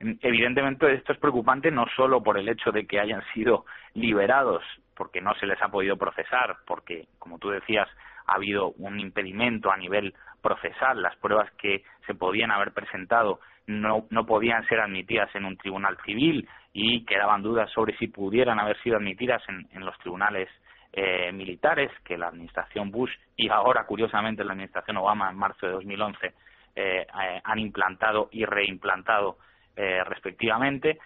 Evidentemente 0.00 0.92
esto 0.92 1.12
es 1.12 1.18
preocupante 1.18 1.70
no 1.70 1.86
solo 1.94 2.22
por 2.22 2.38
el 2.38 2.48
hecho 2.48 2.72
de 2.72 2.86
que 2.86 3.00
hayan 3.00 3.22
sido 3.32 3.64
liberados 3.94 4.62
porque 4.96 5.20
no 5.20 5.34
se 5.34 5.46
les 5.46 5.60
ha 5.62 5.68
podido 5.68 5.96
procesar, 5.96 6.56
porque, 6.66 7.06
como 7.18 7.38
tú 7.38 7.50
decías, 7.50 7.88
ha 8.26 8.34
habido 8.34 8.70
un 8.78 8.98
impedimento 8.98 9.70
a 9.70 9.76
nivel 9.76 10.14
procesal, 10.42 11.02
las 11.02 11.16
pruebas 11.16 11.50
que 11.52 11.84
se 12.06 12.14
podían 12.14 12.50
haber 12.50 12.72
presentado 12.72 13.40
no, 13.66 14.06
no 14.10 14.26
podían 14.26 14.66
ser 14.66 14.80
admitidas 14.80 15.34
en 15.34 15.44
un 15.44 15.56
tribunal 15.56 15.96
civil 16.04 16.48
y 16.72 17.04
quedaban 17.04 17.42
dudas 17.42 17.70
sobre 17.72 17.96
si 17.96 18.08
pudieran 18.08 18.60
haber 18.60 18.80
sido 18.82 18.96
admitidas 18.96 19.42
en, 19.48 19.66
en 19.72 19.84
los 19.84 19.98
tribunales 19.98 20.48
eh, 20.92 21.30
militares 21.32 21.90
que 22.04 22.16
la 22.16 22.28
administración 22.28 22.90
Bush 22.90 23.12
y 23.36 23.48
ahora, 23.48 23.84
curiosamente, 23.84 24.44
la 24.44 24.52
administración 24.52 24.96
Obama 24.96 25.30
en 25.30 25.36
marzo 25.36 25.66
de 25.66 25.72
2011 25.72 26.26
eh, 26.26 26.32
eh, 26.74 27.40
han 27.42 27.58
implantado 27.58 28.28
y 28.32 28.44
reimplantado 28.44 29.38
eh, 29.76 30.02
respectivamente. 30.04 30.98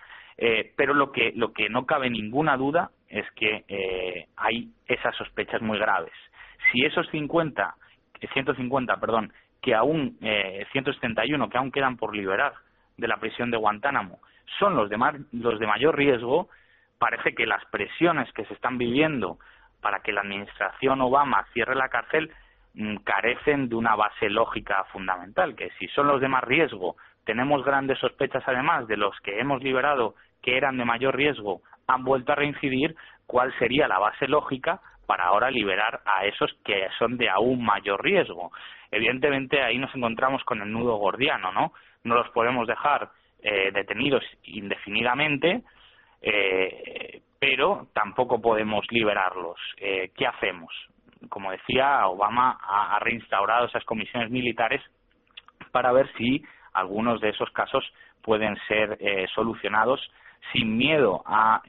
Pero 0.75 0.95
lo 0.95 1.13
que, 1.13 1.33
lo 1.37 1.53
que 1.53 1.69
no 1.69 1.85
cabe 1.85 2.09
ninguna 2.09 2.57
duda 2.57 2.91
es 3.11 3.31
que 3.33 4.27
hay 4.39 4.71
esas 4.87 5.15
sospechas 5.15 5.61
muy 5.61 5.79
graves. 5.79 6.15
Si 6.73 6.83
esos 6.83 7.07
50, 7.11 7.75
150, 8.33 8.97
perdón, 8.99 9.35
que 9.61 9.75
aún, 9.75 10.17
eh, 10.23 10.67
171 10.73 11.49
que 11.49 11.59
aún 11.59 11.71
quedan 11.71 11.97
por 11.97 12.15
liberar 12.15 12.55
de 12.97 13.09
la 13.09 13.19
prisión 13.19 13.51
de 13.51 13.57
Guantánamo, 13.57 14.21
son 14.59 14.75
los 14.75 14.89
de, 14.91 14.99
los 15.33 15.59
de 15.59 15.67
mayor 15.67 15.97
riesgo, 15.97 16.49
parece 16.99 17.35
que 17.35 17.47
las 17.47 17.65
presiones 17.67 18.31
que 18.33 18.45
se 18.47 18.55
están 18.55 18.79
viviendo 18.79 19.39
para 19.81 20.01
que 20.01 20.13
la 20.13 20.21
administración 20.21 21.01
Obama 21.01 21.47
cierre 21.53 21.75
la 21.75 21.89
cárcel 21.89 22.31
mm, 22.75 22.97
carecen 22.99 23.69
de 23.69 23.77
una 23.77 23.97
base 23.97 24.29
lógica 24.29 24.85
fundamental, 24.93 25.55
que 25.57 25.71
si 25.79 25.89
son 25.89 26.09
los 26.09 26.21
de 26.21 26.29
más 26.29 26.45
riesgo, 26.45 26.97
tenemos 27.25 27.65
grandes 27.65 27.99
sospechas 27.99 28.43
además 28.47 28.87
de 28.87 28.97
los 28.97 29.19
que 29.21 29.41
hemos 29.41 29.63
liberado 29.63 30.15
que 30.43 30.57
eran 30.57 30.77
de 30.79 30.85
mayor 30.85 31.17
riesgo, 31.17 31.63
han 31.87 32.05
vuelto 32.05 32.33
a 32.33 32.37
reincidir, 32.37 32.97
¿cuál 33.27 33.57
sería 33.59 33.89
la 33.89 33.99
base 33.99 34.27
lógica 34.29 34.81
para 35.11 35.25
ahora 35.25 35.51
liberar 35.51 36.03
a 36.05 36.25
esos 36.25 36.55
que 36.65 36.87
son 36.97 37.17
de 37.17 37.29
aún 37.29 37.65
mayor 37.65 38.01
riesgo? 38.01 38.53
Evidentemente 38.93 39.61
ahí 39.61 39.77
nos 39.77 39.93
encontramos 39.93 40.45
con 40.45 40.63
el 40.63 40.71
nudo 40.71 40.95
gordiano, 40.99 41.51
¿no? 41.51 41.73
No 42.05 42.15
los 42.15 42.29
podemos 42.31 42.69
dejar 42.69 43.11
eh, 43.43 43.73
detenidos 43.73 44.23
indefinidamente, 44.45 45.63
eh, 46.23 47.23
pero 47.41 47.89
tampoco 47.93 48.41
podemos 48.41 48.87
liberarlos. 48.91 49.59
Eh, 49.79 50.13
¿Qué 50.17 50.29
hacemos? 50.29 50.73
Como 51.29 51.51
decía, 51.51 52.07
Obama 52.07 52.61
ha, 52.63 52.97
reinstaurado 53.01 53.67
esas 53.67 53.85
comisiones 53.85 54.31
militares 54.31 54.81
para 55.73 55.91
ver 55.91 56.09
si 56.19 56.41
algunos 56.73 57.21
de 57.21 57.31
esos 57.31 57.51
casos 57.51 57.85
pueden 58.23 58.57
ser 58.69 58.97
solucionados 59.35 60.01
sin 60.53 60.77
miedo 60.77 61.23
a, 61.27 61.63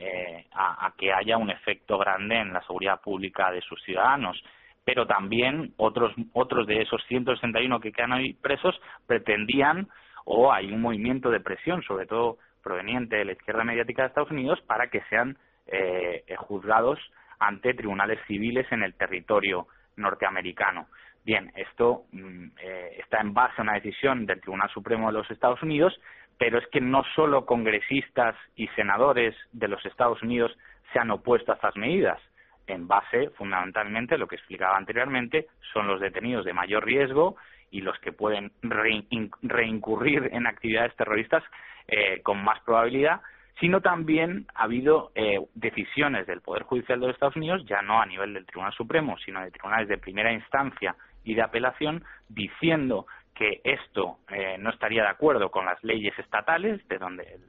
a, 0.54 0.94
que 0.98 1.14
haya 1.14 1.38
un 1.38 1.50
efecto 1.50 1.98
grande 1.98 2.38
en 2.38 2.54
la 2.54 2.62
seguridad 2.62 3.02
pública 3.02 3.52
de 3.52 3.62
sus 3.62 3.82
ciudadanos 3.84 4.42
pero 4.84 5.06
también 5.06 5.74
otros 5.78 6.14
otros 6.34 6.66
de 6.66 6.82
esos 6.82 7.04
161 7.08 7.80
que 7.80 7.92
quedan 7.92 8.14
hoy 8.14 8.34
presos 8.34 8.80
pretendían 9.06 9.88
o 10.26 10.52
hay 10.52 10.72
un 10.72 10.82
movimiento 10.82 11.30
de 11.30 11.40
presión, 11.40 11.84
sobre 11.84 12.06
todo 12.06 12.38
proveniente 12.64 13.16
de 13.16 13.26
la 13.26 13.32
izquierda 13.34 13.64
mediática 13.64 14.04
de 14.04 14.10
Estados 14.10 14.32
Unidos, 14.32 14.62
para 14.62 14.88
que 14.88 15.02
sean 15.10 15.38
eh, 15.68 16.24
juzgados 16.38 17.00
ante 17.40 17.74
tribunales 17.74 18.20
civiles 18.28 18.72
en 18.72 18.84
el 18.84 18.94
territorio 18.94 19.68
norteamericano. 19.96 20.88
Bien, 21.24 21.52
esto 21.56 22.04
mm, 22.12 22.46
eh, 22.62 22.98
está 23.00 23.20
en 23.20 23.34
base 23.34 23.56
a 23.58 23.64
una 23.64 23.74
decisión 23.74 24.26
del 24.26 24.42
Tribunal 24.42 24.70
Supremo 24.70 25.08
de 25.08 25.14
los 25.14 25.30
Estados 25.30 25.62
Unidos, 25.62 26.00
pero 26.42 26.58
es 26.58 26.66
que 26.70 26.82
no 26.82 27.04
solo 27.14 27.46
congresistas 27.46 28.36
y 28.56 28.68
senadores 28.70 29.36
de 29.52 29.68
los 29.68 29.86
Estados 29.86 30.24
Unidos 30.24 30.52
se 30.92 30.98
han 30.98 31.12
opuesto 31.12 31.52
a 31.52 31.56
estas 31.56 31.76
medidas. 31.76 32.20
En 32.66 32.88
base, 32.88 33.30
fundamentalmente, 33.38 34.18
lo 34.18 34.28
que 34.28 34.38
explicaba 34.38 34.76
anteriormente, 34.76 35.46
son 35.72 35.86
los 35.86 36.02
detenidos 36.02 36.44
de 36.44 36.54
mayor 36.54 36.84
riesgo 36.84 37.36
y 37.70 37.82
los 37.82 37.96
que 38.00 38.12
pueden 38.12 38.52
reincurrir 38.64 40.30
en 40.34 40.48
actividades 40.48 40.96
terroristas 40.96 41.44
eh, 41.88 42.22
con 42.24 42.44
más 42.44 42.60
probabilidad, 42.62 43.22
sino 43.60 43.82
también 43.82 44.48
ha 44.56 44.64
habido 44.64 45.12
eh, 45.14 45.46
decisiones 45.54 46.26
del 46.26 46.42
Poder 46.42 46.64
Judicial 46.64 47.00
de 47.00 47.06
los 47.06 47.14
Estados 47.14 47.36
Unidos, 47.36 47.64
ya 47.68 47.84
no 47.84 48.02
a 48.02 48.08
nivel 48.08 48.34
del 48.34 48.48
Tribunal 48.48 48.74
Supremo, 48.74 49.16
sino 49.24 49.42
de 49.42 49.52
tribunales 49.52 49.90
de 49.90 50.00
primera 50.00 50.34
instancia 50.34 50.96
y 51.24 51.36
de 51.36 51.44
apelación, 51.44 52.04
diciendo 52.30 53.06
que 53.42 53.60
esto 53.64 54.20
eh, 54.30 54.58
no 54.60 54.70
estaría 54.70 55.02
de 55.02 55.10
acuerdo 55.10 55.50
con 55.50 55.66
las 55.66 55.84
leyes 55.84 56.18
estatales, 56.20 56.88
de 56.88 57.00
donde, 57.00 57.40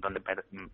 donde 0.00 0.22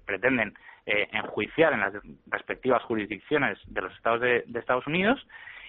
pretenden 0.07 0.55
enjuiciar 0.87 1.73
en 1.73 1.81
las 1.81 1.93
respectivas 2.27 2.83
jurisdicciones 2.85 3.59
de 3.67 3.81
los 3.81 3.93
Estados 3.95 4.21
de 4.21 4.45
Estados 4.55 4.87
Unidos, 4.87 5.25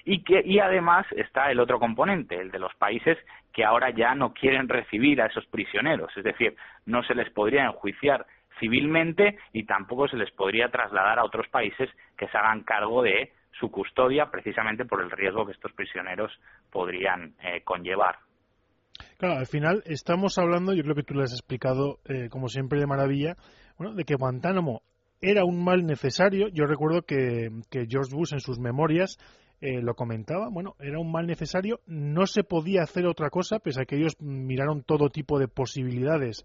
y 0.05 0.23
que 0.23 0.41
y 0.45 0.59
además 0.59 1.05
está 1.15 1.51
el 1.51 1.59
otro 1.59 1.79
componente, 1.79 2.39
el 2.39 2.51
de 2.51 2.59
los 2.59 2.73
países 2.75 3.17
que 3.53 3.65
ahora 3.65 3.89
ya 3.89 4.15
no 4.15 4.33
quieren 4.33 4.69
recibir 4.69 5.21
a 5.21 5.27
esos 5.27 5.45
prisioneros, 5.47 6.15
es 6.15 6.23
decir, 6.23 6.55
no 6.85 7.03
se 7.03 7.15
les 7.15 7.29
podría 7.29 7.65
enjuiciar 7.65 8.25
civilmente 8.59 9.37
y 9.53 9.63
tampoco 9.63 10.07
se 10.07 10.17
les 10.17 10.31
podría 10.31 10.69
trasladar 10.69 11.19
a 11.19 11.23
otros 11.23 11.47
países 11.49 11.89
que 12.17 12.27
se 12.27 12.37
hagan 12.37 12.61
cargo 12.61 13.01
de 13.01 13.31
su 13.59 13.69
custodia 13.71 14.31
precisamente 14.31 14.85
por 14.85 15.01
el 15.01 15.11
riesgo 15.11 15.45
que 15.45 15.51
estos 15.51 15.71
prisioneros 15.73 16.31
podrían 16.71 17.33
eh, 17.43 17.61
conllevar. 17.63 18.17
Claro, 19.17 19.39
al 19.39 19.47
final 19.47 19.83
estamos 19.85 20.37
hablando, 20.37 20.73
yo 20.73 20.83
creo 20.83 20.95
que 20.95 21.03
tú 21.03 21.13
lo 21.13 21.23
has 21.23 21.33
explicado 21.33 21.99
eh, 22.05 22.29
como 22.29 22.47
siempre 22.47 22.79
de 22.79 22.87
maravilla, 22.87 23.37
bueno, 23.77 23.93
de 23.93 24.03
que 24.03 24.15
Guantánamo 24.15 24.81
era 25.21 25.45
un 25.45 25.63
mal 25.63 25.85
necesario. 25.85 26.47
Yo 26.49 26.65
recuerdo 26.65 27.03
que, 27.03 27.49
que 27.69 27.85
George 27.87 28.15
Bush 28.15 28.33
en 28.33 28.39
sus 28.39 28.59
memorias 28.59 29.17
eh, 29.61 29.79
lo 29.79 29.93
comentaba, 29.93 30.49
bueno, 30.49 30.75
era 30.79 30.99
un 30.99 31.11
mal 31.11 31.27
necesario, 31.27 31.81
no 31.85 32.25
se 32.25 32.43
podía 32.43 32.81
hacer 32.81 33.05
otra 33.05 33.29
cosa, 33.29 33.59
pese 33.59 33.83
a 33.83 33.85
que 33.85 33.95
ellos 33.95 34.19
miraron 34.19 34.81
todo 34.81 35.09
tipo 35.09 35.37
de 35.37 35.47
posibilidades 35.47 36.43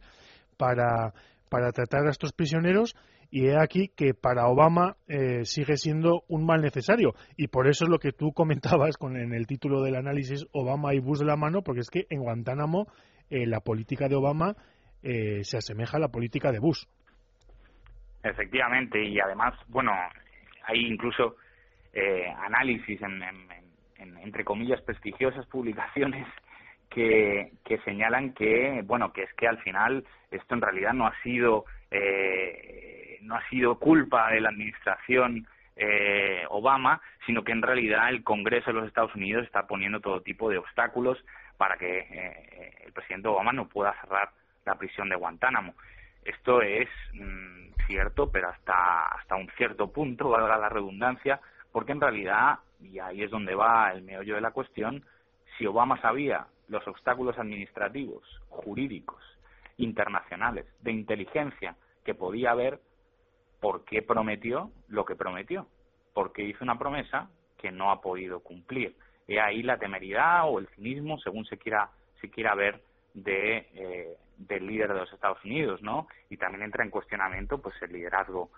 para, 0.59 1.15
para 1.49 1.73
tratar 1.73 2.07
a 2.07 2.11
estos 2.11 2.35
prisioneros, 2.35 2.95
y 3.31 3.49
he 3.49 3.61
aquí 3.61 3.89
que 3.97 4.15
para 4.15 4.47
Obama 4.47 4.97
eh, 5.09 5.45
sigue 5.45 5.77
siendo 5.77 6.23
un 6.29 6.47
mal 6.47 6.61
necesario. 6.61 7.15
Y 7.37 7.49
por 7.49 7.69
eso 7.69 7.85
es 7.85 7.91
lo 7.91 7.99
que 7.99 8.13
tú 8.13 8.33
comentabas 8.35 8.97
con, 8.97 9.17
en 9.17 9.33
el 9.33 9.47
título 9.47 9.83
del 9.83 9.97
análisis, 9.97 10.47
Obama 10.53 10.95
y 10.95 11.01
Bush 11.01 11.21
de 11.21 11.27
la 11.27 11.37
mano, 11.37 11.63
porque 11.63 11.81
es 11.81 11.91
que 11.91 12.07
en 12.11 12.21
Guantánamo 12.21 12.87
eh, 13.31 13.47
la 13.47 13.61
política 13.61 14.09
de 14.09 14.17
Obama 14.17 14.55
se 15.03 15.57
asemeja 15.57 15.99
a 15.99 16.01
la 16.01 16.09
política 16.09 16.51
de 16.51 16.59
Bush. 16.59 16.83
Efectivamente, 18.25 19.01
y 19.05 19.21
además, 19.21 19.55
bueno, 19.69 19.93
hay 20.65 20.85
incluso 20.85 21.37
eh, 21.93 22.27
análisis 22.45 23.01
en, 23.03 23.23
entre 23.99 24.45
comillas, 24.45 24.83
prestigiosas 24.83 25.47
publicaciones 25.47 26.27
que, 26.91 27.53
que 27.65 27.79
señalan 27.79 28.35
que, 28.35 28.83
bueno, 28.85 29.13
que 29.13 29.23
es 29.23 29.33
que 29.35 29.47
al 29.47 29.59
final 29.63 30.05
esto 30.31 30.55
en 30.55 30.61
realidad 30.61 30.93
no 30.93 31.07
ha 31.07 31.15
sido, 31.23 31.65
eh, 31.91 33.06
no 33.27 33.37
ha 33.37 33.49
sido 33.49 33.79
culpa 33.79 34.31
de 34.31 34.41
la 34.41 34.49
administración 34.49 35.47
eh, 35.77 36.45
Obama, 36.49 37.01
sino 37.27 37.45
que 37.45 37.53
en 37.53 37.63
realidad 37.63 38.09
el 38.09 38.25
Congreso 38.25 38.71
de 38.73 38.79
los 38.81 38.87
Estados 38.87 39.15
Unidos 39.15 39.45
está 39.45 39.67
poniendo 39.67 40.01
todo 40.01 40.23
tipo 40.23 40.49
de 40.49 40.59
obstáculos 40.59 41.23
para 41.59 41.77
que 41.77 41.99
eh, 41.99 42.73
el 42.87 42.93
presidente 42.93 43.29
Obama 43.29 43.53
no 43.53 43.69
pueda 43.69 43.95
cerrar 44.01 44.31
la 44.65 44.77
prisión 44.77 45.09
de 45.09 45.17
Guantánamo. 45.17 45.75
Esto 46.25 46.63
es 46.63 46.89
mm, 47.15 47.73
cierto, 47.87 48.31
pero 48.31 48.49
hasta, 48.49 49.05
hasta 49.07 49.37
un 49.37 49.49
cierto 49.57 49.93
punto, 49.93 50.31
valga 50.31 50.57
la 50.57 50.69
redundancia, 50.69 51.41
porque 51.73 51.93
en 51.93 52.01
realidad, 52.01 52.59
y 52.81 52.99
ahí 52.99 53.23
es 53.23 53.31
donde 53.31 53.55
va 53.55 53.93
el 53.93 54.03
meollo 54.03 54.35
de 54.35 54.41
la 54.41 54.51
cuestión, 54.51 55.05
si 55.57 55.67
Obama 55.67 56.01
sabía 56.01 56.47
los 56.69 56.87
obstáculos 56.89 57.39
administrativos, 57.39 58.23
jurídicos, 58.49 59.23
internacionales, 59.77 60.67
de 60.81 60.93
inteligencia 60.93 61.77
que 62.05 62.15
podía 62.15 62.53
haber, 62.53 62.81
¿por 63.61 63.85
qué 63.85 64.03
prometió 64.03 64.71
lo 64.89 65.05
que 65.05 65.17
prometió? 65.17 65.67
Porque 66.15 66.43
hizo 66.43 66.65
una 66.65 66.79
promesa 66.79 67.29
que 67.59 67.71
no 67.71 67.91
ha 67.91 68.01
podido 68.01 68.41
cumplir. 68.41 68.97
Y 69.27 69.39
ahí 69.39 69.63
la 69.63 69.79
temeridad 69.79 70.49
o 70.49 70.59
el 70.59 70.69
cinismo, 70.69 71.19
según 71.19 71.45
se 71.47 71.59
quiera, 71.59 71.91
se 72.21 72.31
quiera 72.31 72.55
ver, 72.55 72.83
de, 73.15 73.67
eh, 73.75 74.17
del 74.37 74.67
líder 74.67 74.93
de 74.93 75.01
los 75.01 75.13
Estados 75.13 75.43
Unidos, 75.45 75.83
¿no? 75.83 76.07
Y 76.29 76.37
también 76.37 76.63
entra 76.63 76.85
en 76.85 76.91
cuestionamiento, 76.91 77.59
pues, 77.59 77.75
el 77.83 77.93
liderazgo 77.93 78.51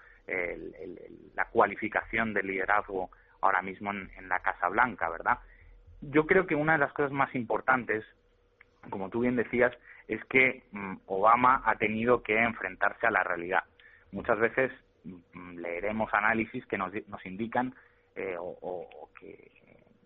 la 1.34 1.46
cualificación 1.46 2.34
del 2.34 2.49
liderazgo 2.49 3.11
ahora 3.40 3.62
mismo 3.62 3.90
en, 3.92 4.28
la 4.28 4.40
Casa 4.40 4.68
Blanca, 4.68 5.09
¿verdad? 5.09 5.38
Yo 6.01 6.26
creo 6.26 6.46
que 6.46 6.55
una 6.55 6.72
de 6.72 6.78
las 6.78 6.92
cosas 6.92 7.12
más 7.12 7.34
importantes, 7.34 8.05
como 8.90 9.09
tú 9.09 9.20
bien 9.20 9.36
decías, 9.36 9.72
es 10.07 10.22
que 10.26 10.64
mm, 10.72 10.96
Obama 11.07 11.62
ha 11.64 11.76
tenido 11.76 12.22
que 12.22 12.36
enfrentarse 12.38 13.07
a 13.07 13.11
la 13.11 13.22
realidad. 13.22 13.64
Muchas 14.12 14.38
veces 14.38 14.72
leeremos 15.56 16.12
análisis 16.12 16.64
que 16.66 16.78
nos, 16.78 16.92
nos 17.09 17.24
indican 17.26 17.74
eh, 18.14 18.36
o, 18.38 19.09
que, 19.18 19.50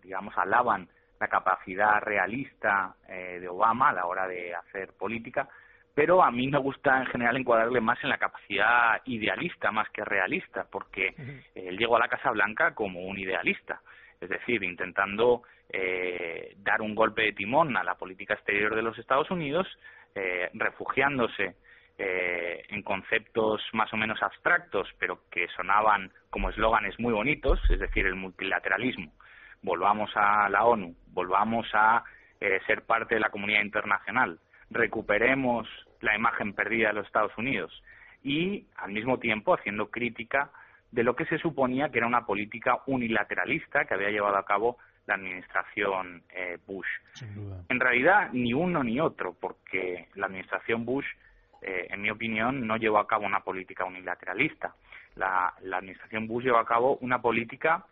digamos, 0.01 0.37
alaban 0.37 0.87
la 1.19 1.27
capacidad 1.27 2.01
realista 2.01 2.95
eh, 3.07 3.39
de 3.39 3.47
Obama 3.47 3.89
a 3.89 3.93
la 3.93 4.05
hora 4.05 4.27
de 4.27 4.53
hacer 4.53 4.93
política, 4.93 5.47
pero 5.93 6.23
a 6.23 6.31
mí 6.31 6.47
me 6.47 6.57
gusta 6.57 6.99
en 6.99 7.05
general 7.07 7.37
encuadrarle 7.37 7.79
más 7.79 8.03
en 8.03 8.09
la 8.09 8.17
capacidad 8.17 9.01
idealista 9.05 9.71
más 9.71 9.89
que 9.89 10.03
realista, 10.03 10.65
porque 10.69 11.13
él 11.53 11.77
llegó 11.77 11.97
a 11.97 11.99
la 11.99 12.07
Casa 12.07 12.31
Blanca 12.31 12.73
como 12.73 13.01
un 13.01 13.17
idealista, 13.19 13.81
es 14.19 14.29
decir, 14.29 14.63
intentando 14.63 15.43
eh, 15.69 16.55
dar 16.57 16.81
un 16.81 16.95
golpe 16.95 17.23
de 17.23 17.33
timón 17.33 17.75
a 17.77 17.83
la 17.83 17.95
política 17.95 18.33
exterior 18.35 18.75
de 18.75 18.81
los 18.81 18.97
Estados 18.97 19.29
Unidos, 19.31 19.67
eh, 20.15 20.49
refugiándose 20.53 21.55
eh, 21.97 22.63
en 22.69 22.81
conceptos 22.81 23.61
más 23.73 23.91
o 23.93 23.97
menos 23.97 24.21
abstractos, 24.21 24.87
pero 24.99 25.21
que 25.29 25.47
sonaban 25.55 26.11
como 26.29 26.49
eslóganes 26.49 26.99
muy 26.99 27.13
bonitos, 27.13 27.59
es 27.69 27.79
decir, 27.79 28.05
el 28.05 28.15
multilateralismo. 28.15 29.11
Volvamos 29.61 30.11
a 30.15 30.49
la 30.49 30.65
ONU, 30.65 30.95
volvamos 31.07 31.67
a 31.73 32.03
ser 32.67 32.81
parte 32.81 33.15
de 33.15 33.21
la 33.21 33.29
comunidad 33.29 33.61
internacional, 33.61 34.37
recuperemos 34.69 35.65
la 36.01 36.13
imagen 36.13 36.51
perdida 36.53 36.89
de 36.89 36.95
los 36.95 37.05
Estados 37.05 37.31
Unidos 37.37 37.71
y 38.23 38.67
al 38.77 38.91
mismo 38.91 39.19
tiempo 39.19 39.53
haciendo 39.53 39.89
crítica 39.89 40.51
de 40.91 41.03
lo 41.03 41.15
que 41.15 41.25
se 41.25 41.37
suponía 41.39 41.89
que 41.89 41.97
era 41.97 42.07
una 42.07 42.25
política 42.25 42.79
unilateralista 42.85 43.85
que 43.85 43.93
había 43.93 44.11
llevado 44.11 44.37
a 44.37 44.45
cabo 44.45 44.77
la 45.05 45.15
administración 45.15 46.23
eh, 46.29 46.57
Bush. 46.65 46.87
En 47.67 47.79
realidad, 47.79 48.29
ni 48.31 48.53
uno 48.53 48.83
ni 48.83 48.99
otro, 48.99 49.33
porque 49.33 50.07
la 50.15 50.27
administración 50.27 50.85
Bush, 50.85 51.05
eh, 51.63 51.87
en 51.89 52.01
mi 52.01 52.09
opinión, 52.09 52.67
no 52.67 52.77
llevó 52.77 52.99
a 52.99 53.07
cabo 53.07 53.25
una 53.25 53.41
política 53.41 53.85
unilateralista. 53.85 54.75
La, 55.15 55.53
administración 55.59 56.27
Bush 56.27 56.45
llevó 56.45 56.57
a 56.57 56.65
cabo 56.65 56.97
una 56.97 57.21
política 57.21 57.85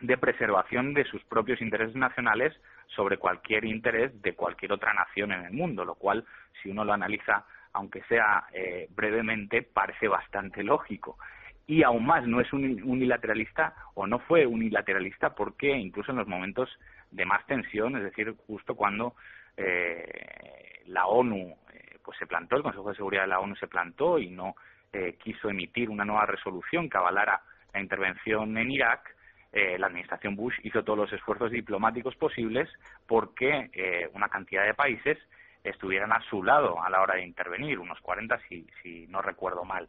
de 0.00 0.16
preservación 0.16 0.94
de 0.94 1.04
sus 1.04 1.22
propios 1.24 1.60
intereses 1.60 1.94
nacionales 1.94 2.52
sobre 2.88 3.18
cualquier 3.18 3.64
interés 3.64 4.20
de 4.22 4.34
cualquier 4.34 4.72
otra 4.72 4.92
nación 4.92 5.32
en 5.32 5.44
el 5.44 5.52
mundo, 5.52 5.84
lo 5.84 5.94
cual, 5.94 6.24
si 6.62 6.70
uno 6.70 6.84
lo 6.84 6.92
analiza, 6.92 7.44
aunque 7.72 8.02
sea 8.04 8.44
eh, 8.52 8.88
brevemente, 8.90 9.62
parece 9.62 10.08
bastante 10.08 10.62
lógico. 10.62 11.18
Y 11.66 11.84
aún 11.84 12.04
más, 12.04 12.26
no 12.26 12.40
es 12.40 12.52
unilateralista 12.52 13.74
o 13.94 14.06
no 14.06 14.18
fue 14.18 14.46
unilateralista 14.46 15.34
porque 15.34 15.70
incluso 15.70 16.10
en 16.10 16.18
los 16.18 16.26
momentos 16.26 16.68
de 17.10 17.24
más 17.24 17.46
tensión, 17.46 17.96
es 17.96 18.02
decir, 18.02 18.34
justo 18.46 18.74
cuando 18.74 19.14
eh, 19.56 20.82
la 20.86 21.06
ONU 21.06 21.56
pues 22.04 22.18
se 22.18 22.26
plantó, 22.26 22.56
el 22.56 22.62
Consejo 22.62 22.90
de 22.90 22.96
Seguridad 22.96 23.22
de 23.22 23.28
la 23.28 23.40
ONU 23.40 23.56
se 23.56 23.68
plantó 23.68 24.18
y 24.18 24.30
no 24.30 24.54
quiso 25.24 25.48
emitir 25.48 25.88
una 25.88 26.04
nueva 26.04 26.26
resolución 26.26 26.90
que 26.90 26.98
avalara 26.98 27.40
la 27.72 27.80
intervención 27.80 28.58
en 28.58 28.70
Irak, 28.70 29.16
eh, 29.52 29.78
la 29.78 29.88
administración 29.88 30.34
Bush 30.34 30.54
hizo 30.62 30.82
todos 30.82 30.98
los 30.98 31.12
esfuerzos 31.12 31.50
diplomáticos 31.50 32.16
posibles 32.16 32.70
porque 33.06 33.70
eh, 33.74 34.08
una 34.14 34.28
cantidad 34.28 34.64
de 34.64 34.72
países 34.72 35.18
estuvieran 35.62 36.10
a 36.12 36.22
su 36.22 36.42
lado 36.42 36.82
a 36.82 36.88
la 36.88 37.02
hora 37.02 37.16
de 37.16 37.24
intervenir, 37.24 37.78
unos 37.78 38.00
40 38.00 38.38
si, 38.48 38.66
si 38.82 39.06
no 39.08 39.20
recuerdo 39.20 39.64
mal. 39.64 39.88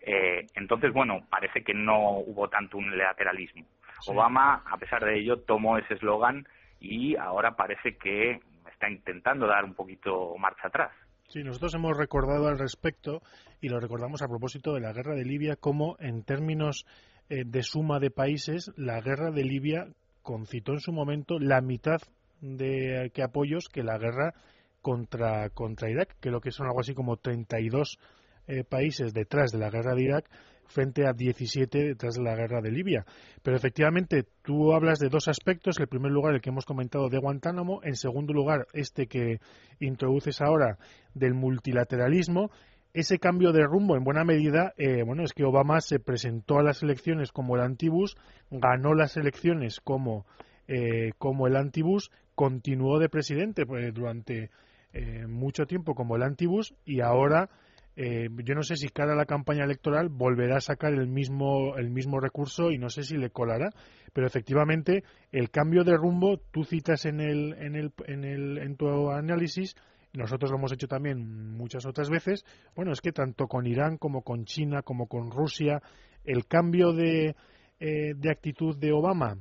Eh, 0.00 0.46
entonces, 0.54 0.92
bueno, 0.94 1.26
parece 1.28 1.62
que 1.62 1.74
no 1.74 2.18
hubo 2.18 2.48
tanto 2.48 2.78
unilateralismo. 2.78 3.66
Obama, 4.06 4.62
a 4.66 4.78
pesar 4.78 5.04
de 5.04 5.18
ello, 5.18 5.40
tomó 5.40 5.76
ese 5.76 5.94
eslogan 5.94 6.46
y 6.80 7.16
ahora 7.16 7.54
parece 7.54 7.96
que 7.96 8.40
está 8.70 8.88
intentando 8.88 9.46
dar 9.46 9.64
un 9.64 9.74
poquito 9.74 10.36
marcha 10.38 10.68
atrás. 10.68 10.90
Sí, 11.28 11.42
nosotros 11.42 11.74
hemos 11.74 11.96
recordado 11.96 12.46
al 12.46 12.58
respecto 12.58 13.20
y 13.60 13.68
lo 13.68 13.80
recordamos 13.80 14.22
a 14.22 14.28
propósito 14.28 14.74
de 14.74 14.80
la 14.80 14.92
guerra 14.92 15.16
de 15.16 15.24
Libia 15.24 15.56
como 15.56 15.96
en 15.98 16.22
términos 16.22 16.86
eh, 17.28 17.42
de 17.44 17.62
suma 17.64 17.98
de 17.98 18.10
países, 18.10 18.70
la 18.76 19.00
guerra 19.00 19.32
de 19.32 19.42
Libia 19.42 19.88
concitó 20.22 20.72
en 20.72 20.80
su 20.80 20.92
momento 20.92 21.40
la 21.40 21.60
mitad 21.60 21.98
de 22.40 23.10
que 23.12 23.24
apoyos 23.24 23.68
que 23.68 23.82
la 23.82 23.98
guerra 23.98 24.34
contra, 24.82 25.50
contra 25.50 25.90
Irak, 25.90 26.16
que 26.20 26.30
lo 26.30 26.40
que 26.40 26.52
son 26.52 26.68
algo 26.68 26.80
así 26.80 26.94
como 26.94 27.16
32 27.16 27.98
eh, 28.46 28.62
países 28.62 29.12
detrás 29.12 29.50
de 29.50 29.58
la 29.58 29.70
guerra 29.70 29.96
de 29.96 30.04
Irak 30.04 30.30
frente 30.68 31.06
a 31.06 31.12
17 31.12 31.84
detrás 31.84 32.14
de 32.14 32.22
la 32.22 32.34
guerra 32.34 32.60
de 32.60 32.70
Libia. 32.70 33.04
Pero 33.42 33.56
efectivamente, 33.56 34.24
tú 34.42 34.72
hablas 34.72 34.98
de 34.98 35.08
dos 35.08 35.28
aspectos. 35.28 35.78
En 35.78 35.86
primer 35.86 36.12
lugar, 36.12 36.34
el 36.34 36.40
que 36.40 36.50
hemos 36.50 36.64
comentado 36.64 37.08
de 37.08 37.18
Guantánamo. 37.18 37.80
En 37.82 37.96
segundo 37.96 38.32
lugar, 38.32 38.66
este 38.72 39.06
que 39.06 39.40
introduces 39.80 40.40
ahora 40.40 40.78
del 41.14 41.34
multilateralismo. 41.34 42.50
Ese 42.92 43.18
cambio 43.18 43.52
de 43.52 43.62
rumbo, 43.62 43.94
en 43.94 44.04
buena 44.04 44.24
medida, 44.24 44.72
eh, 44.78 45.02
bueno, 45.02 45.22
es 45.22 45.34
que 45.34 45.44
Obama 45.44 45.80
se 45.82 45.98
presentó 45.98 46.58
a 46.58 46.62
las 46.62 46.82
elecciones 46.82 47.30
como 47.30 47.54
el 47.54 47.60
antibus, 47.60 48.16
ganó 48.50 48.94
las 48.94 49.18
elecciones 49.18 49.80
como, 49.80 50.24
eh, 50.66 51.12
como 51.18 51.46
el 51.46 51.56
antibus, 51.56 52.10
continuó 52.34 52.98
de 52.98 53.10
presidente 53.10 53.66
pues, 53.66 53.92
durante 53.92 54.50
eh, 54.94 55.26
mucho 55.26 55.66
tiempo 55.66 55.94
como 55.94 56.16
el 56.16 56.22
antibus 56.22 56.74
y 56.86 57.00
ahora 57.00 57.50
eh, 57.96 58.28
yo 58.44 58.54
no 58.54 58.62
sé 58.62 58.76
si 58.76 58.90
cara 58.90 59.14
a 59.14 59.16
la 59.16 59.24
campaña 59.24 59.64
electoral 59.64 60.10
volverá 60.10 60.58
a 60.58 60.60
sacar 60.60 60.92
el 60.92 61.08
mismo, 61.08 61.76
el 61.78 61.90
mismo 61.90 62.20
recurso 62.20 62.70
y 62.70 62.76
no 62.76 62.90
sé 62.90 63.02
si 63.02 63.16
le 63.16 63.30
colará, 63.30 63.70
pero 64.12 64.26
efectivamente 64.26 65.02
el 65.32 65.50
cambio 65.50 65.82
de 65.82 65.96
rumbo, 65.96 66.38
tú 66.52 66.64
citas 66.64 67.06
en, 67.06 67.20
el, 67.20 67.54
en, 67.54 67.74
el, 67.74 67.92
en, 68.06 68.24
el, 68.24 68.58
en 68.58 68.76
tu 68.76 69.10
análisis, 69.10 69.74
nosotros 70.12 70.50
lo 70.50 70.58
hemos 70.58 70.72
hecho 70.72 70.88
también 70.88 71.56
muchas 71.56 71.86
otras 71.86 72.10
veces, 72.10 72.44
bueno, 72.74 72.92
es 72.92 73.00
que 73.00 73.12
tanto 73.12 73.46
con 73.46 73.66
Irán 73.66 73.96
como 73.96 74.20
con 74.20 74.44
China, 74.44 74.82
como 74.82 75.06
con 75.06 75.30
Rusia, 75.30 75.80
el 76.24 76.46
cambio 76.46 76.92
de, 76.92 77.34
eh, 77.80 78.14
de 78.14 78.30
actitud 78.30 78.76
de 78.76 78.92
Obama 78.92 79.38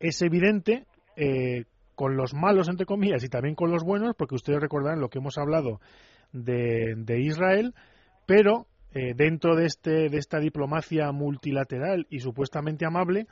es 0.00 0.22
evidente, 0.22 0.86
eh, 1.16 1.64
con 1.94 2.16
los 2.16 2.32
malos, 2.32 2.68
entre 2.68 2.86
comillas, 2.86 3.24
y 3.24 3.28
también 3.28 3.56
con 3.56 3.72
los 3.72 3.82
buenos, 3.82 4.14
porque 4.16 4.36
ustedes 4.36 4.60
recordarán 4.60 5.00
lo 5.00 5.08
que 5.08 5.18
hemos 5.18 5.36
hablado 5.36 5.80
de, 6.32 7.20
Israel, 7.20 7.74
pero 8.26 8.66
eh, 8.92 9.14
dentro 9.14 9.56
de, 9.56 9.66
este, 9.66 10.08
de 10.08 10.18
esta 10.18 10.38
diplomacia 10.38 11.12
multilateral 11.12 12.06
y 12.10 12.20
supuestamente 12.20 12.86
amable 12.86 13.26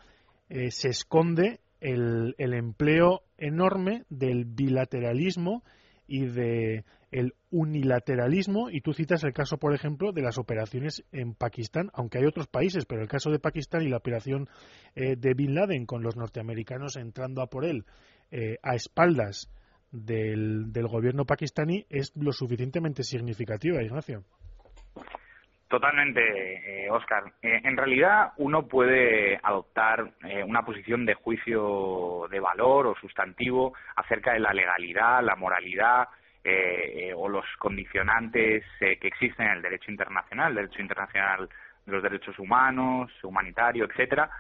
eh, 0.49 0.71
se 0.71 0.89
esconde 0.89 1.61
el, 1.81 2.35
el, 2.39 2.55
empleo 2.55 3.23
enorme 3.37 4.05
del 4.09 4.45
bilateralismo 4.45 5.63
y 6.07 6.27
de 6.27 6.85
el 7.11 7.35
unilateralismo. 7.51 8.71
Y 8.71 8.81
tú 8.81 8.93
citas 8.93 9.23
el 9.25 9.33
caso 9.33 9.59
por 9.59 9.75
ejemplo 9.75 10.13
de 10.13 10.23
las 10.23 10.39
operaciones 10.39 11.05
en 11.13 11.35
Pakistán 11.35 11.91
aunque 11.95 12.19
hay 12.19 12.25
otros 12.25 12.49
países 12.49 12.85
pero 12.87 13.03
el 13.03 13.09
caso 13.09 13.31
de 13.31 13.39
Pakistán 13.39 13.83
y 13.83 13.89
la 13.89 13.99
operación 13.99 14.49
eh, 14.95 15.17
de 15.17 15.35
Bin 15.35 15.55
Laden 15.55 15.87
con 15.87 16.03
los 16.03 16.17
norteamericanos 16.17 16.97
entrando 16.97 17.43
a 17.43 17.47
por 17.47 17.65
él 17.65 17.85
a 18.63 18.75
espaldas 18.75 19.49
del, 20.05 20.73
del 20.73 20.87
gobierno 20.89 21.25
pakistaní 21.25 21.85
es 21.89 22.13
lo 22.17 22.33
suficientemente 22.33 23.03
significativa, 23.03 23.83
Ignacio. 23.83 24.25
Totalmente, 25.69 26.89
Oscar. 26.91 27.25
Eh, 27.43 27.57
eh, 27.57 27.61
en 27.65 27.77
realidad, 27.77 28.33
uno 28.37 28.69
puede 28.69 29.39
adoptar 29.43 30.13
eh, 30.23 30.45
una 30.45 30.65
posición 30.65 31.05
de 31.05 31.15
juicio 31.15 32.29
de 32.31 32.39
valor 32.39 32.87
o 32.87 32.95
sustantivo 32.95 33.75
acerca 33.97 34.33
de 34.33 34.41
la 34.41 34.53
legalidad, 34.53 35.23
la 35.23 35.37
moralidad 35.37 36.09
o 37.17 37.29
los 37.29 37.45
condicionantes 37.59 38.63
que 38.79 38.99
existen 39.03 39.47
en 39.47 39.53
el 39.55 39.63
derecho 39.63 39.91
internacional, 39.91 40.51
el 40.51 40.55
derecho 40.55 40.81
internacional 40.81 41.49
de 41.85 41.93
los 41.93 42.01
derechos 42.01 42.39
humanos, 42.39 43.11
humanitario, 43.25 43.85
etcétera, 43.85 44.31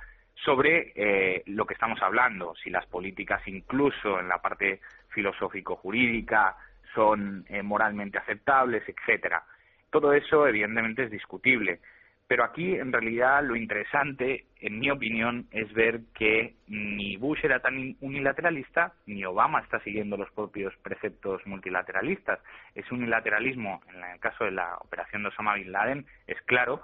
sobre 0.44 0.92
eh, 0.94 1.42
lo 1.46 1.66
que 1.66 1.74
estamos 1.74 2.00
hablando, 2.02 2.54
si 2.56 2.70
las 2.70 2.86
políticas 2.86 3.46
incluso 3.46 4.20
en 4.20 4.28
la 4.28 4.38
parte 4.40 4.80
filosófico-jurídica 5.08 6.56
son 6.94 7.44
eh, 7.48 7.62
moralmente 7.62 8.18
aceptables, 8.18 8.82
etcétera. 8.86 9.42
Todo 9.90 10.12
eso 10.12 10.46
evidentemente 10.46 11.04
es 11.04 11.10
discutible, 11.10 11.80
pero 12.28 12.44
aquí 12.44 12.74
en 12.74 12.92
realidad 12.92 13.42
lo 13.44 13.54
interesante, 13.54 14.46
en 14.60 14.80
mi 14.80 14.90
opinión, 14.90 15.46
es 15.52 15.72
ver 15.72 16.00
que 16.14 16.54
ni 16.66 17.16
Bush 17.16 17.44
era 17.44 17.60
tan 17.60 17.96
unilateralista 18.00 18.94
ni 19.06 19.24
Obama 19.24 19.60
está 19.60 19.78
siguiendo 19.80 20.16
los 20.16 20.30
propios 20.32 20.74
preceptos 20.82 21.46
multilateralistas. 21.46 22.40
Ese 22.74 22.92
unilateralismo, 22.92 23.80
en 23.94 24.02
el 24.02 24.18
caso 24.18 24.44
de 24.44 24.50
la 24.50 24.76
operación 24.78 25.22
de 25.22 25.28
Osama 25.28 25.54
Bin 25.54 25.70
Laden, 25.70 26.04
es 26.26 26.40
claro, 26.42 26.82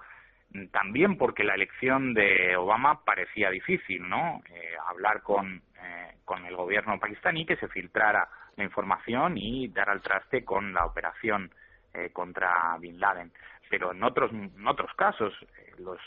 también 0.71 1.17
porque 1.17 1.45
la 1.45 1.55
elección 1.55 2.15
de 2.15 2.57
Obama 2.57 3.05
parecía 3.05 3.51
difícil, 3.51 4.09
¿no? 4.09 4.43
Eh, 4.51 4.75
hablar 4.87 5.23
con, 5.23 5.63
eh, 5.81 6.17
con 6.25 6.45
el 6.45 6.57
gobierno 6.57 6.99
pakistaní 6.99 7.47
que 7.47 7.57
se 7.57 7.69
filtrara 7.69 8.29
la 8.57 8.65
información 8.65 9.39
y 9.39 9.69
dar 9.69 9.89
al 9.89 10.03
traste 10.03 10.45
con 10.45 10.75
la 10.75 10.85
operación 10.85 11.51
eh, 11.95 12.11
contra 12.13 12.77
Bin 12.81 13.01
Laden. 13.01 13.33
Pero 13.71 13.93
en 13.93 14.03
otros, 14.03 14.31
en 14.33 14.67
otros 14.67 14.93
casos, 14.95 15.33
los, 15.79 15.99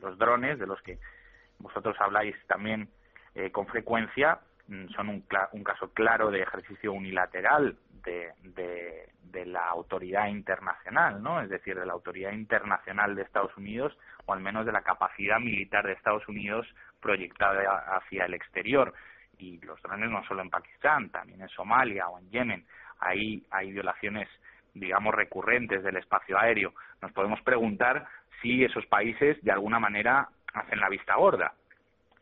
los 0.00 0.16
drones 0.16 0.58
de 0.58 0.66
los 0.66 0.80
que 0.80 0.98
vosotros 1.58 1.96
habláis 2.00 2.34
también 2.46 2.88
con 3.52 3.66
frecuencia 3.66 4.40
son 4.94 5.08
un, 5.08 5.24
un 5.52 5.64
caso 5.64 5.92
claro 5.92 6.30
de 6.30 6.42
ejercicio 6.42 6.92
unilateral 6.92 7.76
de, 8.04 8.32
de, 8.42 9.46
la 9.46 9.66
autoridad 9.68 10.26
internacional, 10.26 11.22
¿no? 11.22 11.40
Es 11.40 11.48
decir, 11.48 11.78
de 11.78 11.86
la 11.86 11.92
autoridad 11.92 12.32
internacional 12.32 13.14
de 13.14 13.22
Estados 13.22 13.56
Unidos 13.56 13.96
o 14.26 14.32
al 14.32 14.40
menos 14.40 14.66
de 14.66 14.72
la 14.72 14.82
capacidad 14.82 15.38
militar 15.38 15.86
de 15.86 15.92
Estados 15.92 16.26
Unidos 16.28 16.66
proyectada 17.00 17.62
hacia 17.96 18.26
el 18.26 18.34
exterior. 18.34 18.92
Y 19.38 19.58
los 19.60 19.80
drones 19.82 20.10
no 20.10 20.24
solo 20.24 20.42
en 20.42 20.50
Pakistán, 20.50 21.10
también 21.10 21.40
en 21.40 21.48
Somalia 21.48 22.08
o 22.08 22.18
en 22.18 22.30
Yemen. 22.30 22.66
Ahí 22.98 23.46
hay 23.50 23.70
violaciones, 23.70 24.28
digamos, 24.74 25.14
recurrentes 25.14 25.82
del 25.84 25.96
espacio 25.96 26.38
aéreo. 26.38 26.74
Nos 27.00 27.12
podemos 27.12 27.40
preguntar 27.42 28.06
si 28.42 28.64
esos 28.64 28.84
países 28.86 29.42
de 29.42 29.52
alguna 29.52 29.78
manera 29.78 30.28
hacen 30.52 30.80
la 30.80 30.88
vista 30.88 31.14
gorda. 31.14 31.54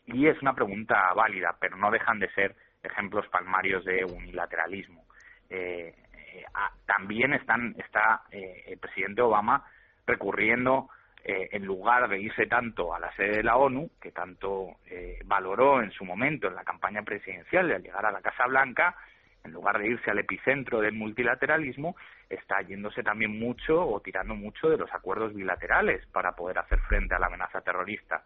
Y 0.06 0.28
es 0.28 0.40
una 0.40 0.54
pregunta 0.54 1.12
válida, 1.14 1.56
pero 1.60 1.76
no 1.76 1.90
dejan 1.90 2.18
de 2.18 2.30
ser 2.30 2.54
ejemplos 2.82 3.26
palmarios 3.28 3.84
de 3.84 4.04
unilateralismo. 4.04 5.04
Eh, 5.50 5.94
eh, 6.14 6.44
también 6.86 7.32
están, 7.32 7.74
está 7.78 8.22
eh, 8.30 8.64
el 8.68 8.78
presidente 8.78 9.22
Obama 9.22 9.64
recurriendo, 10.06 10.88
en 11.28 11.64
lugar 11.64 12.08
de 12.08 12.20
irse 12.20 12.46
tanto 12.46 12.94
a 12.94 13.00
la 13.00 13.12
sede 13.16 13.38
de 13.38 13.42
la 13.42 13.56
ONU, 13.56 13.90
que 14.00 14.12
tanto 14.12 14.76
valoró 15.24 15.82
en 15.82 15.90
su 15.90 16.04
momento 16.04 16.46
en 16.46 16.54
la 16.54 16.62
campaña 16.62 17.02
presidencial 17.02 17.66
de 17.66 17.74
al 17.74 17.82
llegar 17.82 18.06
a 18.06 18.12
la 18.12 18.20
Casa 18.20 18.46
Blanca, 18.46 18.94
en 19.42 19.52
lugar 19.52 19.78
de 19.78 19.88
irse 19.88 20.08
al 20.08 20.20
epicentro 20.20 20.80
del 20.80 20.94
multilateralismo, 20.94 21.96
está 22.28 22.60
yéndose 22.62 23.02
también 23.02 23.38
mucho 23.40 23.84
o 23.84 24.00
tirando 24.00 24.36
mucho 24.36 24.68
de 24.68 24.76
los 24.76 24.92
acuerdos 24.94 25.34
bilaterales 25.34 26.06
para 26.12 26.30
poder 26.36 26.58
hacer 26.58 26.78
frente 26.82 27.16
a 27.16 27.18
la 27.18 27.26
amenaza 27.26 27.60
terrorista. 27.60 28.22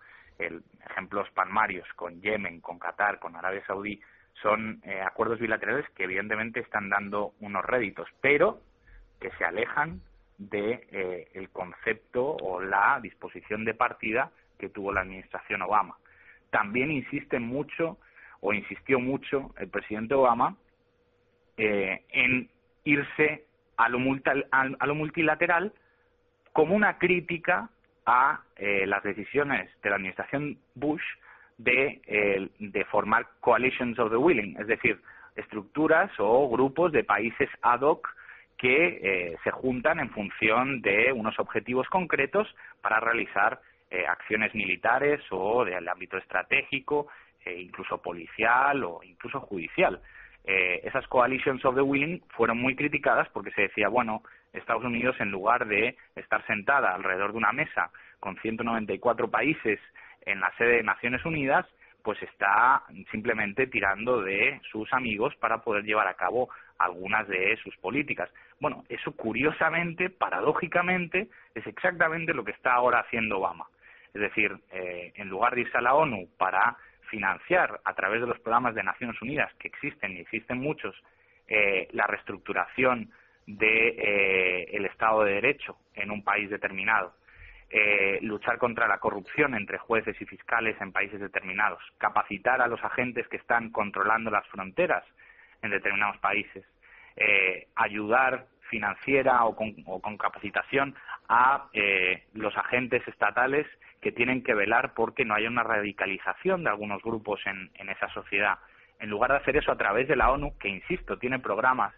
El, 0.47 0.63
ejemplos 0.89 1.29
palmarios 1.31 1.87
con 1.95 2.21
Yemen, 2.21 2.61
con 2.61 2.79
Qatar, 2.79 3.19
con 3.19 3.37
Arabia 3.37 3.65
Saudí, 3.67 4.01
son 4.43 4.81
eh, 4.85 5.01
acuerdos 5.01 5.39
bilaterales 5.39 5.89
que 5.91 6.05
evidentemente 6.05 6.61
están 6.61 6.89
dando 6.89 7.35
unos 7.41 7.65
réditos, 7.65 8.09
pero 8.21 8.61
que 9.21 9.31
se 9.33 9.45
alejan 9.45 10.01
de 10.39 10.87
eh, 10.91 11.29
el 11.35 11.51
concepto 11.51 12.37
o 12.41 12.61
la 12.63 12.99
disposición 13.03 13.65
de 13.65 13.75
partida 13.75 14.31
que 14.59 14.71
tuvo 14.71 14.93
la 14.93 15.03
administración 15.03 15.63
Obama. 15.63 15.97
También 16.51 16.91
insiste 16.91 17.39
mucho 17.39 17.99
o 18.41 18.53
insistió 18.53 18.99
mucho 18.99 19.55
el 19.59 19.69
presidente 19.69 20.15
Obama 20.15 20.57
eh, 21.57 22.05
en 22.11 22.49
irse 22.85 23.45
a 23.77 23.89
lo, 23.91 23.99
a 24.51 24.87
lo 24.87 24.95
multilateral 24.95 25.73
como 26.53 26.75
una 26.75 26.99
crítica 26.99 27.69
a 28.11 28.41
las 28.87 29.03
decisiones 29.03 29.71
de 29.83 29.91
la 29.91 29.97
administración 29.97 30.59
Bush 30.75 31.03
de, 31.59 32.51
de 32.59 32.85
formar 32.87 33.27
coalitions 33.41 33.99
of 33.99 34.11
the 34.11 34.17
willing, 34.17 34.57
es 34.59 34.67
decir, 34.67 35.01
estructuras 35.37 36.11
o 36.19 36.49
grupos 36.49 36.93
de 36.93 37.05
países 37.05 37.49
ad 37.63 37.83
hoc 37.83 38.09
que 38.59 39.01
eh, 39.03 39.37
se 39.43 39.51
juntan 39.51 40.01
en 40.01 40.11
función 40.11 40.83
de 40.83 41.13
unos 41.13 41.39
objetivos 41.39 41.89
concretos 41.89 42.47
para 42.83 43.01
realizar 43.01 43.61
eh, 43.91 44.05
acciones 44.07 44.55
militares 44.55 45.21
o 45.31 45.65
del 45.65 45.89
ámbito 45.89 46.19
estratégico, 46.19 47.07
e 47.43 47.59
incluso 47.63 48.03
policial 48.03 48.85
o 48.85 49.01
incluso 49.03 49.41
judicial. 49.41 50.01
eh, 50.45 50.81
esas 50.85 51.07
coalitions 51.09 51.65
of 51.65 51.75
the 51.75 51.83
willing 51.83 52.23
fueron 52.31 52.59
muy 52.59 52.75
criticadas 52.75 53.29
porque 53.31 53.51
se 53.53 53.63
decía, 53.63 53.89
bueno, 53.89 54.23
Estados 54.53 54.85
Unidos 54.85 55.17
en 55.21 55.31
lugar 55.31 55.67
de 55.67 55.97
estar 56.17 56.45
sentada 56.47 56.95
alrededor 56.95 57.33
de 57.33 57.39
una 57.39 57.53
mesa 57.53 57.91
con 58.19 58.37
194 58.39 59.31
países 59.31 59.81
en 60.23 60.41
la 60.41 60.53
sede 60.57 60.77
de 60.77 60.83
Naciones 60.83 61.25
Unidas, 61.25 61.67
pues 62.03 62.23
está 62.23 62.83
simplemente 63.11 63.67
tirando 63.67 64.23
de 64.23 64.61
sus 64.71 64.93
amigos 64.93 65.35
para 65.37 65.59
poder 65.59 65.85
llevar 65.85 66.09
a 66.09 66.15
cabo 66.15 66.49
algunas 66.79 67.29
de 67.29 67.57
sus 67.63 67.77
políticas. 67.77 68.31
Bueno, 68.59 68.85
eso 68.89 69.13
curiosamente, 69.13 70.09
paradójicamente, 70.09 71.29
es 71.55 71.67
exactamente 71.67 72.33
lo 72.33 72.45
que 72.45 72.53
está 72.53 72.73
ahora 72.73 73.01
haciendo 73.01 73.39
Obama. 73.39 73.67
Es 74.15 74.21
decir, 74.21 74.57
eh, 74.73 75.13
en 75.15 75.29
lugar 75.29 75.55
de 75.55 75.63
irse 75.63 75.79
a 75.79 75.83
la 75.83 75.95
ONU 75.95 76.29
para 76.39 76.77
financiar 77.11 77.81
a 77.85 77.95
través 77.95 78.21
de 78.21 78.27
los 78.27 78.39
programas 78.41 78.75
de 78.75 78.83
Naciones 78.83 79.21
Unidas, 79.21 79.53
que 79.59 79.69
existen 79.69 80.13
y 80.13 80.21
existen 80.21 80.59
muchos, 80.59 80.95
eh, 81.49 81.89
la 81.93 82.07
reestructuración 82.07 83.11
de, 83.57 83.89
eh, 83.89 84.87
Estado 84.87 85.25
de 85.25 85.35
Derecho 85.35 85.77
en 85.95 86.11
un 86.11 86.23
país 86.23 86.51
determinado, 86.51 87.15
eh, 87.71 88.19
luchar 88.23 88.59
contra 88.59 88.87
la 88.87 88.99
corrupción 88.99 89.55
entre 89.55 89.79
jueces 89.79 90.21
y 90.21 90.27
fiscales 90.27 90.79
en 90.81 90.93
países 90.93 91.21
determinados, 91.21 91.83
capacitar 91.99 92.61
a 92.61 92.67
los 92.67 92.83
agentes 92.85 93.27
que 93.29 93.39
están 93.39 93.71
controlando 93.71 94.31
las 94.31 94.47
fronteras 94.49 95.05
en 95.63 95.71
determinados 95.71 96.19
países, 96.19 96.65
eh, 97.17 97.69
ayudar 97.77 98.47
financiera 98.69 99.45
o 99.45 99.57
con, 99.57 99.75
o 99.87 100.01
con 100.01 100.17
capacitación 100.17 100.95
a 101.29 101.69
eh, 101.73 102.25
los 102.35 102.57
agentes 102.57 103.07
estatales 103.09 103.67
que 104.01 104.13
tienen 104.13 104.43
que 104.43 104.55
velar 104.55 104.95
porque 104.95 105.25
no 105.25 105.35
haya 105.35 105.49
una 105.49 105.63
radicalización 105.63 106.65
de 106.65 106.71
algunos 106.71 107.03
grupos 107.03 107.41
en, 107.47 107.71
en 107.75 107.89
esa 107.89 108.09
sociedad. 108.09 108.59
En 108.99 109.11
lugar 109.11 109.31
de 109.31 109.39
hacer 109.39 109.57
eso 109.57 109.73
a 109.73 109.79
través 109.79 110.09
de 110.09 110.17
la 110.17 110.31
ONU, 110.31 110.57
que 110.59 110.69
insisto, 110.69 111.19
tiene 111.19 111.39
programas 111.39 111.95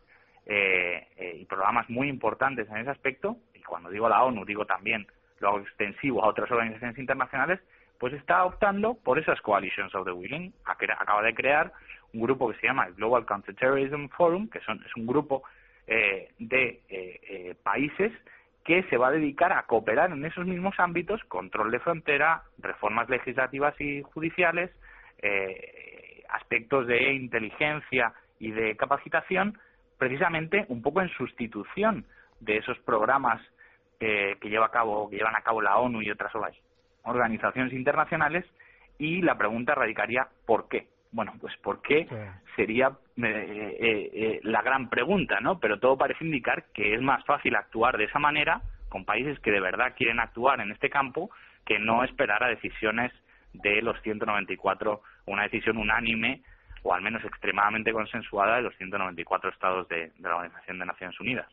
eh, 0.46 1.06
eh, 1.16 1.36
y 1.40 1.44
programas 1.44 1.88
muy 1.88 2.08
importantes 2.08 2.68
en 2.68 2.78
ese 2.78 2.90
aspecto, 2.90 3.36
y 3.54 3.60
cuando 3.60 3.90
digo 3.90 4.08
la 4.08 4.22
ONU 4.22 4.44
digo 4.44 4.64
también 4.66 5.06
lo 5.40 5.48
hago 5.48 5.60
extensivo 5.60 6.24
a 6.24 6.28
otras 6.28 6.50
organizaciones 6.50 6.98
internacionales, 6.98 7.60
pues 7.98 8.14
está 8.14 8.44
optando 8.44 8.94
por 8.94 9.18
esas 9.18 9.40
coalitions 9.40 9.94
of 9.94 10.04
the 10.04 10.12
willing. 10.12 10.52
Acaba 10.64 11.22
de 11.22 11.34
crear 11.34 11.72
un 12.12 12.22
grupo 12.22 12.50
que 12.50 12.58
se 12.58 12.66
llama 12.66 12.86
el 12.86 12.94
Global 12.94 13.26
Counterterrorism 13.26 14.08
Forum, 14.08 14.48
que 14.48 14.60
son, 14.60 14.82
es 14.84 14.96
un 14.96 15.06
grupo 15.06 15.42
eh, 15.86 16.30
de 16.38 16.80
eh, 16.88 17.20
eh, 17.28 17.54
países 17.62 18.12
que 18.64 18.84
se 18.84 18.96
va 18.96 19.08
a 19.08 19.12
dedicar 19.12 19.52
a 19.52 19.64
cooperar 19.64 20.12
en 20.12 20.24
esos 20.24 20.46
mismos 20.46 20.74
ámbitos, 20.78 21.22
control 21.24 21.70
de 21.70 21.80
frontera, 21.80 22.42
reformas 22.58 23.08
legislativas 23.08 23.78
y 23.80 24.02
judiciales, 24.02 24.70
eh, 25.18 26.22
aspectos 26.28 26.86
de 26.86 27.12
inteligencia 27.12 28.14
y 28.38 28.52
de 28.52 28.76
capacitación, 28.76 29.58
precisamente 29.98 30.64
un 30.68 30.82
poco 30.82 31.00
en 31.00 31.08
sustitución 31.10 32.04
de 32.40 32.58
esos 32.58 32.78
programas 32.80 33.40
eh, 34.00 34.36
que 34.40 34.48
lleva 34.48 34.66
a 34.66 34.70
cabo, 34.70 35.08
que 35.08 35.16
llevan 35.16 35.36
a 35.36 35.42
cabo 35.42 35.62
la 35.62 35.76
ONU 35.76 36.02
y 36.02 36.10
otras 36.10 36.32
organizaciones 37.04 37.72
internacionales, 37.72 38.44
y 38.98 39.22
la 39.22 39.36
pregunta 39.36 39.74
radicaría 39.74 40.28
¿por 40.46 40.68
qué? 40.68 40.86
Bueno, 41.12 41.34
pues 41.40 41.54
¿por 41.58 41.82
qué? 41.82 42.06
Sería 42.56 42.88
eh, 43.16 43.76
eh, 43.78 44.10
eh, 44.14 44.40
la 44.44 44.62
gran 44.62 44.88
pregunta, 44.88 45.40
¿no? 45.40 45.58
Pero 45.60 45.78
todo 45.78 45.98
parece 45.98 46.24
indicar 46.24 46.64
que 46.72 46.94
es 46.94 47.02
más 47.02 47.22
fácil 47.24 47.54
actuar 47.54 47.98
de 47.98 48.04
esa 48.04 48.18
manera 48.18 48.62
con 48.88 49.04
países 49.04 49.38
que 49.40 49.50
de 49.50 49.60
verdad 49.60 49.94
quieren 49.96 50.20
actuar 50.20 50.60
en 50.60 50.70
este 50.70 50.88
campo 50.88 51.30
que 51.66 51.78
no 51.78 52.02
esperar 52.04 52.42
a 52.42 52.48
decisiones 52.48 53.12
de 53.52 53.82
los 53.82 54.00
194, 54.02 55.02
una 55.26 55.42
decisión 55.42 55.76
unánime 55.76 56.42
o 56.82 56.92
al 56.92 57.02
menos 57.02 57.24
extremadamente 57.24 57.92
consensuada 57.92 58.56
de 58.56 58.62
los 58.62 58.76
194 58.76 59.50
estados 59.50 59.88
de, 59.88 60.12
la 60.18 60.36
Organización 60.36 60.78
de 60.78 60.86
Naciones 60.86 61.20
Unidas. 61.20 61.46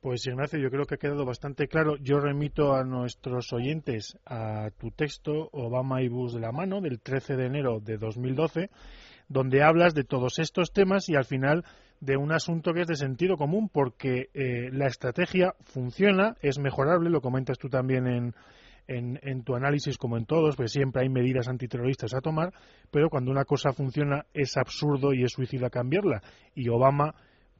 Pues 0.00 0.26
Ignacio, 0.26 0.58
yo 0.58 0.70
creo 0.70 0.84
que 0.84 0.94
ha 0.94 0.98
quedado 0.98 1.24
bastante 1.24 1.66
claro. 1.68 1.96
Yo 1.96 2.20
remito 2.20 2.74
a 2.74 2.84
nuestros 2.84 3.52
oyentes 3.52 4.18
a 4.24 4.70
tu 4.78 4.90
texto 4.90 5.48
Obama 5.52 6.02
y 6.02 6.08
Bush 6.08 6.34
de 6.34 6.40
la 6.40 6.52
mano 6.52 6.80
del 6.80 7.00
13 7.00 7.36
de 7.36 7.46
enero 7.46 7.80
de 7.80 7.96
2012, 7.96 8.70
donde 9.28 9.64
hablas 9.64 9.94
de 9.94 10.04
todos 10.04 10.38
estos 10.38 10.72
temas 10.72 11.08
y 11.08 11.16
al 11.16 11.24
final 11.24 11.64
de 12.00 12.16
un 12.16 12.30
asunto 12.30 12.72
que 12.72 12.82
es 12.82 12.86
de 12.86 12.94
sentido 12.94 13.36
común 13.36 13.68
porque 13.72 14.28
eh, 14.34 14.70
la 14.70 14.86
estrategia 14.86 15.54
funciona, 15.64 16.36
es 16.42 16.58
mejorable, 16.58 17.10
lo 17.10 17.22
comentas 17.22 17.58
tú 17.58 17.68
también 17.68 18.06
en, 18.06 18.34
en, 18.88 19.18
en, 19.22 19.42
tu 19.42 19.54
análisis 19.54 19.98
como 19.98 20.16
en 20.16 20.26
todos, 20.26 20.56
porque 20.56 20.68
siempre 20.68 21.02
hay 21.02 21.08
medidas 21.08 21.48
antiterroristas 21.48 22.14
a 22.14 22.20
tomar, 22.20 22.52
pero 22.90 23.08
cuando 23.08 23.30
una 23.30 23.44
cosa 23.44 23.72
funciona 23.72 24.26
es 24.34 24.56
absurdo 24.56 25.12
y 25.12 25.24
es 25.24 25.32
suicida 25.32 25.70
cambiarla. 25.70 26.20
Y 26.54 26.68
Obama 26.68 27.14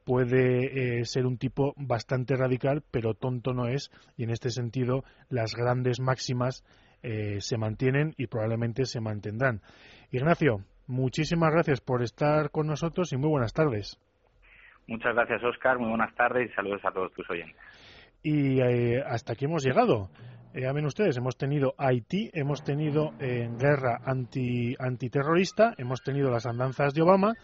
puede 0.07 1.01
eh, 1.01 1.05
ser 1.05 1.27
un 1.27 1.37
tipo 1.37 1.75
bastante 1.77 2.37
radical, 2.37 2.83
pero 2.93 3.15
tonto 3.15 3.53
no 3.53 3.67
es, 3.67 3.91
y 4.17 4.23
en 4.23 4.31
este 4.31 4.51
sentido 4.51 5.03
las 5.29 5.55
grandes 5.55 6.01
máximas 6.01 6.65
eh, 7.03 7.41
se 7.41 7.59
mantienen 7.59 8.15
y 8.17 8.29
probablemente 8.29 8.85
se 8.85 9.01
mantendrán. 9.01 9.61
Ignacio, 10.13 10.61
muchísimas 10.87 11.53
gracias 11.53 11.81
por 11.81 12.03
estar 12.03 12.51
con 12.51 12.69
nosotros 12.69 13.13
y 13.13 13.17
muy 13.17 13.29
buenas 13.29 13.53
tardes. 13.53 14.01
Muchas 14.87 15.15
gracias, 15.15 15.43
Oscar. 15.43 15.79
Muy 15.79 15.89
buenas 15.89 16.15
tardes 16.15 16.51
y 16.51 16.55
saludos 16.55 16.85
a 16.85 16.93
todos 16.93 17.13
tus 17.13 17.29
oyentes. 17.29 17.61
Y 18.23 18.61
eh, 18.61 19.03
hasta 19.05 19.33
aquí 19.33 19.47
hemos 19.47 19.65
llegado. 19.65 20.09
Ya 20.59 20.73
ven 20.73 20.87
ustedes, 20.87 21.19
hemos 21.19 21.37
tenido 21.37 21.75
Haití, 21.77 22.31
hemos 22.33 22.65
tenido 22.65 23.13
guerra 23.19 24.01
anti, 24.05 24.75
antiterrorista, 24.79 25.75
hemos 25.77 26.03
tenido 26.03 26.31
las 26.31 26.47
andanzas 26.47 26.95
de 26.95 27.03
Obama 27.03 27.35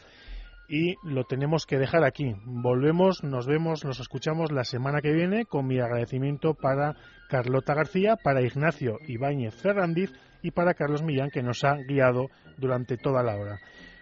y 0.67 0.95
lo 1.03 1.25
tenemos 1.25 1.67
que 1.67 1.77
dejar 1.77 2.05
aquí. 2.05 2.35
Volvemos, 2.47 3.23
nos 3.23 3.47
vemos, 3.47 3.85
nos 3.85 4.01
escuchamos 4.01 4.51
la 4.51 4.65
semana 4.65 5.03
que 5.03 5.13
viene 5.13 5.45
con 5.45 5.67
mi 5.67 5.79
agradecimiento 5.79 6.55
para 6.55 6.97
Carlota 7.29 7.75
García, 7.75 8.17
para 8.17 8.41
Ignacio 8.41 8.97
Ibáñez 9.07 9.55
Ferrandiz 9.55 10.11
y 10.43 10.53
para 10.53 10.73
Carlos 10.73 11.03
Millán 11.03 11.29
que 11.31 11.43
nos 11.43 11.65
ha 11.65 11.75
guiado 11.87 12.31
durante 12.57 12.97
toda 12.97 13.23
la 13.23 13.37
hora. 13.37 13.59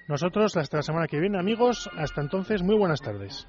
Nosotros 0.07 0.57
hasta 0.57 0.77
la 0.77 0.83
semana 0.85 1.09
que 1.09 1.19
viene, 1.19 1.39
amigos. 1.39 1.91
Hasta 1.97 2.21
entonces, 2.21 2.63
muy 2.63 2.77
buenas 2.77 3.01
tardes. 3.01 3.49